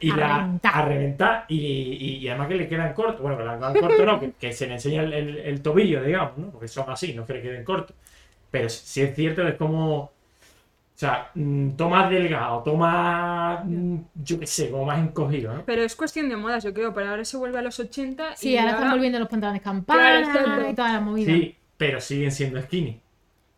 y 0.07 0.11
A 0.11 0.15
la, 0.17 0.37
reventar. 0.39 0.71
a 0.75 0.85
reventar 0.85 1.45
y, 1.47 1.57
y- 1.57 2.17
y 2.17 2.27
además 2.29 2.47
que 2.47 2.55
le 2.55 2.67
quedan 2.67 2.93
cortos. 2.93 3.21
Bueno, 3.21 3.37
que 3.37 3.43
le 3.43 3.49
quedan 3.57 3.73
cortos 3.79 4.05
no, 4.05 4.19
que, 4.19 4.31
que 4.33 4.53
se 4.53 4.67
le 4.67 4.73
enseña 4.73 5.03
el, 5.03 5.13
el- 5.13 5.37
el 5.39 5.61
tobillo, 5.61 6.03
digamos, 6.03 6.37
¿no? 6.37 6.49
Porque 6.51 6.67
son 6.67 6.89
así, 6.89 7.13
no 7.13 7.25
que 7.25 7.33
le 7.33 7.41
queden 7.41 7.63
cortos. 7.63 7.95
Pero 8.51 8.69
si 8.69 9.01
es 9.01 9.15
cierto 9.15 9.47
es 9.47 9.55
como. 9.55 10.11
O 10.95 10.95
sea, 10.95 11.31
mm, 11.33 11.71
toma 11.71 12.07
delgado, 12.07 12.61
toma. 12.63 13.63
mm, 13.65 13.97
Yo 14.23 14.39
qué 14.39 14.45
sé, 14.47 14.69
como 14.69 14.85
más 14.85 14.99
encogido, 14.99 15.53
¿no? 15.53 15.65
Pero 15.65 15.81
es 15.81 15.95
cuestión 15.95 16.29
de 16.29 16.35
modas, 16.37 16.63
yo 16.63 16.71
creo, 16.73 16.93
pero 16.93 17.09
ahora 17.09 17.25
se 17.25 17.35
vuelve 17.37 17.57
a 17.57 17.61
los 17.63 17.79
80 17.79 18.35
Sí, 18.35 18.51
y 18.51 18.57
ahora 18.57 18.73
están 18.73 18.91
volviendo 18.91 19.17
los 19.19 19.27
pantalones 19.27 19.61
campana 19.63 20.21
Claro, 20.31 20.69
y 20.69 20.75
toda 20.75 20.93
la 20.93 20.99
movida. 21.01 21.33
Sí, 21.33 21.57
pero 21.77 21.99
siguen 21.99 22.31
siendo 22.31 22.61
skinny. 22.61 23.01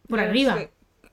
Por 0.08 0.20
arriba. 0.22 0.58
sí, 0.58 0.68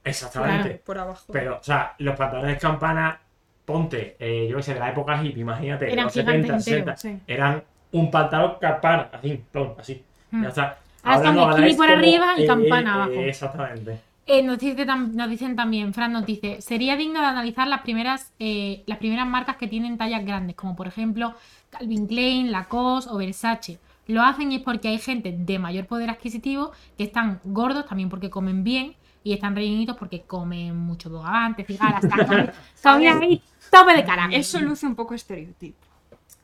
Exactamente. 0.04 0.68
Claro. 0.68 0.82
por 0.84 0.98
abajo. 0.98 1.32
Pero, 1.32 1.58
o 1.58 1.62
sea, 1.62 1.94
los 1.98 2.16
pantalones 2.16 2.58
campana, 2.60 3.20
ponte, 3.64 4.16
eh, 4.18 4.48
yo 4.50 4.56
qué 4.56 4.62
sé, 4.62 4.74
de 4.74 4.80
la 4.80 4.90
época 4.90 5.22
hippie, 5.22 5.42
imagínate, 5.42 5.92
Eran 5.92 6.04
los 6.04 6.12
gigantes 6.12 6.42
70, 6.42 6.60
60, 6.60 6.78
enteros, 6.78 7.00
sí. 7.00 7.18
eran 7.26 7.62
un 7.92 8.10
pantalón 8.10 8.54
campana, 8.60 9.08
así, 9.12 9.42
plom, 9.50 9.74
así. 9.78 10.02
Mm. 10.30 10.42
Ya 10.42 10.48
está. 10.48 10.78
Ahora 11.02 11.16
están 11.16 11.38
ahora 11.38 11.52
skinny 11.54 11.70
es 11.70 11.76
por 11.76 11.90
arriba 11.90 12.26
y 12.38 12.46
campana 12.46 12.90
eh, 12.90 12.94
abajo. 12.94 13.12
Exactamente. 13.12 13.98
Eh, 14.26 14.42
nos, 14.42 14.58
dice 14.58 14.86
tam- 14.86 15.12
nos 15.12 15.28
dicen 15.28 15.56
también, 15.56 15.92
Fran 15.92 16.12
nos 16.12 16.24
dice, 16.24 16.60
sería 16.60 16.96
digno 16.96 17.20
de 17.20 17.26
analizar 17.26 17.66
las 17.66 17.80
primeras, 17.80 18.32
eh, 18.38 18.82
las 18.86 18.98
primeras 18.98 19.26
marcas 19.26 19.56
que 19.56 19.66
tienen 19.66 19.98
tallas 19.98 20.24
grandes, 20.24 20.54
como 20.54 20.76
por 20.76 20.86
ejemplo 20.86 21.34
Calvin 21.70 22.06
Klein, 22.06 22.52
Lacoste 22.52 23.10
o 23.10 23.16
Versace. 23.16 23.78
Lo 24.06 24.22
hacen 24.22 24.52
y 24.52 24.56
es 24.56 24.62
porque 24.62 24.88
hay 24.88 24.98
gente 24.98 25.34
de 25.36 25.58
mayor 25.58 25.86
poder 25.86 26.10
adquisitivo 26.10 26.72
que 26.96 27.04
están 27.04 27.40
gordos 27.44 27.86
también 27.86 28.08
porque 28.08 28.30
comen 28.30 28.62
bien 28.64 28.94
y 29.24 29.32
están 29.32 29.54
rellenitos 29.54 29.96
porque 29.96 30.22
comen 30.22 30.76
mucho 30.76 31.08
bogavante, 31.10 31.64
cigarras, 31.64 32.04
están 32.04 32.52
comida 32.82 33.18
ahí, 33.18 33.42
tope 33.70 33.94
de 33.94 34.04
cara. 34.04 34.28
Eso 34.32 34.60
luce 34.60 34.86
un 34.86 34.94
poco 34.96 35.14
estereotipo. 35.14 35.78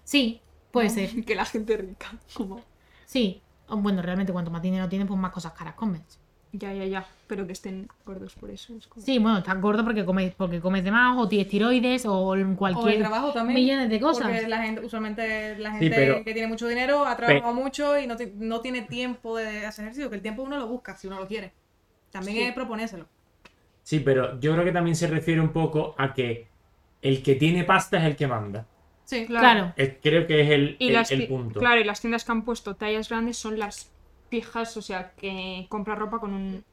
Sí, 0.04 0.40
puede 0.70 0.88
ser, 0.90 1.24
Que 1.26 1.34
la 1.34 1.44
gente 1.44 1.76
rica, 1.76 2.12
como... 2.34 2.60
sí. 3.06 3.40
O, 3.70 3.76
Bueno, 3.76 4.00
realmente 4.00 4.32
cuanto 4.32 4.50
más 4.50 4.62
dinero 4.62 4.88
tienen, 4.88 5.06
pues 5.06 5.20
más 5.20 5.30
cosas 5.32 5.52
caras 5.52 5.74
comes. 5.74 6.00
Ya, 6.52 6.72
ya, 6.72 6.86
ya. 6.86 7.06
Pero 7.26 7.46
que 7.46 7.52
estén 7.52 7.86
gordos 8.06 8.34
por 8.34 8.48
eso. 8.50 8.74
Es 8.74 8.86
como... 8.86 9.04
Sí, 9.04 9.18
bueno, 9.18 9.36
estás 9.36 9.60
gordo 9.60 9.84
porque 9.84 10.06
comes, 10.06 10.34
porque 10.34 10.62
comes 10.62 10.82
de 10.82 10.90
más, 10.90 11.18
o 11.18 11.28
tienes 11.28 11.48
tiroides, 11.48 12.06
o 12.06 12.14
O 12.18 12.34
el 12.34 12.56
cualquier 12.56 13.00
trabajo 13.00 13.30
también. 13.34 13.60
millones 13.60 13.90
de 13.90 14.00
cosas. 14.00 14.22
Porque 14.26 14.48
la 14.48 14.62
gente, 14.62 14.80
usualmente 14.86 15.58
la 15.58 15.72
Sí, 15.72 15.80
gente 15.80 15.96
pero- 15.96 16.24
que 16.24 16.32
tiene 16.32 16.48
mucho 16.48 16.66
dinero 16.66 17.04
ha 17.04 17.14
trabajado 17.16 17.52
mucho 17.52 17.98
y 17.98 18.06
no, 18.06 18.16
no 18.36 18.60
tiene 18.62 18.80
tiempo 18.80 19.36
de 19.36 19.66
hacer 19.66 19.84
ejercicio, 19.84 20.08
que 20.08 20.16
el 20.16 20.22
tiempo 20.22 20.42
uno 20.42 20.56
lo 20.56 20.66
busca 20.66 20.96
si 20.96 21.06
uno 21.06 21.20
lo 21.20 21.26
quiere. 21.26 21.52
También 22.10 22.36
Sí. 22.38 22.42
es 22.44 22.52
proponérselo. 22.54 23.06
Sí, 23.82 24.00
pero 24.00 24.38
yo 24.40 24.52
creo 24.52 24.64
que 24.64 24.72
también 24.72 24.96
se 24.96 25.06
refiere 25.06 25.40
un 25.40 25.50
poco 25.50 25.94
a 25.98 26.12
que 26.12 26.46
el 27.02 27.22
que 27.22 27.34
tiene 27.36 27.64
pasta 27.64 27.98
es 27.98 28.04
el 28.04 28.16
que 28.16 28.26
manda. 28.26 28.66
Sí, 29.04 29.24
Claro. 29.26 29.72
Creo 30.02 30.26
que 30.26 30.42
es 30.42 30.50
el, 30.50 30.76
Y 30.78 30.88
el- 30.88 30.94
las 30.94 31.10
el 31.10 31.26
punto. 31.26 31.60
Claro, 31.60 31.80
y 31.80 31.84
las 31.84 32.00
tiendas 32.00 32.24
que 32.24 32.32
han 32.32 32.42
puesto 32.42 32.76
tallas 32.76 33.08
grandes 33.08 33.38
son 33.38 33.58
las 33.58 33.90
fijas, 34.28 34.76
o 34.76 34.82
sea, 34.82 35.12
que 35.12 35.64
compra 35.70 35.94
ropa 35.94 36.18
con 36.18 36.34
un 36.34 36.64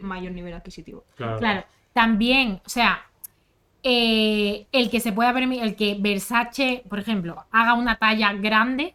mayor 0.00 0.32
nivel 0.32 0.52
adquisitivo. 0.54 1.04
Claro. 1.16 1.38
Claro, 1.38 1.64
también, 1.92 2.60
o 2.64 2.68
sea, 2.68 3.06
eh, 3.82 4.66
el 4.72 4.90
que 4.90 4.98
se 5.00 5.12
pueda 5.12 5.32
permitir, 5.32 5.62
el 5.62 5.76
que 5.76 5.96
Versace, 6.00 6.82
por 6.88 6.98
ejemplo, 6.98 7.44
haga 7.52 7.74
una 7.74 7.96
talla 7.96 8.32
grande, 8.32 8.94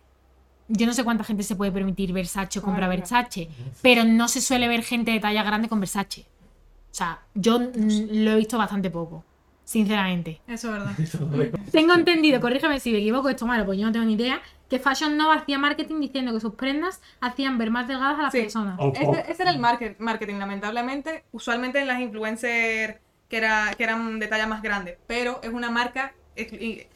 yo 0.69 0.85
no 0.85 0.93
sé 0.93 1.03
cuánta 1.03 1.23
gente 1.23 1.43
se 1.43 1.55
puede 1.55 1.71
permitir 1.71 2.13
Versace 2.13 2.59
o 2.59 2.61
compra 2.61 2.85
Claro. 2.87 2.99
Versace, 3.01 3.49
pero 3.81 4.03
no 4.05 4.27
se 4.27 4.39
suele 4.41 4.67
ver 4.67 4.83
gente 4.83 5.11
de 5.11 5.19
talla 5.19 5.43
grande 5.43 5.67
con 5.67 5.79
Versace. 5.79 6.21
O 6.21 6.93
sea, 6.93 7.19
yo 7.35 7.59
lo 7.59 8.31
he 8.31 8.35
visto 8.35 8.57
bastante 8.57 8.89
poco, 8.89 9.23
sinceramente. 9.63 10.41
Eso 10.47 10.67
es 10.75 10.83
verdad. 10.83 11.59
Tengo 11.71 11.93
entendido, 11.93 12.39
corrígeme 12.39 12.79
si 12.79 12.91
me 12.91 12.99
equivoco, 12.99 13.29
esto 13.29 13.45
es 13.45 13.49
malo, 13.49 13.65
pues 13.65 13.77
yo 13.77 13.85
no 13.85 13.91
tengo 13.91 14.05
ni 14.05 14.13
idea, 14.13 14.41
que 14.69 14.79
Fashion 14.79 15.17
Nova 15.17 15.35
hacía 15.35 15.57
marketing 15.57 15.99
diciendo 15.99 16.31
que 16.33 16.39
sus 16.39 16.53
prendas 16.53 17.01
hacían 17.21 17.57
ver 17.57 17.71
más 17.71 17.87
delgadas 17.87 18.19
a 18.19 18.21
las 18.23 18.31
Sí. 18.31 18.41
personas. 18.41 18.79
Ese 19.27 19.41
era 19.43 19.51
el 19.51 19.59
market- 19.59 19.97
marketing, 19.99 20.35
lamentablemente. 20.35 21.23
Usualmente 21.31 21.79
en 21.79 21.87
las 21.87 21.99
influencers 21.99 22.95
que, 23.27 23.37
era, 23.37 23.73
que 23.75 23.83
eran 23.83 24.19
de 24.19 24.27
talla 24.27 24.45
más 24.47 24.61
grande. 24.61 24.97
Pero 25.07 25.39
es 25.43 25.49
una 25.51 25.69
marca 25.71 26.13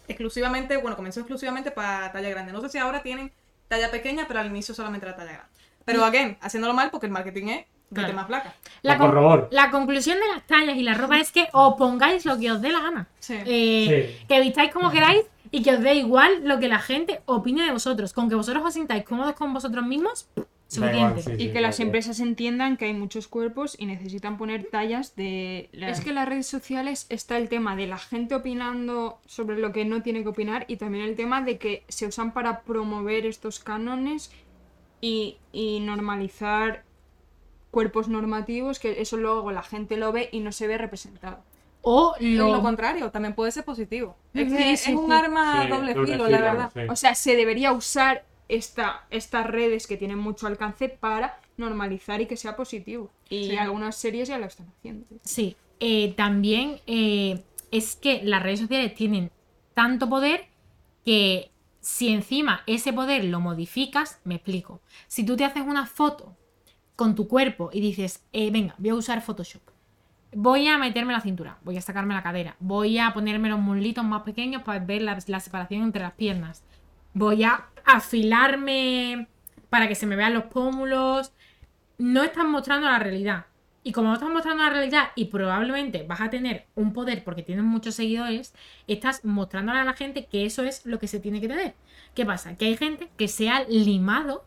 exclusivamente, 0.07 0.77
bueno, 0.77 0.95
comenzó 0.95 1.19
exclusivamente 1.19 1.71
para 1.71 2.11
talla 2.11 2.29
grande. 2.29 2.51
No 2.53 2.61
sé 2.61 2.69
si 2.69 2.77
ahora 2.77 3.01
tienen 3.03 3.31
talla 3.75 3.91
pequeña, 3.91 4.25
pero 4.27 4.39
al 4.39 4.47
inicio 4.47 4.73
solamente 4.75 5.05
era 5.07 5.15
talla 5.15 5.31
grande. 5.33 5.51
Pero, 5.85 6.05
again, 6.05 6.37
haciéndolo 6.41 6.73
mal 6.73 6.89
porque 6.91 7.07
el 7.07 7.11
marketing 7.11 7.47
es 7.47 7.65
de 7.89 7.99
Claro. 8.01 8.13
más 8.13 8.25
placa. 8.25 8.53
La, 8.81 8.97
con- 8.97 9.47
la 9.51 9.69
conclusión 9.69 10.17
de 10.19 10.27
las 10.33 10.47
tallas 10.47 10.75
y 10.77 10.81
la 10.83 10.93
ropa 10.95 11.19
es 11.19 11.31
que 11.31 11.47
os 11.51 11.75
pongáis 11.75 12.25
lo 12.25 12.39
que 12.39 12.51
os 12.51 12.61
dé 12.61 12.69
la 12.71 12.79
gana. 12.79 13.07
Sí. 13.19 13.35
Eh, 13.45 14.15
Sí. 14.19 14.25
Que 14.27 14.41
vistáis 14.41 14.71
como 14.71 14.89
queráis 14.91 15.25
y 15.51 15.61
que 15.61 15.73
os 15.73 15.81
dé 15.81 15.93
igual 15.95 16.41
lo 16.43 16.57
que 16.59 16.67
la 16.67 16.79
gente 16.79 17.21
opine 17.25 17.63
de 17.65 17.71
vosotros. 17.71 18.13
Con 18.13 18.29
que 18.29 18.35
vosotros 18.35 18.63
os 18.65 18.73
sintáis 18.73 19.03
cómodos 19.03 19.33
con 19.33 19.53
vosotros 19.53 19.85
mismos, 19.85 20.27
suficiente. 20.73 21.21
igual, 21.21 21.37
sí. 21.39 21.43
Y 21.43 21.51
que 21.51 21.61
las 21.61 21.79
empresas 21.79 22.19
entiendan 22.19 22.77
que 22.77 22.85
hay 22.85 22.93
muchos 22.93 23.27
cuerpos 23.27 23.75
y 23.79 23.85
necesitan 23.85 24.37
poner 24.37 24.65
tallas 24.65 25.15
de... 25.15 25.69
Es 25.73 26.01
que 26.01 26.09
en 26.09 26.15
las 26.15 26.27
redes 26.27 26.47
sociales 26.47 27.05
está 27.09 27.37
el 27.37 27.49
tema 27.49 27.75
de 27.75 27.87
la 27.87 27.97
gente 27.97 28.35
opinando 28.35 29.19
sobre 29.25 29.57
lo 29.57 29.71
que 29.71 29.85
no 29.85 30.01
tiene 30.01 30.23
que 30.23 30.29
opinar 30.29 30.65
y 30.67 30.77
también 30.77 31.03
el 31.05 31.15
tema 31.15 31.41
de 31.41 31.57
que 31.57 31.83
se 31.87 32.07
usan 32.07 32.33
para 32.33 32.61
promover 32.61 33.25
estos 33.25 33.59
cánones 33.59 34.31
y, 35.01 35.37
y 35.51 35.79
normalizar 35.81 36.83
cuerpos 37.71 38.07
normativos, 38.07 38.79
que 38.79 39.01
eso 39.01 39.17
luego 39.17 39.51
la 39.51 39.63
gente 39.63 39.97
lo 39.97 40.11
ve 40.11 40.29
y 40.31 40.39
no 40.41 40.51
se 40.51 40.67
ve 40.67 40.77
representado. 40.77 41.43
O 41.81 42.15
lo, 42.19 42.49
lo 42.49 42.61
contrario, 42.61 43.11
también 43.11 43.35
puede 43.35 43.51
ser 43.51 43.65
positivo. 43.65 44.15
Es, 44.33 44.49
Sí, 44.49 44.55
que 44.55 44.63
sí, 44.63 44.69
es 44.69 44.87
un 44.87 45.07
sí. 45.07 45.11
arma 45.11 45.63
Sí, 45.63 45.67
doble 45.67 45.93
doble 45.93 45.95
filo, 45.95 46.25
filo, 46.25 46.29
la 46.29 46.41
verdad. 46.41 46.71
sí. 46.73 46.79
O 46.87 46.95
sea, 46.95 47.15
se 47.15 47.35
debería 47.35 47.73
usar 47.73 48.25
esta, 48.49 49.05
estas 49.09 49.47
redes 49.47 49.87
que 49.87 49.97
tienen 49.97 50.17
mucho 50.19 50.47
alcance 50.47 50.89
para 50.89 51.39
normalizar 51.57 52.21
y 52.21 52.25
que 52.25 52.37
sea 52.37 52.55
positivo. 52.55 53.09
Y 53.29 53.49
Sí. 53.49 53.57
algunas 53.57 53.95
series 53.95 54.27
ya 54.27 54.37
lo 54.37 54.45
están 54.45 54.67
haciendo. 54.77 55.05
Sí, 55.23 55.55
eh, 55.79 56.13
también 56.15 56.79
eh, 56.87 57.43
es 57.71 57.95
que 57.95 58.21
las 58.23 58.43
redes 58.43 58.59
sociales 58.61 58.93
tienen 58.95 59.31
tanto 59.73 60.09
poder 60.09 60.45
que 61.05 61.51
si 61.81 62.09
encima 62.09 62.61
ese 62.67 62.93
poder 62.93 63.25
lo 63.25 63.39
modificas, 63.39 64.19
me 64.23 64.35
explico. 64.35 64.79
Si 65.07 65.25
tú 65.25 65.35
te 65.35 65.43
haces 65.45 65.63
una 65.65 65.85
foto 65.85 66.35
con 66.95 67.15
tu 67.15 67.27
cuerpo 67.27 67.69
y 67.73 67.81
dices, 67.81 68.23
eh, 68.33 68.51
venga, 68.51 68.75
voy 68.77 68.89
a 68.91 68.95
usar 68.95 69.21
Photoshop, 69.21 69.61
voy 70.35 70.67
a 70.67 70.77
meterme 70.77 71.11
la 71.11 71.21
cintura, 71.21 71.57
voy 71.63 71.75
a 71.77 71.81
sacarme 71.81 72.13
la 72.13 72.23
cadera, 72.23 72.55
voy 72.59 72.99
a 72.99 73.13
ponerme 73.13 73.49
los 73.49 73.59
muslitos 73.59 74.05
más 74.05 74.21
pequeños 74.23 74.61
para 74.63 74.79
ver 74.79 75.01
la, 75.01 75.17
la 75.27 75.39
separación 75.39 75.81
entre 75.81 76.03
las 76.03 76.13
piernas, 76.13 76.63
voy 77.13 77.43
a 77.43 77.65
afilarme 77.85 79.27
para 79.69 79.87
que 79.87 79.95
se 79.95 80.05
me 80.05 80.15
vean 80.15 80.33
los 80.33 80.45
pómulos, 80.45 81.33
no 81.97 82.23
están 82.23 82.49
mostrando 82.51 82.87
la 82.87 82.99
realidad. 82.99 83.45
Y 83.85 83.91
como 83.91 84.09
no 84.09 84.13
estás 84.13 84.29
mostrando 84.29 84.63
la 84.63 84.69
realidad 84.69 85.09
y 85.15 85.25
probablemente 85.25 86.03
vas 86.03 86.21
a 86.21 86.29
tener 86.29 86.67
un 86.75 86.93
poder 86.93 87.23
porque 87.23 87.43
tienes 87.43 87.65
muchos 87.65 87.95
seguidores, 87.95 88.53
estás 88.87 89.25
mostrándole 89.25 89.79
a 89.79 89.83
la 89.83 89.93
gente 89.93 90.25
que 90.25 90.45
eso 90.45 90.63
es 90.63 90.85
lo 90.85 90.99
que 90.99 91.07
se 91.07 91.19
tiene 91.19 91.41
que 91.41 91.49
tener. 91.49 91.75
¿Qué 92.15 92.25
pasa? 92.25 92.55
Que 92.55 92.65
hay 92.65 92.77
gente 92.77 93.09
que 93.17 93.27
se 93.27 93.49
ha 93.49 93.63
limado 93.65 94.45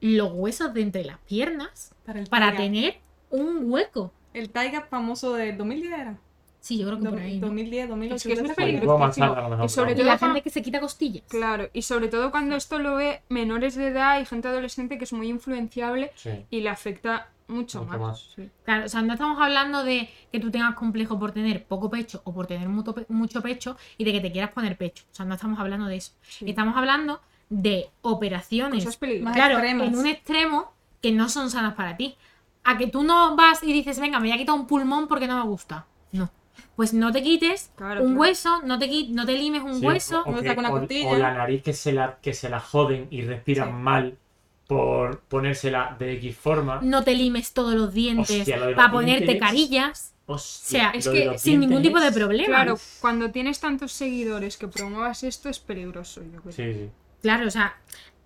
los 0.00 0.32
huesos 0.32 0.72
de 0.72 0.82
entre 0.82 1.04
las 1.04 1.18
piernas 1.18 1.94
Para 2.30 2.56
tener 2.56 2.98
un 3.30 3.70
hueco. 3.70 4.12
El 4.34 4.50
Taiga 4.50 4.82
famoso 4.82 5.34
de 5.34 5.52
2010 5.52 5.92
era. 5.92 6.18
Sí, 6.60 6.78
yo 6.78 6.86
creo 6.86 6.98
que 6.98 7.04
Do- 7.04 7.10
por 7.10 7.20
ahí. 7.20 7.38
¿no? 7.40 7.46
2010, 7.46 7.88
2008. 7.88 8.14
Es 8.16 8.22
que 8.22 8.32
es 8.34 8.38
muy 8.40 8.44
creo 8.48 8.56
peligroso. 8.56 8.84
luego 8.84 8.98
más 8.98 9.16
tarde, 9.16 9.36
a 9.38 9.42
lo 9.42 9.48
mejor, 9.48 9.64
Y 9.64 9.68
sobre 9.70 9.94
pero- 9.94 10.06
la 10.06 10.18
todo 10.18 10.26
gente 10.28 10.42
que 10.42 10.50
se 10.50 10.62
quita 10.62 10.80
costillas. 10.80 11.24
Claro, 11.28 11.68
y 11.72 11.82
sobre 11.82 12.08
todo 12.08 12.30
cuando 12.30 12.54
esto 12.56 12.78
lo 12.78 12.96
ve 12.96 13.22
menores 13.30 13.74
de 13.76 13.88
edad 13.88 14.20
y 14.20 14.26
gente 14.26 14.48
adolescente 14.48 14.98
que 14.98 15.04
es 15.04 15.12
muy 15.12 15.28
influenciable 15.28 16.12
Sí. 16.16 16.30
y 16.50 16.60
le 16.60 16.68
afecta 16.68 17.28
Mucho, 17.48 17.80
Mucho 17.80 17.90
más. 17.90 18.00
más. 18.00 18.32
sí. 18.36 18.48
Claro, 18.64 18.84
o 18.86 18.88
sea, 18.88 19.02
no 19.02 19.12
estamos 19.12 19.36
hablando 19.40 19.82
de 19.82 20.08
que 20.30 20.38
tú 20.38 20.52
tengas 20.52 20.76
complejo 20.76 21.18
por 21.18 21.32
tener 21.32 21.64
poco 21.64 21.90
pecho 21.90 22.20
o 22.22 22.32
por 22.32 22.46
tener 22.46 22.68
mucho, 22.68 22.94
pe- 22.94 23.06
mucho 23.08 23.42
pecho 23.42 23.76
y 23.98 24.04
de 24.04 24.12
que 24.12 24.20
te 24.20 24.30
quieras 24.30 24.52
poner 24.52 24.76
pecho. 24.76 25.02
O 25.10 25.14
sea, 25.16 25.26
no 25.26 25.34
estamos 25.34 25.58
hablando 25.58 25.86
de 25.86 25.96
eso. 25.96 26.12
Sí. 26.22 26.48
Estamos 26.48 26.76
hablando 26.76 27.20
de 27.48 27.90
operaciones, 28.02 28.84
Cosas 28.84 28.96
peligrosas. 28.98 29.34
Claro, 29.34 29.54
extremas. 29.54 29.88
en 29.88 29.98
un 29.98 30.06
extremo 30.06 30.72
que 31.02 31.10
no 31.10 31.28
son 31.28 31.50
sanas 31.50 31.74
para 31.74 31.96
ti. 31.96 32.14
A 32.62 32.78
que 32.78 32.86
tú 32.86 33.02
no 33.02 33.34
vas 33.34 33.64
y 33.64 33.72
dices, 33.72 33.98
venga, 33.98 34.20
me 34.20 34.28
voy 34.28 34.36
a 34.36 34.38
quitar 34.38 34.54
un 34.54 34.68
pulmón 34.68 35.08
porque 35.08 35.26
no 35.26 35.36
me 35.42 35.50
gusta. 35.50 35.86
No. 36.12 36.30
Pues 36.76 36.92
no 36.94 37.12
te 37.12 37.22
quites 37.22 37.70
Claro, 37.76 38.00
un 38.02 38.08
claro. 38.08 38.20
hueso, 38.20 38.62
no 38.64 38.78
te, 38.78 38.88
no 39.10 39.26
te 39.26 39.32
limes 39.36 39.62
un 39.62 39.80
Sí, 39.80 39.86
hueso. 39.86 40.22
o, 40.26 40.32
no 40.32 40.40
que- 40.40 40.48
saca 40.48 40.60
una 40.60 40.70
o- 40.70 40.78
costilla. 40.80 41.08
o 41.10 41.16
la 41.16 41.32
nariz 41.34 41.62
que 41.62 41.72
se 41.72 41.92
la, 41.92 42.18
que 42.22 42.32
se 42.34 42.48
la 42.48 42.60
joden 42.60 43.06
y 43.10 43.22
respiran 43.22 43.68
Sí. 43.68 43.74
mal 43.74 44.18
por 44.66 45.20
ponérsela 45.22 45.96
de 45.98 46.12
X 46.14 46.36
forma. 46.36 46.80
No 46.82 47.02
te 47.02 47.14
limes 47.14 47.52
todos 47.52 47.74
los 47.74 47.92
dientes 47.92 48.30
Hostia, 48.30 48.56
lo 48.56 48.62
de 48.66 48.70
los 48.70 48.76
para 48.76 48.92
ponerte 48.92 49.24
dientes. 49.24 49.40
carillas. 49.48 50.14
O 50.26 50.38
sea, 50.38 50.90
es 50.90 51.08
que 51.08 51.36
sin 51.38 51.58
ningún 51.58 51.82
tipo 51.82 51.98
de 51.98 52.12
problema. 52.12 52.46
Claro, 52.54 52.78
cuando 53.00 53.32
tienes 53.32 53.58
tantos 53.58 53.90
seguidores 53.92 54.56
que 54.56 54.68
promuevas 54.68 55.24
esto 55.24 55.48
es 55.48 55.58
peligroso, 55.58 56.22
yo 56.22 56.40
creo. 56.40 56.52
Sí, 56.52 56.72
sí. 56.72 56.90
Claro, 57.20 57.48
o 57.48 57.50
sea, 57.50 57.76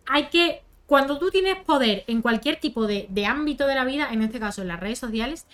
hay 0.06 0.26
que. 0.26 0.60
Cuando 0.84 1.18
tú 1.18 1.30
tienes 1.30 1.56
poder 1.64 2.04
en 2.08 2.20
cualquier 2.20 2.56
tipo 2.60 2.86
de, 2.86 3.06
de 3.08 3.24
ámbito 3.24 3.66
de 3.66 3.74
la 3.74 3.86
vida, 3.86 4.10
en 4.12 4.20
este 4.20 4.38
caso 4.38 4.60
en 4.60 4.68
las 4.68 4.78
redes 4.80 4.98
sociales, 4.98 5.46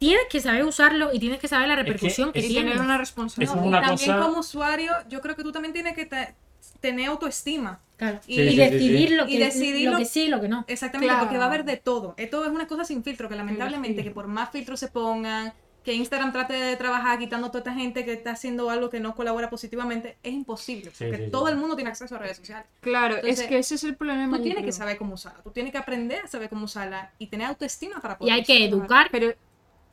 tienes 0.00 0.24
que 0.28 0.40
saber 0.40 0.64
usarlo 0.64 1.10
y 1.12 1.20
tienes 1.20 1.38
que 1.38 1.46
saber 1.46 1.68
la 1.68 1.76
que 1.76 1.82
repercusión 1.84 2.32
que, 2.32 2.40
es- 2.40 2.46
Y 2.46 2.48
tiene. 2.48 2.70
tener 2.72 2.84
una 2.84 2.98
responsabilidad. 2.98 3.54
es 3.56 3.66
y 3.66 3.70
también 3.70 3.96
cosa- 4.12 4.20
como 4.26 4.40
usuario, 4.40 4.92
yo 5.08 5.20
creo 5.20 5.36
que 5.36 5.42
tú 5.44 5.52
también 5.52 5.72
tienes 5.72 5.94
que 5.94 6.06
te- 6.06 6.34
tener 6.80 7.08
autoestima. 7.08 7.80
Claro. 7.98 8.18
Y- 8.26 8.32
Y, 8.32 8.36
Sí, 8.36 8.44
sí, 8.44 8.50
sí, 8.50 8.56
decidir, 8.70 9.08
sí. 9.10 9.14
Lo, 9.14 9.26
que, 9.26 9.32
Y 9.32 9.38
decidir 9.38 9.84
lo 9.86 9.92
lo- 9.92 9.98
que 9.98 10.04
sí 10.06 10.22
y 10.22 10.28
lo 10.28 10.40
que 10.40 10.48
no. 10.48 10.64
Exactamente, 10.66 11.12
Claro. 11.12 11.24
porque 11.26 11.36
va 11.38 11.44
a 11.44 11.48
haber 11.48 11.64
de 11.64 11.76
todo. 11.76 12.14
Esto 12.16 12.42
es 12.44 12.50
una 12.50 12.66
cosa 12.66 12.84
sin 12.84 13.04
filtro, 13.04 13.28
que 13.28 13.36
lamentablemente 13.36 14.02
que 14.02 14.10
por 14.10 14.26
más 14.26 14.50
filtros 14.50 14.80
se 14.80 14.88
pongan, 14.88 15.52
que 15.84 15.92
Instagram 15.94 16.32
trate 16.32 16.54
de 16.54 16.76
trabajar 16.76 17.18
quitando 17.18 17.48
toda 17.48 17.58
esta 17.60 17.74
gente 17.74 18.04
que 18.06 18.12
está 18.14 18.32
haciendo 18.32 18.68
algo 18.70 18.88
que 18.90 19.00
no 19.00 19.14
colabora 19.14 19.48
positivamente, 19.50 20.16
es 20.22 20.32
imposible, 20.32 20.90
porque 20.98 21.16
sí, 21.18 21.24
sí. 21.26 21.30
todo 21.30 21.48
el 21.48 21.56
mundo 21.56 21.74
tiene 21.76 21.90
acceso 21.90 22.14
a 22.14 22.18
redes 22.18 22.36
sociales. 22.38 22.66
Claro, 22.80 23.16
Entonces, 23.16 23.40
es 23.40 23.46
que 23.46 23.58
ese 23.58 23.74
es 23.76 23.84
el 23.84 23.96
problema. 23.96 24.36
Tú 24.38 24.42
tienes 24.42 24.64
que 24.64 24.72
saber 24.72 24.96
cómo 24.98 25.14
usarla, 25.14 25.42
tú 25.42 25.50
tienes 25.50 25.72
que 25.72 25.78
aprender 25.78 26.20
a 26.24 26.28
saber 26.28 26.48
cómo 26.50 26.64
usarla 26.66 27.12
y 27.18 27.26
tener 27.28 27.46
autoestima 27.48 28.00
para 28.00 28.14
Y 28.14 28.16
poder 28.18 28.32
hay 28.34 28.44
que 28.44 28.64
educar 28.64 29.08
Pero, 29.10 29.32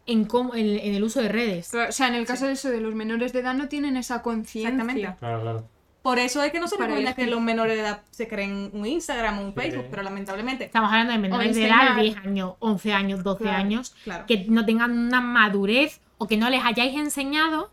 en, 0.07 0.25
cómo, 0.25 0.55
en, 0.55 0.65
en 0.79 0.95
el 0.95 1.03
uso 1.03 1.21
de 1.21 1.29
redes. 1.29 1.71
o 1.73 1.91
sea, 1.91 2.07
en 2.07 2.15
el 2.15 2.25
caso 2.25 2.47
de 2.47 2.53
eso 2.53 2.69
de 2.69 2.81
los 2.81 2.95
menores 2.95 3.33
de 3.33 3.39
edad 3.41 3.53
no 3.53 3.67
tienen 3.67 3.97
esa 3.97 4.21
conciencia. 4.21 4.69
Exactamente. 4.69 5.15
Claro, 5.19 5.41
claro. 5.41 5.69
Por 6.01 6.19
eso 6.19 6.41
es 6.41 6.53
que 6.53 6.59
no 6.61 6.69
se 6.69 6.77
recomienda 6.77 7.13
que 7.15 7.27
los 7.27 7.41
menores 7.41 7.75
de 7.75 7.81
edad 7.81 8.01
se 8.11 8.29
creen 8.29 8.69
un 8.71 8.85
Instagram 8.85 9.39
o 9.39 9.41
un 9.41 9.53
Sí. 9.53 9.59
Facebook, 9.59 9.87
pero 9.91 10.03
lamentablemente, 10.03 10.63
Estamos 10.65 10.89
hablando 10.89 11.11
de 11.11 11.19
menores 11.19 11.53
de 11.53 11.65
edad, 11.67 11.95
10 11.99 12.17
años, 12.17 12.53
11 12.59 12.93
años, 12.93 13.23
12 13.23 13.43
Claro, 13.43 13.57
años, 13.57 13.93
claro. 14.05 14.25
que 14.25 14.45
no 14.47 14.65
tengan 14.65 14.97
una 14.97 15.19
madurez 15.19 15.99
o 16.17 16.27
que 16.27 16.37
no 16.37 16.49
les 16.49 16.63
hayáis 16.63 16.95
enseñado 16.97 17.69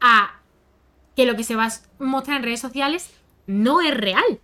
a 0.00 0.40
que 1.14 1.26
lo 1.26 1.36
que 1.36 1.44
se 1.44 1.54
va 1.54 1.66
a 1.66 1.72
mostrar 2.02 2.38
en 2.38 2.44
redes 2.44 2.60
sociales 2.60 3.10
no 3.46 3.82
es 3.82 3.94
real. 3.94 4.40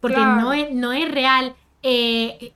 Porque 0.00 0.16
Claro. 0.16 0.40
no, 0.42 0.52
es, 0.52 0.70
no 0.70 0.92
es 0.92 1.10
real 1.10 1.54
eh, 1.82 2.52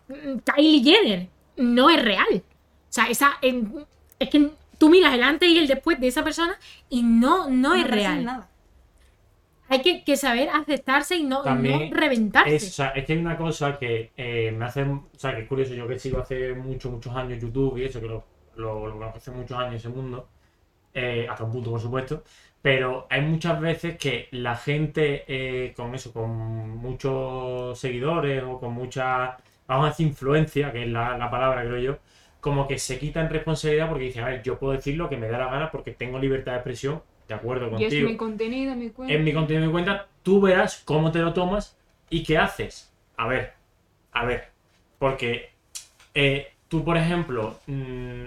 Kylie 0.55 0.83
Jenner. 0.83 1.29
No 1.57 1.89
es 1.89 2.03
real. 2.03 2.27
O 2.43 2.43
sea, 2.91 3.07
esa, 3.07 3.33
es 4.25 4.31
que 4.31 4.51
tú 4.79 4.89
miras 4.91 5.15
el 5.15 5.23
antes 5.23 5.49
y 5.49 5.59
el 5.59 5.67
después 5.69 6.01
de 6.01 6.09
esa 6.09 6.25
persona 6.25 6.59
y 6.89 7.03
no, 7.03 7.49
no, 7.51 7.75
es 7.75 7.87
real. 7.89 8.25
nada. 8.25 8.51
Hay 9.69 9.83
que, 9.83 10.05
que 10.05 10.17
saber 10.17 10.49
aceptarse 10.51 11.17
y 11.17 11.25
no, 11.25 11.43
y 11.45 11.45
También 11.45 11.91
no 11.91 11.91
reventarse. 11.91 12.55
Es, 12.55 12.69
o 12.69 12.73
sea, 12.73 12.89
es 12.91 13.05
que 13.07 13.15
hay 13.15 13.19
una 13.19 13.37
cosa 13.37 13.79
que 13.79 14.13
eh, 14.17 14.53
me 14.57 14.65
hace. 14.67 14.83
O 14.83 15.09
sea, 15.17 15.35
que 15.35 15.43
es 15.43 15.49
curioso. 15.49 15.75
Yo 15.75 15.89
que 15.89 15.99
sigo 15.99 16.19
hace 16.21 16.55
muchos, 16.55 16.93
muchos 16.93 17.15
años 17.15 17.41
YouTube 17.41 17.79
y 17.79 17.85
eso, 17.85 18.01
que 18.01 18.07
lo, 18.07 18.25
lo, 18.57 18.87
lo 18.87 18.93
conozco 18.95 19.19
hace 19.19 19.31
muchos 19.31 19.59
años 19.59 19.77
ese 19.77 19.89
mundo. 19.89 20.29
eh, 20.95 21.27
hasta 21.31 21.45
un 21.45 21.53
punto, 21.53 21.71
por 21.73 21.81
supuesto. 21.81 22.25
Pero 22.63 23.07
hay 23.11 23.23
muchas 23.23 23.61
veces 23.61 23.99
que 23.99 24.29
la 24.33 24.57
gente 24.57 25.25
eh, 25.29 25.75
con 25.77 25.95
eso, 25.95 26.13
con 26.13 26.31
muchos 26.79 27.79
seguidores 27.79 28.43
o 28.45 28.59
con 28.61 28.73
mucha, 28.75 29.39
vamos 29.69 29.87
a 29.87 29.91
decir, 29.91 30.07
influencia, 30.09 30.73
que 30.73 30.85
es 30.85 30.89
la, 30.91 31.19
la 31.19 31.31
palabra, 31.31 31.63
creo 31.65 31.79
yo, 31.79 31.99
como 32.45 32.69
que 32.69 32.79
se 32.79 32.99
quitan 32.99 33.31
responsabilidad 33.31 33.89
porque 33.89 34.05
dicen, 34.05 34.23
a 34.23 34.27
ver, 34.29 34.43
yo 34.43 34.59
puedo 34.59 34.75
decir 34.75 34.99
lo 34.99 35.09
que 35.09 35.17
me 35.17 35.29
da 35.29 35.39
la 35.39 35.47
gana 35.47 35.71
porque 35.71 35.93
tengo 35.93 36.19
libertad 36.19 36.53
de 36.53 36.59
expresión, 36.59 37.03
de 37.27 37.33
acuerdo 37.33 37.71
Y 37.71 37.85
es 37.85 37.89
contigo 37.89 38.09
mi 38.11 38.17
contenido, 38.19 38.77
mi 38.77 38.91
cuenta. 38.91 39.15
en 39.15 39.25
mi 39.25 39.33
contenido 39.33 39.65
de 39.65 39.73
cuenta, 39.73 40.09
tú 40.23 40.43
verás 40.43 40.83
cómo 40.85 41.11
te 41.11 41.21
lo 41.21 41.33
tomas 41.33 41.75
y 42.11 42.23
qué 42.23 42.37
haces. 42.37 42.93
A 43.17 43.29
ver, 43.29 43.55
a 44.13 44.27
ver, 44.27 44.49
porque 44.99 45.53
eh, 46.13 46.49
tú, 46.69 46.85
por 46.85 46.99
ejemplo, 46.99 47.59
mm, 47.67 48.25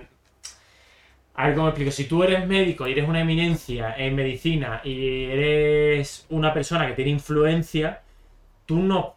a 1.36 1.46
ver 1.46 1.56
cómo 1.56 1.68
explico, 1.68 1.92
si 1.92 2.06
tú 2.06 2.24
eres 2.24 2.48
médico 2.48 2.88
y 2.88 2.94
eres 2.94 3.08
una 3.08 3.22
eminencia 3.22 3.94
en 3.96 4.16
medicina 4.16 4.82
y 4.84 5.26
eres 5.26 6.26
una 6.32 6.56
persona 6.56 6.88
que 6.88 6.94
tiene 6.94 7.12
influencia, 7.12 8.02
tú 8.66 8.80
no 8.80 9.17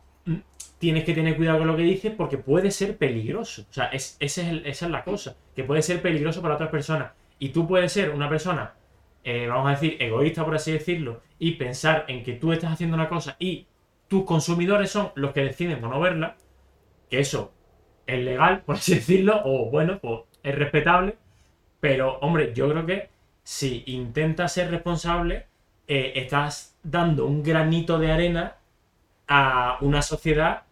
tienes 0.81 1.05
que 1.05 1.15
tener 1.15 1.37
cuidado 1.37 1.59
con 1.59 1.69
lo 1.69 1.77
que 1.77 1.83
dices 1.83 2.13
porque 2.17 2.39
puede 2.39 2.73
ser 2.73 2.97
peligroso. 2.97 3.63
O 3.71 3.73
sea, 3.73 3.87
esa 3.87 4.19
es 4.21 4.83
la 4.83 5.05
cosa, 5.05 5.37
que 5.55 5.63
puede 5.63 5.83
ser 5.83 6.03
peligroso 6.03 6.43
para 6.43 6.55
otras 6.55 6.71
personas. 6.71 7.13
Y 7.39 7.51
tú 7.51 7.69
puedes 7.69 7.93
ser 7.93 8.11
una 8.11 8.29
persona 8.29 8.75
eh, 9.23 9.47
vamos 9.49 9.67
a 9.69 9.71
decir, 9.73 9.97
egoísta, 10.01 10.45
por 10.45 10.55
así 10.55 10.73
decirlo, 10.73 11.21
y 11.39 11.53
pensar 11.53 12.05
en 12.09 12.25
que 12.25 12.33
tú 12.35 12.53
estás 12.53 12.73
haciendo 12.73 12.97
una 12.97 13.09
cosa 13.09 13.37
y 13.39 13.67
tus 14.09 14.25
consumidores 14.25 14.91
son 14.91 15.13
los 15.15 15.33
que 15.33 15.45
deciden 15.45 15.85
o 15.85 15.89
no 15.89 16.01
verla, 16.01 16.37
que 17.11 17.21
eso 17.21 17.53
es 18.07 18.19
legal, 18.25 18.63
por 18.63 18.77
así 18.77 18.95
decirlo, 18.95 19.43
o 19.45 19.71
bueno, 19.71 19.99
pues 20.01 20.23
es 20.43 20.55
respetable, 20.55 21.17
pero 21.81 22.19
hombre, 22.21 22.53
yo 22.55 22.69
creo 22.71 22.87
que 22.87 23.11
si 23.43 23.85
intentas 23.87 24.53
ser 24.53 24.71
responsable, 24.71 25.47
eh, 25.87 26.13
estás 26.17 26.79
dando 26.83 27.27
un 27.27 27.43
granito 27.43 27.99
de 27.99 28.13
arena 28.13 28.57
a 29.29 29.79
una 29.81 30.03
sociedad 30.03 30.63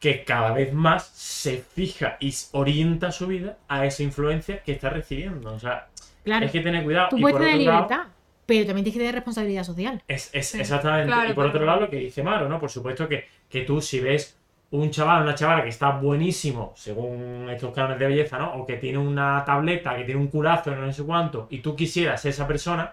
que 0.00 0.24
cada 0.24 0.52
vez 0.52 0.72
más 0.72 1.06
se 1.08 1.58
fija 1.58 2.16
y 2.20 2.32
orienta 2.52 3.10
su 3.12 3.26
vida 3.26 3.58
a 3.68 3.84
esa 3.86 4.02
influencia 4.02 4.62
que 4.62 4.72
está 4.72 4.90
recibiendo. 4.90 5.52
O 5.52 5.58
sea, 5.58 5.88
claro, 6.24 6.46
hay 6.46 6.52
que 6.52 6.60
tener 6.60 6.84
cuidado. 6.84 7.08
tú 7.10 7.18
Y 7.18 7.22
puedes 7.22 7.36
por 7.36 7.44
tener 7.46 7.56
otro 7.60 7.72
lado, 7.72 7.82
libertad, 7.88 8.12
pero 8.46 8.66
también 8.66 8.84
tienes 8.84 8.94
que 8.94 9.00
tener 9.00 9.14
responsabilidad 9.16 9.64
social. 9.64 10.02
es, 10.08 10.30
es- 10.32 10.48
Sí. 10.50 10.60
exactamente. 10.60 11.08
Claro, 11.08 11.24
y 11.30 11.32
por 11.34 11.44
claro. 11.44 11.48
otro 11.50 11.66
lado, 11.66 11.80
lo 11.80 11.90
que 11.90 11.96
dice 11.96 12.22
Maro, 12.22 12.48
¿no? 12.48 12.60
Por 12.60 12.70
supuesto 12.70 13.08
que, 13.08 13.26
que 13.48 13.62
tú, 13.62 13.80
si 13.80 14.00
ves 14.00 14.36
un 14.70 14.90
chaval, 14.90 15.22
una 15.22 15.34
chavala 15.34 15.62
que 15.62 15.70
está 15.70 15.90
buenísimo, 15.92 16.74
según 16.76 17.48
estos 17.50 17.74
canales 17.74 17.98
de 17.98 18.06
belleza, 18.06 18.38
¿no? 18.38 18.52
O 18.54 18.66
que 18.66 18.76
tiene 18.76 18.98
una 18.98 19.42
tableta, 19.44 19.96
que 19.96 20.04
tiene 20.04 20.20
un 20.20 20.28
culazo, 20.28 20.74
no 20.76 20.92
sé 20.92 21.02
cuánto, 21.04 21.46
y 21.50 21.58
tú 21.60 21.74
quisieras 21.74 22.20
ser 22.22 22.30
esa 22.32 22.46
persona, 22.46 22.92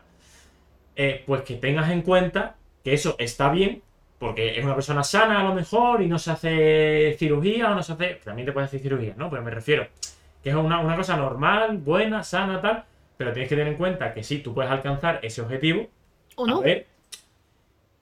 eh, 0.95 1.23
pues 1.25 1.41
que 1.41 1.55
tengas 1.55 1.89
en 1.91 2.01
cuenta 2.01 2.55
que 2.83 2.93
eso 2.93 3.15
está 3.19 3.49
bien, 3.49 3.81
porque 4.25 4.57
es 4.57 4.65
una 4.65 4.73
persona 4.73 5.03
sana 5.03 5.39
a 5.39 5.43
lo 5.43 5.53
mejor 5.53 6.01
y 6.01 6.07
no 6.07 6.17
se 6.17 6.31
hace 6.31 7.15
cirugía 7.19 7.71
o 7.71 7.75
no 7.75 7.83
se 7.83 7.93
hace. 7.93 8.19
También 8.23 8.47
te 8.47 8.51
puedes 8.51 8.69
hacer 8.69 8.79
cirugía, 8.79 9.13
¿no? 9.15 9.29
Pero 9.29 9.43
me 9.43 9.51
refiero 9.51 9.87
que 10.43 10.49
es 10.49 10.55
una, 10.55 10.79
una 10.79 10.95
cosa 10.95 11.15
normal, 11.15 11.77
buena, 11.77 12.23
sana, 12.23 12.59
tal, 12.59 12.85
pero 13.17 13.33
tienes 13.33 13.49
que 13.49 13.55
tener 13.55 13.73
en 13.73 13.77
cuenta 13.77 14.15
que 14.15 14.23
sí, 14.23 14.39
tú 14.39 14.53
puedes 14.53 14.71
alcanzar 14.71 15.19
ese 15.21 15.41
objetivo 15.41 15.87
¿O 16.35 16.47
no? 16.47 16.57
a 16.57 16.61
ver, 16.61 16.87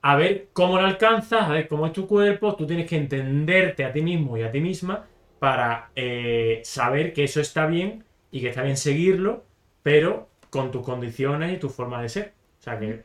a 0.00 0.16
ver 0.16 0.48
cómo 0.54 0.80
lo 0.80 0.86
alcanzas, 0.86 1.42
a 1.42 1.52
ver 1.52 1.68
cómo 1.68 1.86
es 1.86 1.92
tu 1.92 2.06
cuerpo, 2.06 2.54
tú 2.54 2.66
tienes 2.66 2.88
que 2.88 2.96
entenderte 2.96 3.84
a 3.84 3.92
ti 3.92 4.00
mismo 4.00 4.38
y 4.38 4.42
a 4.42 4.50
ti 4.50 4.60
misma 4.60 5.04
para 5.38 5.90
eh, 5.94 6.62
saber 6.64 7.12
que 7.12 7.24
eso 7.24 7.42
está 7.42 7.66
bien 7.66 8.02
y 8.30 8.40
que 8.40 8.48
está 8.48 8.62
bien 8.62 8.78
seguirlo, 8.78 9.44
pero 9.82 10.28
con 10.48 10.70
tus 10.70 10.82
condiciones 10.82 11.52
y 11.52 11.58
tu 11.58 11.68
forma 11.68 12.00
de 12.00 12.08
ser. 12.08 12.32
O 12.60 12.62
sea 12.62 12.78
que. 12.78 13.04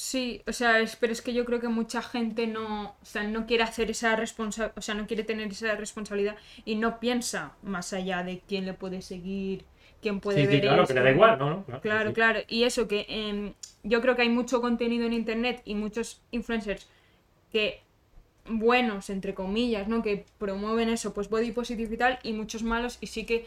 Sí, 0.00 0.42
o 0.46 0.52
sea, 0.52 0.78
es- 0.80 0.94
pero 0.96 1.12
es 1.12 1.22
que 1.22 1.34
yo 1.34 1.44
creo 1.44 1.60
que 1.60 1.68
mucha 1.68 2.02
gente 2.02 2.46
no, 2.46 2.94
o 3.02 3.04
sea, 3.04 3.24
no 3.24 3.46
quiere 3.46 3.64
hacer 3.64 3.90
esa 3.90 4.14
responsabilidad, 4.16 4.78
o 4.78 4.82
sea, 4.82 4.94
no 4.94 5.06
quiere 5.08 5.24
tener 5.24 5.48
esa 5.48 5.74
responsabilidad 5.74 6.36
y 6.64 6.76
no 6.76 7.00
piensa 7.00 7.56
más 7.62 7.92
allá 7.92 8.22
de 8.22 8.40
quién 8.46 8.64
le 8.66 8.74
puede 8.74 9.02
seguir, 9.02 9.64
quién 10.00 10.20
puede 10.20 10.40
sí, 10.42 10.46
sí, 10.46 10.52
ver 10.52 10.60
claro, 10.60 10.76
que 10.78 10.82
esto. 10.82 10.94
le 10.94 11.02
da 11.02 11.10
igual, 11.10 11.38
¿no? 11.38 11.64
Claro, 11.82 12.10
sí. 12.10 12.14
claro. 12.14 12.40
Y 12.48 12.62
eso 12.64 12.86
que 12.86 13.06
em, 13.08 13.54
yo 13.82 14.00
creo 14.00 14.14
que 14.14 14.22
hay 14.22 14.28
mucho 14.28 14.60
contenido 14.60 15.04
en 15.06 15.12
internet 15.14 15.62
y 15.64 15.74
muchos 15.74 16.20
influencers 16.30 16.86
que 17.52 17.82
buenos, 18.46 19.10
entre 19.10 19.34
comillas, 19.34 19.88
¿no? 19.88 20.02
Que 20.02 20.26
promueven 20.38 20.90
eso, 20.90 21.14
pues 21.14 21.28
body 21.30 21.52
positive 21.52 21.94
y 21.94 21.98
tal, 21.98 22.18
y 22.22 22.32
muchos 22.34 22.62
malos, 22.62 22.98
y 23.00 23.08
sí 23.08 23.26
que 23.26 23.46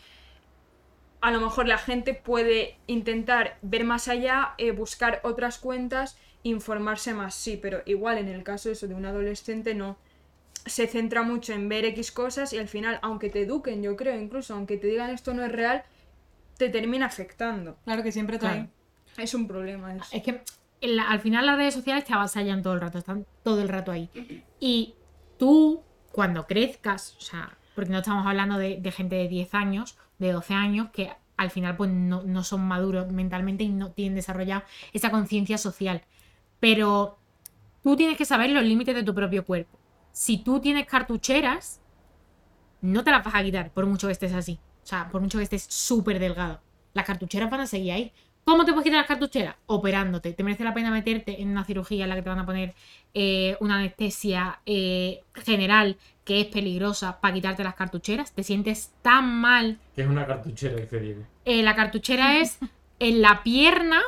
a 1.22 1.32
lo 1.32 1.40
mejor 1.40 1.68
la 1.68 1.78
gente 1.78 2.14
puede 2.14 2.78
intentar 2.88 3.58
ver 3.62 3.84
más 3.84 4.08
allá, 4.08 4.54
eh, 4.58 4.71
buscar 4.71 5.19
otras 5.23 5.60
cuentas, 5.60 6.17
informarse 6.44 7.13
más, 7.13 7.35
sí, 7.35 7.58
pero 7.62 7.81
igual 7.85 8.17
en 8.17 8.27
el 8.27 8.44
caso 8.44 8.69
eso 8.71 8.87
de 8.87 8.96
un 8.96 9.06
adolescente 9.06 9.75
no 9.75 9.98
se 10.65 10.87
centra 10.87 11.23
mucho 11.23 11.54
en 11.54 11.69
ver 11.69 11.85
X 11.85 12.12
cosas 12.12 12.54
y 12.54 12.58
al 12.58 12.67
final, 12.67 13.00
aunque 13.02 13.29
te 13.29 13.42
eduquen, 13.42 13.81
yo 13.81 13.96
creo, 13.96 14.19
incluso 14.19 14.54
aunque 14.54 14.77
te 14.77 14.87
digan 14.87 15.10
esto 15.10 15.33
no 15.33 15.44
es 15.44 15.52
real, 15.52 15.83
te 16.58 16.69
termina 16.69 17.08
afectando. 17.08 17.77
Claro 17.83 18.04
que 18.04 18.12
siempre 18.12 18.37
trae. 18.37 18.54
Claro. 18.56 18.69
Es 19.17 19.33
un 19.33 19.48
problema 19.48 19.96
eso. 19.96 20.06
Es 20.12 20.21
que 20.23 20.42
la- 20.81 21.10
al 21.10 21.19
final 21.19 21.46
las 21.46 21.58
redes 21.58 21.73
sociales 21.73 22.06
te 22.06 22.13
avasallan 22.13 22.62
todo 22.62 22.73
el 22.73 22.81
rato, 22.81 22.98
están 23.00 23.25
todo 23.44 23.62
el 23.62 23.69
rato 23.69 23.92
ahí. 23.92 24.10
Y 24.60 24.94
tú, 25.37 25.81
cuando 26.12 26.46
crezcas, 26.46 27.15
o 27.17 27.21
sea, 27.21 27.58
porque 27.75 27.92
no 27.92 27.98
estamos 28.00 28.25
hablando 28.27 28.58
de, 28.58 28.77
de 28.79 28.92
gente 28.92 29.15
de 29.15 29.27
10 29.27 29.54
años, 29.56 29.98
de 30.19 30.31
12 30.31 30.54
años, 30.54 30.89
que 30.92 31.12
al 31.37 31.50
final 31.50 31.75
pues 31.75 31.89
no, 31.89 32.21
no 32.21 32.44
son 32.44 32.62
maduros 32.67 33.12
mentalmente 33.12 33.63
y 33.63 33.69
no 33.69 33.92
tienen 33.92 34.13
desarrollado 34.15 34.63
esa 34.94 35.10
conciencia 35.10 35.58
social. 35.58 36.04
Pero 36.62 37.18
tú 37.84 37.98
tienes 37.98 38.18
que 38.18 38.24
saber 38.24 38.52
los 38.52 38.64
límites 38.64 38.96
de 38.96 39.04
tu 39.04 39.14
propio 39.14 39.44
cuerpo. 39.44 39.78
Si 40.14 40.38
tú 40.38 40.62
tienes 40.62 40.86
cartucheras, 40.86 41.82
no 42.80 43.04
te 43.04 43.12
las 43.12 43.26
vas 43.26 43.36
a 43.36 43.44
quitar 43.44 43.72
por 43.72 43.86
mucho 43.86 44.08
que 44.08 44.14
estés 44.14 44.34
así. 44.34 44.60
O 44.84 44.88
sea, 44.88 45.10
por 45.10 45.22
mucho 45.22 45.38
que 45.38 45.44
estés 45.44 45.64
súper 45.64 46.20
delgado. 46.20 46.62
Las 46.94 47.06
cartucheras 47.06 47.50
van 47.50 47.62
a 47.62 47.68
seguir 47.68 47.92
ahí. 47.92 48.14
¿Cómo 48.44 48.66
te 48.66 48.72
puedes 48.72 48.86
quitar 48.86 49.00
las 49.00 49.08
cartucheras? 49.08 49.56
Operándote. 49.68 50.34
¿Te 50.34 50.44
merece 50.44 50.64
la 50.64 50.74
pena 50.74 50.90
meterte 50.90 51.42
en 51.42 51.50
una 51.50 51.64
cirugía 51.64 52.04
en 52.04 52.10
la 52.10 52.16
que 52.16 52.24
te 52.24 52.30
van 52.30 52.40
a 52.40 52.46
poner 52.46 52.74
eh, 53.14 53.56
una 53.60 53.78
anestesia 53.78 54.62
eh, 54.66 55.24
general 55.36 55.98
que 56.26 56.42
es 56.42 56.48
peligrosa 56.48 57.22
para 57.22 57.34
quitarte 57.34 57.64
las 57.64 57.76
cartucheras? 57.76 58.34
¿Te 58.34 58.44
sientes 58.44 58.94
tan 59.02 59.42
mal? 59.42 59.80
¿Qué 59.96 60.02
es 60.02 60.08
una 60.08 60.26
cartuchera, 60.26 60.76
Diego? 60.76 61.24
Eh, 61.46 61.62
la 61.62 61.76
cartuchera 61.76 62.40
es 62.40 62.58
en 63.00 63.22
la 63.22 63.44
pierna, 63.44 64.02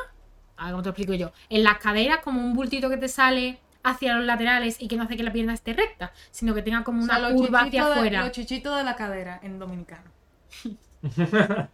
a 0.56 0.64
ver 0.66 0.72
cómo 0.72 0.82
te 0.82 0.88
lo 0.88 0.92
explico 0.92 1.14
yo, 1.14 1.32
en 1.48 1.64
las 1.64 1.78
caderas 1.78 2.18
como 2.18 2.40
un 2.40 2.52
bultito 2.54 2.88
que 2.88 2.96
te 2.96 3.08
sale 3.08 3.58
hacia 3.82 4.14
los 4.16 4.24
laterales 4.24 4.76
y 4.80 4.88
que 4.88 4.96
no 4.96 5.02
hace 5.04 5.16
que 5.16 5.22
la 5.22 5.32
pierna 5.32 5.52
esté 5.54 5.72
recta, 5.74 6.12
sino 6.30 6.54
que 6.54 6.62
tenga 6.62 6.82
como 6.84 7.00
O 7.00 7.04
una 7.04 7.18
sea, 7.18 7.30
curva 7.32 7.60
hacia 7.62 7.84
de- 7.86 7.92
afuera. 7.92 8.20
Los 8.22 8.30
chichitos 8.32 8.76
de 8.78 8.84
la 8.84 8.96
cadera 8.96 9.40
en 9.42 9.58
dominicano. 9.58 10.10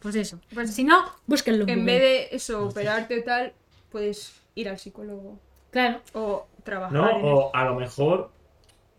Pues 0.00 0.14
eso. 0.14 0.38
Pues 0.54 0.72
si 0.72 0.84
no, 0.84 1.04
búsquenlo. 1.26 1.64
en 1.66 1.80
Google. 1.80 1.84
vez 1.84 2.00
de 2.30 2.36
eso, 2.36 2.66
operarte 2.66 3.22
tal, 3.22 3.52
puedes 3.90 4.40
ir 4.54 4.68
al 4.68 4.78
psicólogo. 4.78 5.40
Claro. 5.72 6.00
O 6.12 6.46
trabajar. 6.62 6.92
¿No? 6.92 7.10
en 7.10 7.16
eso. 7.16 7.26
O 7.26 7.56
a 7.56 7.64
lo 7.64 7.74
mejor 7.74 8.30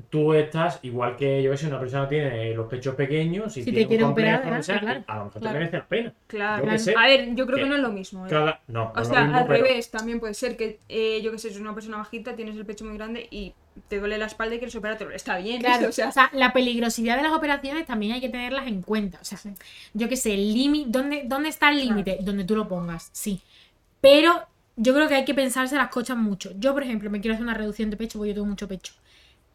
tú 0.10 0.34
estás 0.34 0.80
igual 0.84 1.16
que 1.18 1.42
yo 1.44 1.52
que 1.52 1.58
sé, 1.58 1.68
una 1.68 1.80
persona 1.80 2.08
tiene 2.08 2.54
los 2.54 2.68
pechos 2.68 2.96
pequeños 2.96 3.58
y 3.58 3.62
Si 3.62 3.66
te 3.66 3.72
tiene 3.72 3.88
quiere 3.88 4.04
un 4.04 4.10
complejo, 4.12 4.40
operar, 4.40 4.64
sea, 4.64 4.80
claro, 4.80 5.04
a 5.08 5.18
lo 5.18 5.26
mejor 5.26 5.42
claro. 5.42 5.54
te 5.54 5.60
merece 5.60 5.78
la 5.78 5.86
pena. 5.88 6.14
Claro. 6.28 6.68
Qué 6.70 6.80
sé. 6.80 6.94
A 6.98 7.06
ver, 7.08 7.36
yo 7.36 7.46
creo 7.46 7.58
que 7.58 7.64
Que 7.64 7.70
no 7.70 7.76
es 7.76 7.82
lo 7.82 7.92
mismo. 7.92 8.26
¿eh? 8.26 8.30
Cada... 8.30 8.62
No, 8.68 8.92
no 8.96 9.02
O 9.02 9.04
sea, 9.04 9.22
mismo, 9.24 9.38
al 9.38 9.48
pero- 9.48 9.64
revés, 9.66 9.92
también 9.92 10.20
puede 10.20 10.34
ser 10.34 10.56
que, 10.56 10.80
eh, 10.88 11.22
yo 11.22 11.32
que 11.32 11.40
sé, 11.40 11.50
si 11.52 11.60
una 11.60 11.74
persona 11.74 11.98
bajita, 11.98 12.36
tienes 12.36 12.56
el 12.56 12.66
pecho 12.66 12.86
muy 12.86 12.98
grande 12.98 13.28
y 13.32 13.54
te 13.90 14.00
duele 14.00 14.18
la 14.18 14.26
espalda 14.28 14.56
y 14.56 14.58
quieres 14.60 14.76
operarte. 14.76 15.06
Está 15.14 15.38
bien, 15.38 15.62
Claro, 15.62 15.88
o 15.90 15.92
sea, 15.92 16.12
la 16.34 16.54
peligrosidad 16.54 17.18
de 17.18 17.24
las 17.24 17.32
operaciones 17.34 17.86
también 17.86 18.14
hay 18.14 18.22
que 18.22 18.30
tenerlas 18.30 18.68
en 18.68 18.82
cuenta. 18.82 19.20
O 19.22 19.26
sea, 19.26 19.38
yo 19.94 20.08
qué 20.10 20.16
sé, 20.16 20.34
el 20.34 20.54
límite, 20.54 20.90
¿dónde, 20.90 21.24
¿dónde 21.26 21.50
está 21.50 21.70
el 21.70 21.80
límite? 21.80 22.18
Donde 22.22 22.44
tú 22.46 22.56
lo 22.56 22.68
pongas, 22.68 23.10
sí. 23.14 23.42
Pero 24.02 24.42
yo 24.76 24.94
creo 24.94 25.08
que 25.08 25.16
hay 25.16 25.26
que 25.26 25.34
pensarse 25.34 25.76
las 25.76 25.90
cosas 25.90 26.18
mucho. 26.18 26.52
Yo, 26.60 26.74
por 26.74 26.84
ejemplo, 26.84 27.10
me 27.10 27.20
quiero 27.20 27.34
hacer 27.34 27.44
una 27.44 27.54
reducción 27.56 27.90
de 27.90 27.98
pecho 27.98 28.20
porque 28.20 28.30
yo 28.30 28.36
tengo 28.36 28.48
mucho 28.48 28.68
pecho. 28.68 28.94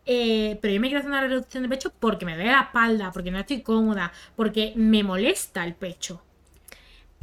Eh, 0.04 0.58
pero 0.60 0.74
yo 0.74 0.80
me 0.80 0.88
quiero 0.88 0.98
hacer 1.00 1.10
una 1.10 1.20
reducción 1.20 1.62
de 1.62 1.68
pecho 1.68 1.92
porque 2.00 2.24
me 2.26 2.34
duele 2.34 2.50
la 2.50 2.62
espalda, 2.62 3.12
porque 3.12 3.30
no 3.30 3.38
estoy 3.38 3.62
cómoda, 3.62 4.12
porque 4.34 4.72
me 4.76 5.02
molesta 5.04 5.64
el 5.64 5.74
pecho. 5.74 6.22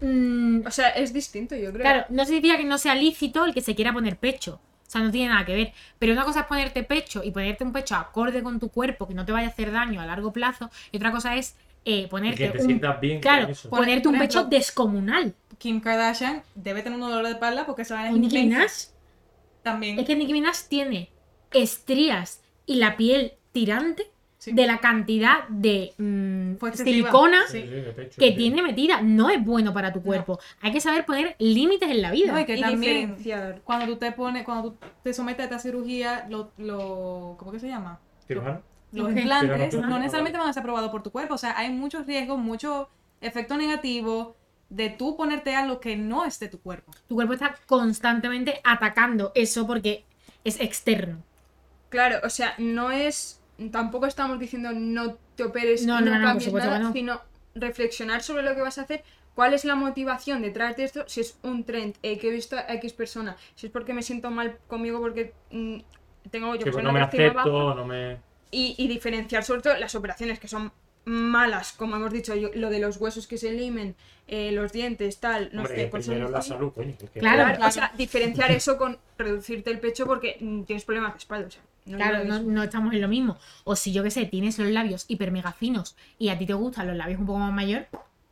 Mm, 0.02 0.66
o 0.66 0.72
sea, 0.72 0.90
es 0.90 1.12
distinto, 1.14 1.56
yo 1.56 1.72
creo. 1.74 1.82
Claro, 1.84 2.06
no 2.10 2.24
significa 2.26 2.58
que 2.58 2.64
no 2.64 2.78
sea 2.78 2.96
lícito 2.96 3.44
el 3.46 3.54
que 3.54 3.62
se 3.62 3.76
quiera 3.76 3.92
poner 3.92 4.18
pecho. 4.18 4.62
O 4.88 4.92
sea, 4.92 5.02
no 5.02 5.12
tiene 5.12 5.30
nada 5.30 5.46
que 5.46 5.54
ver. 5.56 5.74
Pero 6.00 6.14
una 6.14 6.24
cosa 6.24 6.42
es 6.42 6.46
ponerte 6.48 6.84
pecho 6.84 7.22
y 7.24 7.32
ponerte 7.32 7.64
un 7.64 7.74
pecho 7.74 7.96
acorde 7.96 8.42
con 8.42 8.60
tu 8.60 8.70
cuerpo, 8.70 9.08
que 9.08 9.14
no 9.14 9.26
te 9.26 9.32
vaya 9.32 9.48
a 9.48 9.52
hacer 9.52 9.72
daño 9.72 10.02
a 10.02 10.06
largo 10.06 10.32
plazo. 10.34 10.72
Y 10.92 10.98
otra 10.98 11.12
cosa 11.12 11.36
es 11.36 11.56
eh, 11.86 12.00
Y 12.06 12.08
ponerte 12.08 12.46
que 12.46 12.50
te 12.52 12.60
un, 12.60 12.66
sientas 12.66 13.00
bien 13.00 13.20
claro, 13.20 13.44
con 13.44 13.52
eso. 13.52 13.70
Por- 13.70 13.80
ponerte 13.80 14.08
un 14.08 14.18
pecho 14.18 14.46
descomunal. 14.46 15.36
Kim 15.58 15.82
Kardashian 15.82 16.42
debe 16.56 16.82
tener 16.82 16.98
un 16.98 17.02
dolor 17.08 17.26
de 17.26 17.32
espalda 17.34 17.66
porque 17.66 17.84
se 17.84 17.94
va 17.94 18.04
a 18.06 18.10
Nicki 18.10 18.40
Minaj, 18.40 18.72
También. 19.62 20.00
es 20.00 20.06
que 20.06 20.16
Nicki 20.16 20.32
Minaj 20.34 20.56
tiene 20.70 21.10
estrías 21.52 22.42
y 22.70 22.76
la 22.76 22.96
piel 22.98 23.34
tirante 23.52 24.10
Sí. 24.38 24.54
de 24.54 24.66
la 24.68 24.78
cantidad 24.78 25.46
de 25.50 25.92
mm, 25.98 26.54
silicona 26.74 27.40
Sí. 27.50 27.62
que 28.18 28.30
sí. 28.30 28.36
tiene 28.38 28.62
metida. 28.62 29.02
No 29.02 29.30
es 29.30 29.44
bueno 29.44 29.74
para 29.74 29.92
tu 29.92 30.02
cuerpo. 30.02 30.40
Hay 30.62 30.72
que 30.72 30.80
saber 30.80 31.06
poner 31.06 31.36
límites 31.40 31.90
en 31.90 32.02
la 32.02 32.10
vida. 32.12 32.32
No, 32.32 32.40
y 32.40 32.46
que 32.46 32.56
y 32.56 32.62
también 32.62 33.10
diferenciar. 33.10 33.62
cuando 33.66 33.86
tú 33.88 33.98
te 33.98 34.14
pones, 34.14 34.46
cuando 34.46 34.72
tú 34.72 34.78
te 35.04 35.14
sometes 35.14 35.42
a 35.42 35.44
esta 35.46 35.60
cirugía, 35.60 36.26
lo, 36.30 36.52
lo 36.58 37.36
¿cómo 37.38 37.52
que 37.52 37.60
se 37.60 37.68
llama? 37.68 38.00
Cirujano. 38.26 38.62
Los 38.94 39.12
Ok. 39.12 39.18
implantes 39.18 39.74
no 39.74 39.98
necesariamente 40.00 40.38
van 40.40 40.48
a 40.48 40.54
ser 40.54 40.62
aprobados 40.62 40.90
por 40.90 41.04
tu 41.04 41.12
cuerpo. 41.12 41.34
O 41.34 41.38
sea, 41.38 41.58
hay 41.58 41.70
muchos 41.72 42.06
riesgos, 42.08 42.40
muchos 42.40 42.88
efectos 43.20 43.58
negativos 43.58 44.30
de 44.70 44.90
tú 44.90 45.18
ponerte 45.18 45.54
algo 45.54 45.82
que 45.82 45.98
no 45.98 46.24
es 46.24 46.40
de 46.40 46.48
tu 46.48 46.62
cuerpo. 46.62 46.94
Tu 47.10 47.16
cuerpo 47.16 47.34
está 47.34 47.56
constantemente 47.66 48.62
atacando 48.64 49.34
eso 49.36 49.68
porque 49.68 50.06
es 50.46 50.62
externo. 50.62 51.18
Claro, 51.90 52.20
o 52.24 52.30
sea, 52.30 52.56
no 52.58 52.92
es. 52.92 53.42
Tampoco 53.72 54.06
estamos 54.06 54.40
diciendo 54.40 54.72
no 54.74 55.18
te 55.36 55.44
operes, 55.44 55.86
No, 55.86 56.00
no, 56.00 56.06
no, 56.08 56.12
no, 56.12 56.18
por 56.20 56.24
cambies 56.28 56.54
nada, 56.54 56.92
sino 56.94 57.22
reflexionar 57.56 58.24
sobre 58.24 58.44
lo 58.44 58.56
que 58.56 58.62
vas 58.62 58.78
a 58.78 58.84
hacer. 58.84 59.04
¿Cuál 59.36 59.54
es 59.54 59.64
la 59.66 59.76
motivación 59.76 60.42
detrás 60.42 60.76
de 60.78 60.84
esto? 60.86 61.04
Si 61.08 61.22
es 61.22 61.38
un 61.44 61.64
trend 61.64 61.96
eh, 62.04 62.18
que 62.20 62.28
he 62.28 62.32
visto 62.32 62.58
a 62.58 62.62
X 62.76 62.94
persona, 62.94 63.36
si 63.56 63.68
es 63.68 63.72
porque 63.72 63.94
me 63.94 64.02
siento 64.04 64.30
mal 64.32 64.58
conmigo 64.68 65.00
porque 65.00 65.34
mm, 65.52 65.78
tengo 66.30 66.56
yo 66.56 66.64
sé, 66.64 66.72
pues 66.72 66.84
no 66.84 66.92
me 66.92 67.00
baja, 67.00 67.10
acepto, 67.12 67.74
no 67.76 67.86
me... 67.86 68.18
y, 68.52 68.76
y 68.78 68.88
diferenciar 68.88 69.44
sobre 69.46 69.62
todo 69.62 69.78
las 69.78 69.96
operaciones 69.96 70.40
que 70.40 70.48
son 70.50 70.72
malas, 71.06 71.72
como 71.72 71.96
hemos 71.96 72.12
dicho, 72.12 72.36
yo- 72.36 72.50
lo 72.54 72.70
de 72.70 72.80
los 72.80 72.98
huesos 72.98 73.28
que 73.28 73.38
se 73.38 73.52
limen, 73.54 73.96
eh, 74.28 74.52
los 74.52 74.74
dientes, 74.74 75.20
tal, 75.20 75.50
no 75.54 75.62
Hombre, 75.62 75.76
sé, 75.84 75.88
pues 75.88 76.06
son 76.06 76.32
la 76.32 76.42
salud, 76.42 76.72
coño. 76.74 76.94
Claro, 77.14 77.44
claro. 77.56 77.68
o 77.68 77.72
sea, 77.72 77.92
diferenciar 77.98 78.52
eso 78.52 78.78
con 78.78 78.98
reducirte 79.18 79.72
el 79.72 79.80
pecho 79.80 80.06
porque 80.06 80.38
mm, 80.40 80.64
tienes 80.64 80.84
problemas 80.86 81.14
de 81.14 81.18
espalda, 81.20 81.48
o 81.48 81.52
sea, 81.52 81.62
no 81.90 81.98
Claro, 81.98 82.24
no, 82.24 82.64
estamos 82.64 82.94
en 82.94 83.02
lo 83.02 83.08
mismo. 83.08 83.38
O 83.66 83.76
si 83.76 83.92
yo 83.92 84.04
que 84.04 84.12
sé, 84.12 84.26
tienes 84.26 84.58
los 84.60 84.70
labios 84.70 85.06
hiper 85.08 85.32
mega 85.32 85.52
finos 85.52 85.96
y 86.18 86.30
a 86.30 86.38
ti 86.38 86.46
te 86.46 86.54
gustan 86.54 86.88
los 86.88 86.96
labios 86.96 87.20
un 87.20 87.26
poco 87.26 87.40
más 87.40 87.52
mayor, 87.54 87.88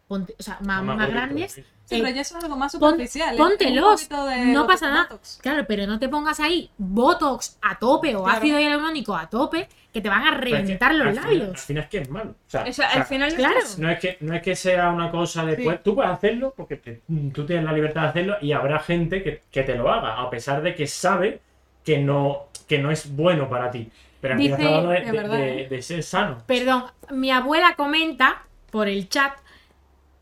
ponte, 0.08 0.36
o 0.40 0.44
sea, 0.44 0.56
más, 0.62 0.84
Más 0.84 0.84
más 0.84 0.96
gorditos, 0.98 1.14
grandes, 1.14 1.52
sí. 1.54 1.62
Eh, 1.90 2.02
pero 2.04 2.10
ya 2.16 2.20
eso 2.22 2.38
es 2.38 2.44
algo 2.44 2.58
más 2.58 2.74
pon- 2.76 2.92
superficial. 2.92 3.32
un 3.32 3.38
póntelos. 3.38 4.10
No 4.48 4.68
pasa 4.68 4.90
nada. 4.90 5.04
botox. 5.10 5.40
Claro, 5.42 5.66
pero 5.68 5.88
no 5.88 6.00
te 6.00 6.10
pongas 6.10 6.40
ahí 6.42 6.70
botox 6.78 7.58
a 7.62 7.80
tope 7.80 8.14
o 8.16 8.24
Claro. 8.26 8.38
ácido 8.40 8.60
hialurónico 8.60 9.16
a 9.16 9.30
tope 9.30 9.70
que 9.94 10.02
te 10.02 10.10
van 10.10 10.24
a 10.28 10.32
Pero 10.38 10.48
es 10.48 10.52
que 10.52 10.56
reventar 10.62 10.96
los 10.96 11.08
al 11.08 11.14
final- 11.14 11.32
Al 11.32 11.40
labios. 11.40 11.62
final 11.62 11.84
es 11.84 11.90
que 11.90 11.98
es 12.00 12.10
malo. 12.10 12.32
O 12.32 12.36
sea, 12.50 12.62
O 12.62 12.64
sea, 12.66 12.70
o 12.72 12.74
sea, 12.74 12.90
al 13.02 13.06
final 13.06 13.34
claro. 13.36 13.56
no 13.78 13.90
es 13.90 14.00
que 14.00 14.18
no 14.20 14.36
es 14.36 14.42
que 14.42 14.56
sea 14.58 14.90
una 14.90 15.10
cosa 15.10 15.46
de 15.46 15.56
Sí. 15.56 15.64
pues, 15.64 15.82
tú 15.82 15.96
puedes 15.96 16.12
hacerlo 16.12 16.54
porque 16.58 16.76
te- 16.76 17.02
tú 17.34 17.46
tienes 17.46 17.64
la 17.64 17.72
libertad 17.72 18.02
de 18.02 18.08
hacerlo 18.10 18.36
y 18.42 18.52
habrá 18.52 18.80
gente 18.80 19.24
que, 19.24 19.44
que 19.50 19.64
te 19.64 19.76
lo 19.76 19.90
haga 19.90 20.20
a 20.22 20.30
pesar 20.30 20.62
de 20.62 20.76
que 20.76 20.88
sabe 20.88 21.40
que 21.86 22.00
no 22.00 22.47
que 22.68 22.80
no 22.80 22.92
es 22.92 23.16
bueno 23.16 23.50
para 23.50 23.72
ti 23.72 23.90
pero 24.22 24.36
final 24.38 24.58
Dice- 24.58 24.68
hablando 24.68 24.90
de, 24.90 25.00
de- 25.02 25.12
verdad, 25.12 25.38
de- 25.38 25.68
de 25.70 25.82
ser 25.82 26.04
sano 26.04 26.44
Perdón, 26.46 26.86
mi 27.12 27.32
abuela 27.32 27.76
comenta 27.76 28.44
por 28.72 28.88
el 28.88 29.08
chat 29.10 29.34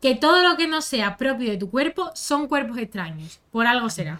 que 0.00 0.14
todo 0.14 0.42
lo 0.48 0.56
que 0.56 0.68
no 0.68 0.82
sea 0.82 1.16
propio 1.16 1.50
de 1.50 1.56
tu 1.56 1.70
cuerpo 1.70 2.10
son 2.14 2.46
cuerpos 2.48 2.76
extraños. 2.78 3.40
Por 3.50 3.66
algo 3.66 3.88
será. 3.88 4.18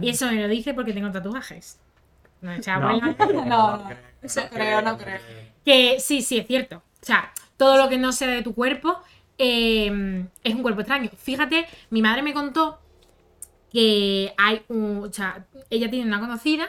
Y 0.00 0.08
eso 0.08 0.26
me 0.26 0.40
lo 0.40 0.48
dice 0.48 0.72
porque 0.74 0.92
tengo 0.94 1.12
tatuajes. 1.12 1.78
No, 2.40 2.56
o 2.58 2.62
sea, 2.62 2.76
abuela- 2.76 3.14
No, 3.18 3.44
no, 3.44 3.78
no 3.78 3.88
creo, 4.50 4.82
no 4.82 4.96
creo. 4.98 5.18
Que 5.64 6.00
sí, 6.00 6.22
sí, 6.22 6.38
es 6.38 6.46
cierto. 6.46 6.76
O 6.76 7.04
sea, 7.04 7.30
todo 7.58 7.76
lo 7.76 7.88
que 7.90 7.98
no 7.98 8.10
sea 8.10 8.28
de 8.28 8.42
tu 8.42 8.54
cuerpo 8.54 8.98
eh, 9.38 10.24
es 10.42 10.54
un 10.54 10.62
cuerpo 10.62 10.80
extraño. 10.80 11.10
Fíjate, 11.16 11.66
mi 11.90 12.00
madre 12.02 12.22
me 12.22 12.32
contó 12.32 12.80
que 13.70 14.32
hay 14.38 14.62
un. 14.68 15.04
O 15.08 15.12
sea, 15.12 15.44
ella 15.70 15.90
tiene 15.90 16.06
una 16.06 16.20
conocida 16.20 16.68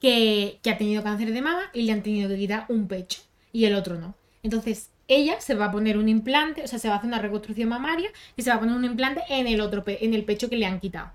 que, 0.00 0.58
que 0.62 0.70
ha 0.70 0.78
tenido 0.78 1.02
cáncer 1.02 1.32
de 1.32 1.42
mama 1.42 1.70
y 1.72 1.82
le 1.82 1.92
han 1.92 2.02
tenido 2.02 2.28
que 2.28 2.36
quitar 2.36 2.66
un 2.68 2.86
pecho 2.88 3.20
y 3.52 3.64
el 3.64 3.74
otro 3.74 3.96
no. 3.98 4.14
Entonces, 4.42 4.90
ella 5.08 5.40
se 5.40 5.54
va 5.54 5.66
a 5.66 5.72
poner 5.72 5.96
un 5.98 6.08
implante, 6.08 6.62
o 6.64 6.68
sea, 6.68 6.78
se 6.78 6.88
va 6.88 6.94
a 6.94 6.98
hacer 6.98 7.08
una 7.08 7.18
reconstrucción 7.20 7.68
mamaria 7.68 8.10
y 8.36 8.42
se 8.42 8.50
va 8.50 8.56
a 8.56 8.60
poner 8.60 8.74
un 8.74 8.84
implante 8.84 9.22
en 9.28 9.46
el 9.46 9.60
otro 9.60 9.84
pe- 9.84 10.04
en 10.04 10.14
el 10.14 10.24
pecho 10.24 10.48
que 10.50 10.56
le 10.56 10.66
han 10.66 10.80
quitado. 10.80 11.10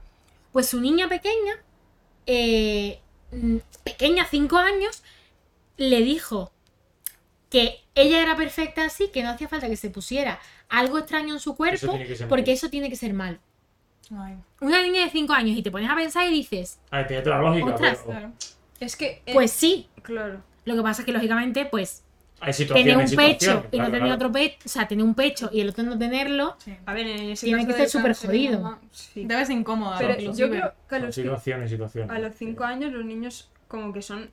Pues 0.51 0.67
su 0.67 0.79
niña 0.81 1.07
pequeña, 1.07 1.53
eh, 2.25 2.99
pequeña, 3.83 4.25
5 4.25 4.57
años, 4.57 5.03
le 5.77 6.01
dijo 6.01 6.51
que 7.49 7.79
ella 7.95 8.21
era 8.21 8.35
perfecta 8.35 8.85
así, 8.85 9.09
que 9.09 9.23
no 9.23 9.29
hacía 9.29 9.47
falta 9.47 9.67
que 9.67 9.75
se 9.77 9.89
pusiera 9.89 10.39
algo 10.69 10.97
extraño 10.97 11.33
en 11.33 11.39
su 11.39 11.55
cuerpo, 11.55 11.77
porque 12.29 12.51
eso 12.53 12.69
tiene 12.69 12.89
que 12.89 12.95
ser 12.95 13.13
mal. 13.13 13.39
Ay, 14.17 14.35
Una 14.61 14.81
niña 14.81 15.03
de 15.03 15.09
5 15.09 15.33
años 15.33 15.57
y 15.57 15.61
te 15.63 15.71
pones 15.71 15.89
a 15.89 15.95
pensar 15.95 16.27
y 16.27 16.31
dices, 16.31 16.79
a 16.91 16.97
ver 16.97 17.07
tiene 17.07 17.23
toda 17.23 17.37
la 17.37 17.43
lógica 17.43 17.65
Ostras, 17.73 17.97
pero 18.05 18.11
claro. 18.19 18.33
Es 18.81 18.97
que. 18.97 19.21
eh, 19.25 19.33
pues 19.33 19.51
sí. 19.51 19.87
Claro. 20.01 20.41
Lo 20.65 20.75
que 20.75 20.81
pasa 20.81 21.01
es 21.01 21.05
que 21.05 21.11
lógicamente, 21.13 21.65
pues, 21.65 22.03
hay 22.39 22.53
situaciones 22.53 23.11
tener 23.11 23.21
un 23.21 23.27
pecho 23.31 23.65
y 23.71 23.77
no 23.77 23.85
tener 23.85 23.99
claro. 24.01 24.15
otro 24.15 24.31
pecho, 24.31 24.57
o 24.65 24.69
sea, 24.69 24.87
tener 24.87 25.05
un 25.05 25.13
pecho 25.15 25.49
y 25.53 25.61
el 25.61 25.69
otro 25.69 25.83
no 25.83 25.97
tenerlo, 25.97 26.55
Sí. 26.57 26.75
A 26.85 26.93
ver, 26.93 27.07
en 27.07 27.29
ese 27.29 27.45
Tiene 27.45 27.65
caso 27.65 27.77
que 27.77 27.81
ser 27.81 27.89
súper 27.89 28.15
jodido. 28.15 28.59
mama, 28.59 28.79
sí. 28.91 29.25
Debe 29.25 29.45
ser 29.45 29.55
incómoda. 29.57 29.97
Pero 29.99 30.19
yo 30.33 30.49
creo 30.49 30.73
que 30.89 30.95
a 30.95 30.99
los, 30.99 31.09
ci- 31.17 31.21
situaciones 31.21 31.69
situaciones 31.69 32.11
a 32.11 32.19
los 32.19 32.35
5 32.35 32.63
años 32.63 32.91
los 32.91 33.05
niños 33.05 33.49
como 33.67 33.93
que 33.93 34.01
son 34.01 34.29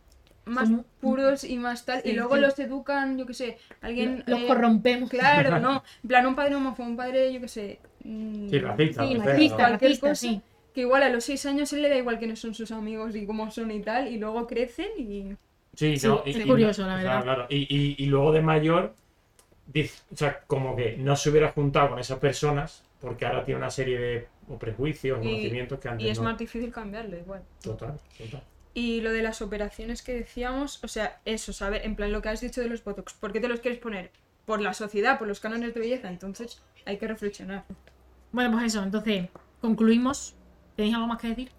más 0.47 0.69
Son- 0.69 0.87
puros 1.01 1.45
y 1.45 1.59
más 1.59 1.85
tal. 1.85 2.01
Sí, 2.03 2.09
y 2.11 2.13
luego 2.15 2.35
sí. 2.37 2.41
los 2.41 2.59
educan, 2.59 3.19
yo 3.19 3.27
qué 3.27 3.35
sé, 3.35 3.59
alguien... 3.83 4.25
los 4.27 4.41
eh, 4.41 4.47
corrompemos. 4.47 5.11
Claro, 5.11 5.59
no. 5.61 5.83
En 6.03 6.09
plan, 6.09 6.27
un 6.27 6.35
padre 6.35 6.55
homófobo, 6.57 6.89
un 6.89 6.97
padre, 6.97 7.31
yo 7.33 7.41
qué 7.43 7.49
sé... 7.49 7.79
mm, 8.05 8.49
Sí, 8.49 8.59
racista, 8.59 9.07
Sí, 9.07 9.15
racista, 9.19 9.79
cosa. 10.01 10.15
sí. 10.15 10.41
Que 10.79 10.83
igual 10.83 11.03
a 11.03 11.09
los 11.09 11.25
6 11.25 11.45
años 11.47 11.73
él 11.73 11.83
le 11.83 11.89
da 11.89 11.97
igual 11.97 12.21
quiénes 12.21 12.39
son 12.39 12.55
sus 12.55 12.71
amigos 12.71 13.17
y 13.17 13.27
cómo 13.27 13.51
son 13.51 13.73
y 13.73 13.81
tal, 13.83 14.07
y 14.13 14.17
luego 14.17 14.47
crecen 14.47 14.87
y... 14.97 15.35
Sí, 15.75 15.97
Sí, 15.99 16.07
no, 16.07 16.23
es 16.25 16.37
y- 16.37 16.43
y- 16.43 16.47
curioso, 16.47 16.87
la 16.87 16.95
verdad. 16.95 17.23
claro. 17.25 17.47
Y, 17.49 17.57
y- 17.69 17.97
y 17.99 18.07
luego 18.07 18.31
de 18.31 18.43
mayor, 18.43 18.95
dice, 19.67 20.01
o 20.15 20.17
sea, 20.17 20.39
como 20.47 20.77
que 20.77 20.97
no 20.97 21.17
se 21.17 21.31
hubiera 21.31 21.51
juntado 21.51 21.89
con 21.89 21.99
esas 21.99 22.21
personas 22.21 22.85
porque 23.01 23.27
ahora 23.27 23.45
tiene 23.45 23.59
una 23.59 23.71
serie 23.73 23.99
de 23.99 24.29
o 24.49 24.57
prejuicios, 24.57 25.19
Y- 25.21 25.25
conocimientos 25.29 25.81
que 25.81 25.89
antes 25.89 26.07
Y 26.07 26.11
es 26.11 26.19
no. 26.19 26.25
más 26.27 26.39
difícil 26.39 26.71
cambiarlo 26.73 27.17
igual. 27.19 27.43
Total, 27.61 27.99
total. 28.17 28.45
Y 28.73 29.01
lo 29.01 29.11
de 29.11 29.23
las 29.23 29.43
operaciones 29.43 30.03
que 30.03 30.15
decíamos, 30.15 30.79
o 30.85 30.87
sea, 30.87 31.19
eso, 31.25 31.53
¿sabes? 31.53 31.85
En 31.87 31.97
plan, 31.97 32.13
lo 32.13 32.23
que 32.23 32.29
has 32.29 32.41
dicho 32.41 32.61
de 32.61 32.69
los 32.69 32.85
Botox, 32.85 33.15
¿por 33.15 33.33
qué 33.33 33.41
te 33.41 33.49
los 33.49 33.59
quieres 33.59 33.81
poner? 33.81 34.13
Por 34.47 34.61
la 34.61 34.75
sociedad, 34.75 35.19
por 35.19 35.27
los 35.27 35.41
cánones 35.41 35.75
de 35.75 35.81
belleza, 35.81 36.09
entonces 36.09 36.63
hay 36.87 36.99
que 36.99 37.09
reflexionar. 37.09 37.65
Bueno, 38.31 38.53
pues 38.53 38.67
eso, 38.67 38.81
entonces 38.85 39.27
concluimos. 39.61 40.37
¿Tenéis 40.79 40.95
algo 40.95 41.09
más 41.09 41.19
que 41.19 41.27
decir? 41.27 41.51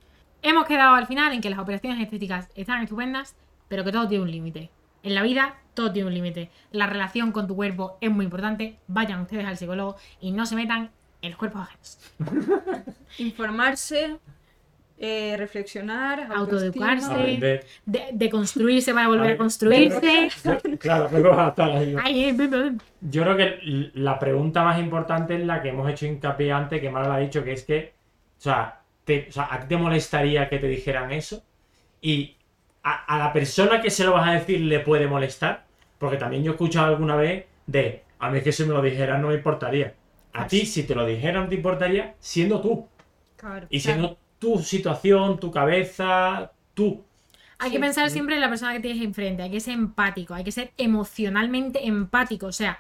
Hemos 0.42 0.66
quedado 0.66 0.96
al 0.96 1.06
final 1.06 1.34
en 1.34 1.42
que 1.42 1.50
las 1.50 1.60
operaciones 1.60 2.02
estéticas 2.02 2.48
están 2.56 2.82
estupendas, 2.82 3.36
pero 3.68 3.84
que 3.84 3.92
todo 3.92 4.08
tiene 4.08 4.24
un 4.24 4.32
límite. 4.32 4.70
En 5.04 5.14
la 5.14 5.24
vida 5.24 5.58
todo 5.74 5.92
tiene 5.92 6.08
un 6.08 6.14
límite. 6.14 6.50
La 6.72 6.88
relación 6.88 7.34
con 7.34 7.46
tu 7.46 7.54
cuerpo 7.54 7.98
es 8.00 8.10
muy 8.10 8.24
importante. 8.24 8.78
Vayan 8.88 9.20
ustedes 9.20 9.46
al 9.46 9.58
psicólogo 9.58 9.98
y 10.22 10.32
no 10.32 10.46
se 10.46 10.56
metan 10.56 10.92
en 11.22 11.32
los 11.32 11.38
cuerpos 11.38 11.64
ajenos. 11.64 12.00
Informarse, 13.18 14.20
eh, 14.98 15.36
reflexionar, 15.38 16.30
Autoeducarse. 16.34 17.62
De, 17.86 18.08
de 18.14 18.30
construirse 18.30 18.94
para 18.94 19.10
volver 19.10 19.32
a 19.32 19.32
Ay, 19.32 19.38
construirse. 19.38 20.30
Claro, 20.80 21.10
luego 21.12 21.36
va 21.36 21.48
a 21.48 21.50
estar 21.50 21.70
ahí. 21.70 21.94
Ay. 22.02 22.38
Yo 23.02 23.24
creo 23.24 23.36
que 23.36 23.92
la 23.96 24.18
pregunta 24.18 24.64
más 24.64 24.80
importante 24.80 25.36
es 25.36 25.46
la 25.46 25.62
que 25.62 25.68
hemos 25.68 25.90
hecho 25.90 26.06
hincapié 26.06 26.54
antes, 26.54 26.80
que 26.80 26.90
Mara 26.90 27.10
lo 27.10 27.14
ha 27.16 27.20
dicho, 27.20 27.44
que 27.44 27.52
es 27.52 27.66
que, 27.66 27.94
o 28.38 28.42
sea, 28.42 28.79
te- 29.10 29.28
o 29.30 29.32
sea, 29.34 29.48
¿a 29.52 29.60
ti 29.62 29.68
te 29.70 29.78
molestaría 29.78 30.50
que 30.50 30.60
te 30.60 30.68
dijeran 30.68 31.12
eso? 31.12 31.44
Y 32.02 32.38
a, 32.84 33.06
a 33.16 33.20
la 33.20 33.34
persona 33.34 33.82
que 33.82 33.90
se 33.92 34.04
lo 34.06 34.14
vas 34.14 34.28
a 34.30 34.34
decir 34.34 34.62
le 34.62 34.80
puede 34.82 35.08
molestar, 35.08 35.66
porque 36.00 36.18
también 36.18 36.44
yo 36.44 36.52
he 36.52 36.56
escuchado 36.56 36.88
alguna 36.88 37.16
vez 37.16 37.46
de, 37.68 38.04
a 38.20 38.30
mí 38.32 38.42
que 38.42 38.52
se 38.52 38.66
me 38.66 38.74
lo 38.74 38.82
dijeran 38.82 39.22
no 39.22 39.30
me 39.30 39.36
importaría. 39.36 39.96
A 40.34 40.48
ti, 40.48 40.66
si 40.66 40.84
te 40.84 40.96
lo 40.96 41.06
dijeran, 41.06 41.50
te 41.50 41.56
importaría 41.56 42.16
siendo 42.20 42.62
tú. 42.62 42.88
Claro. 43.38 43.68
Y 43.70 43.80
siendo 43.80 44.18
tu 44.40 44.60
situación, 44.60 45.40
tu 45.40 45.52
cabeza, 45.52 46.52
tú. 46.74 47.04
Hay 47.58 47.72
que 47.72 47.80
pensar 47.80 48.10
siempre 48.10 48.36
en 48.36 48.42
la 48.42 48.50
persona 48.50 48.74
que 48.74 48.80
tienes 48.80 49.04
enfrente, 49.04 49.44
hay 49.44 49.52
que 49.52 49.60
ser 49.60 49.74
empático, 49.74 50.34
hay 50.34 50.44
que 50.46 50.52
ser 50.52 50.72
emocionalmente 50.78 51.86
empático. 51.86 52.48
O 52.48 52.52
sea, 52.54 52.80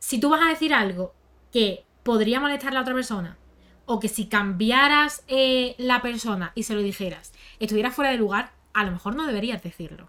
si 0.00 0.20
tú 0.20 0.30
vas 0.30 0.42
a 0.42 0.50
decir 0.50 0.74
algo 0.74 1.14
que 1.52 1.84
podría 2.02 2.40
molestar 2.40 2.72
a 2.72 2.74
la 2.74 2.80
otra 2.82 2.94
persona, 2.94 3.38
o 3.86 4.00
que 4.00 4.08
si 4.08 4.26
cambiaras 4.26 5.24
eh, 5.28 5.74
la 5.78 6.00
persona 6.02 6.52
y 6.54 6.62
se 6.64 6.74
lo 6.74 6.80
dijeras, 6.80 7.32
estuviera 7.60 7.90
fuera 7.90 8.10
de 8.10 8.16
lugar, 8.16 8.50
a 8.72 8.84
lo 8.84 8.92
mejor 8.92 9.14
no 9.14 9.26
deberías 9.26 9.62
decirlo. 9.62 10.08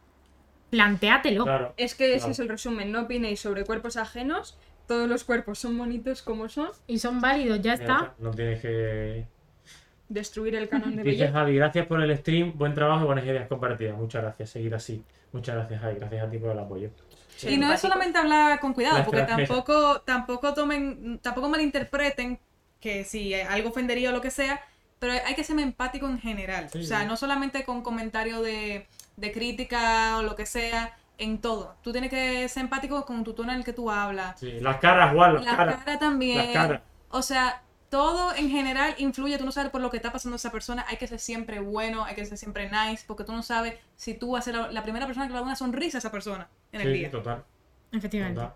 Plantéatelo. 0.70 1.44
Claro. 1.44 1.74
Es 1.78 1.96
que 1.96 2.08
ese 2.16 2.20
Claro. 2.20 2.32
es 2.32 2.40
el 2.40 2.50
resumen, 2.50 2.92
no 2.92 3.02
opinéis 3.04 3.40
sobre 3.40 3.64
cuerpos 3.66 3.98
ajenos, 3.98 4.58
todos 4.88 5.08
los 5.10 5.24
cuerpos 5.24 5.60
son 5.60 5.78
bonitos 5.78 6.22
como 6.22 6.50
son, 6.50 6.70
Y 6.88 7.00
son 7.00 7.22
válidos, 7.22 7.62
ya 7.62 7.74
está. 7.74 8.14
No 8.20 8.32
tienes 8.32 8.62
que 8.62 9.26
destruir 10.10 10.56
el 10.56 10.70
canon 10.70 10.96
de 10.96 11.04
Dice 11.04 11.18
belleza. 11.24 11.34
Javi, 11.34 11.56
gracias 11.56 11.88
por 11.88 12.02
el 12.02 12.16
stream, 12.18 12.54
buen 12.58 12.74
trabajo 12.74 13.04
y 13.04 13.06
buenas 13.08 13.26
ideas 13.26 13.48
compartidas. 13.48 13.98
Muchas 13.98 14.22
gracias, 14.22 14.50
seguir 14.52 14.76
así. 14.76 15.04
Muchas 15.32 15.56
gracias, 15.56 15.82
Javi, 15.82 15.96
gracias 16.00 16.24
a 16.28 16.30
ti 16.30 16.38
por 16.38 16.52
el 16.52 16.60
apoyo. 16.60 16.90
Sí, 17.36 17.50
y 17.50 17.58
no 17.58 17.72
es 17.74 17.82
solamente 17.82 18.18
hablar 18.18 18.60
con 18.60 18.74
cuidado, 18.74 19.00
La 19.00 19.06
porque 19.06 19.24
tampoco, 19.24 20.02
tampoco 20.02 20.54
tomen, 20.54 21.20
tampoco 21.22 21.50
malinterpreten 21.50 22.40
que 22.80 23.04
si 23.04 23.34
algo 23.34 23.70
ofendería 23.70 24.10
o 24.10 24.12
lo 24.14 24.22
que 24.22 24.32
sea, 24.32 24.62
pero 25.00 25.14
hay 25.26 25.36
que 25.36 25.44
ser 25.44 25.60
empático 25.60 26.08
en 26.08 26.20
general. 26.20 26.70
Sí, 26.72 26.80
o 26.80 26.84
sea, 26.84 27.02
sí. 27.02 27.06
no 27.08 27.18
solamente 27.18 27.64
con 27.66 27.82
comentarios 27.82 28.42
de, 28.44 28.88
de 29.18 29.32
crítica 29.32 30.18
o 30.18 30.22
lo 30.24 30.36
que 30.36 30.46
sea, 30.46 30.98
en 31.18 31.40
todo. 31.40 31.76
Tú 31.82 31.92
tienes 31.92 32.10
que 32.10 32.48
ser 32.50 32.62
empático 32.64 33.06
con 33.06 33.24
tu 33.24 33.34
tono 33.34 33.52
en 33.52 33.60
el 33.60 33.64
que 33.66 33.74
tú 33.74 33.90
hablas. 33.90 34.40
Sí, 34.40 34.60
las 34.60 34.78
caras, 34.78 35.14
igual, 35.14 35.36
las 35.36 35.46
La 35.46 35.56
caras. 35.56 35.84
cara 35.84 36.00
también. 36.00 36.38
Las 36.38 36.54
caras. 36.54 36.82
O 37.10 37.22
sea, 37.22 37.62
todo 37.90 38.36
en 38.36 38.50
general 38.50 38.96
influye. 38.98 39.38
Tú 39.38 39.46
no 39.46 39.52
sabes 39.54 39.72
por 39.72 39.80
lo 39.80 39.90
que 39.90 39.96
está 39.98 40.12
pasando 40.12 40.36
esa 40.36 40.52
persona. 40.52 40.86
Hay 40.90 40.98
que 40.98 41.08
ser 41.08 41.20
siempre 41.20 41.60
bueno, 41.62 42.04
hay 42.04 42.16
que 42.16 42.26
ser 42.26 42.38
siempre 42.38 42.70
nice, 42.70 43.06
porque 43.08 43.24
tú 43.24 43.32
no 43.32 43.44
sabes 43.44 43.76
si 43.96 44.14
tú 44.16 44.32
vas 44.32 44.42
a 44.42 44.52
ser 44.52 44.56
la, 44.56 44.72
la 44.72 44.84
primera 44.84 45.06
persona 45.06 45.28
que 45.28 45.34
le 45.34 45.40
da 45.40 45.46
una 45.46 45.56
sonrisa 45.56 45.98
a 45.98 46.00
esa 46.00 46.12
persona 46.12 46.50
en 46.74 46.82
el 46.82 46.88
Sí, 46.88 46.94
día. 47.00 47.12
total, 47.12 47.44
Efectivamente. 47.94 48.42
total. 48.42 48.56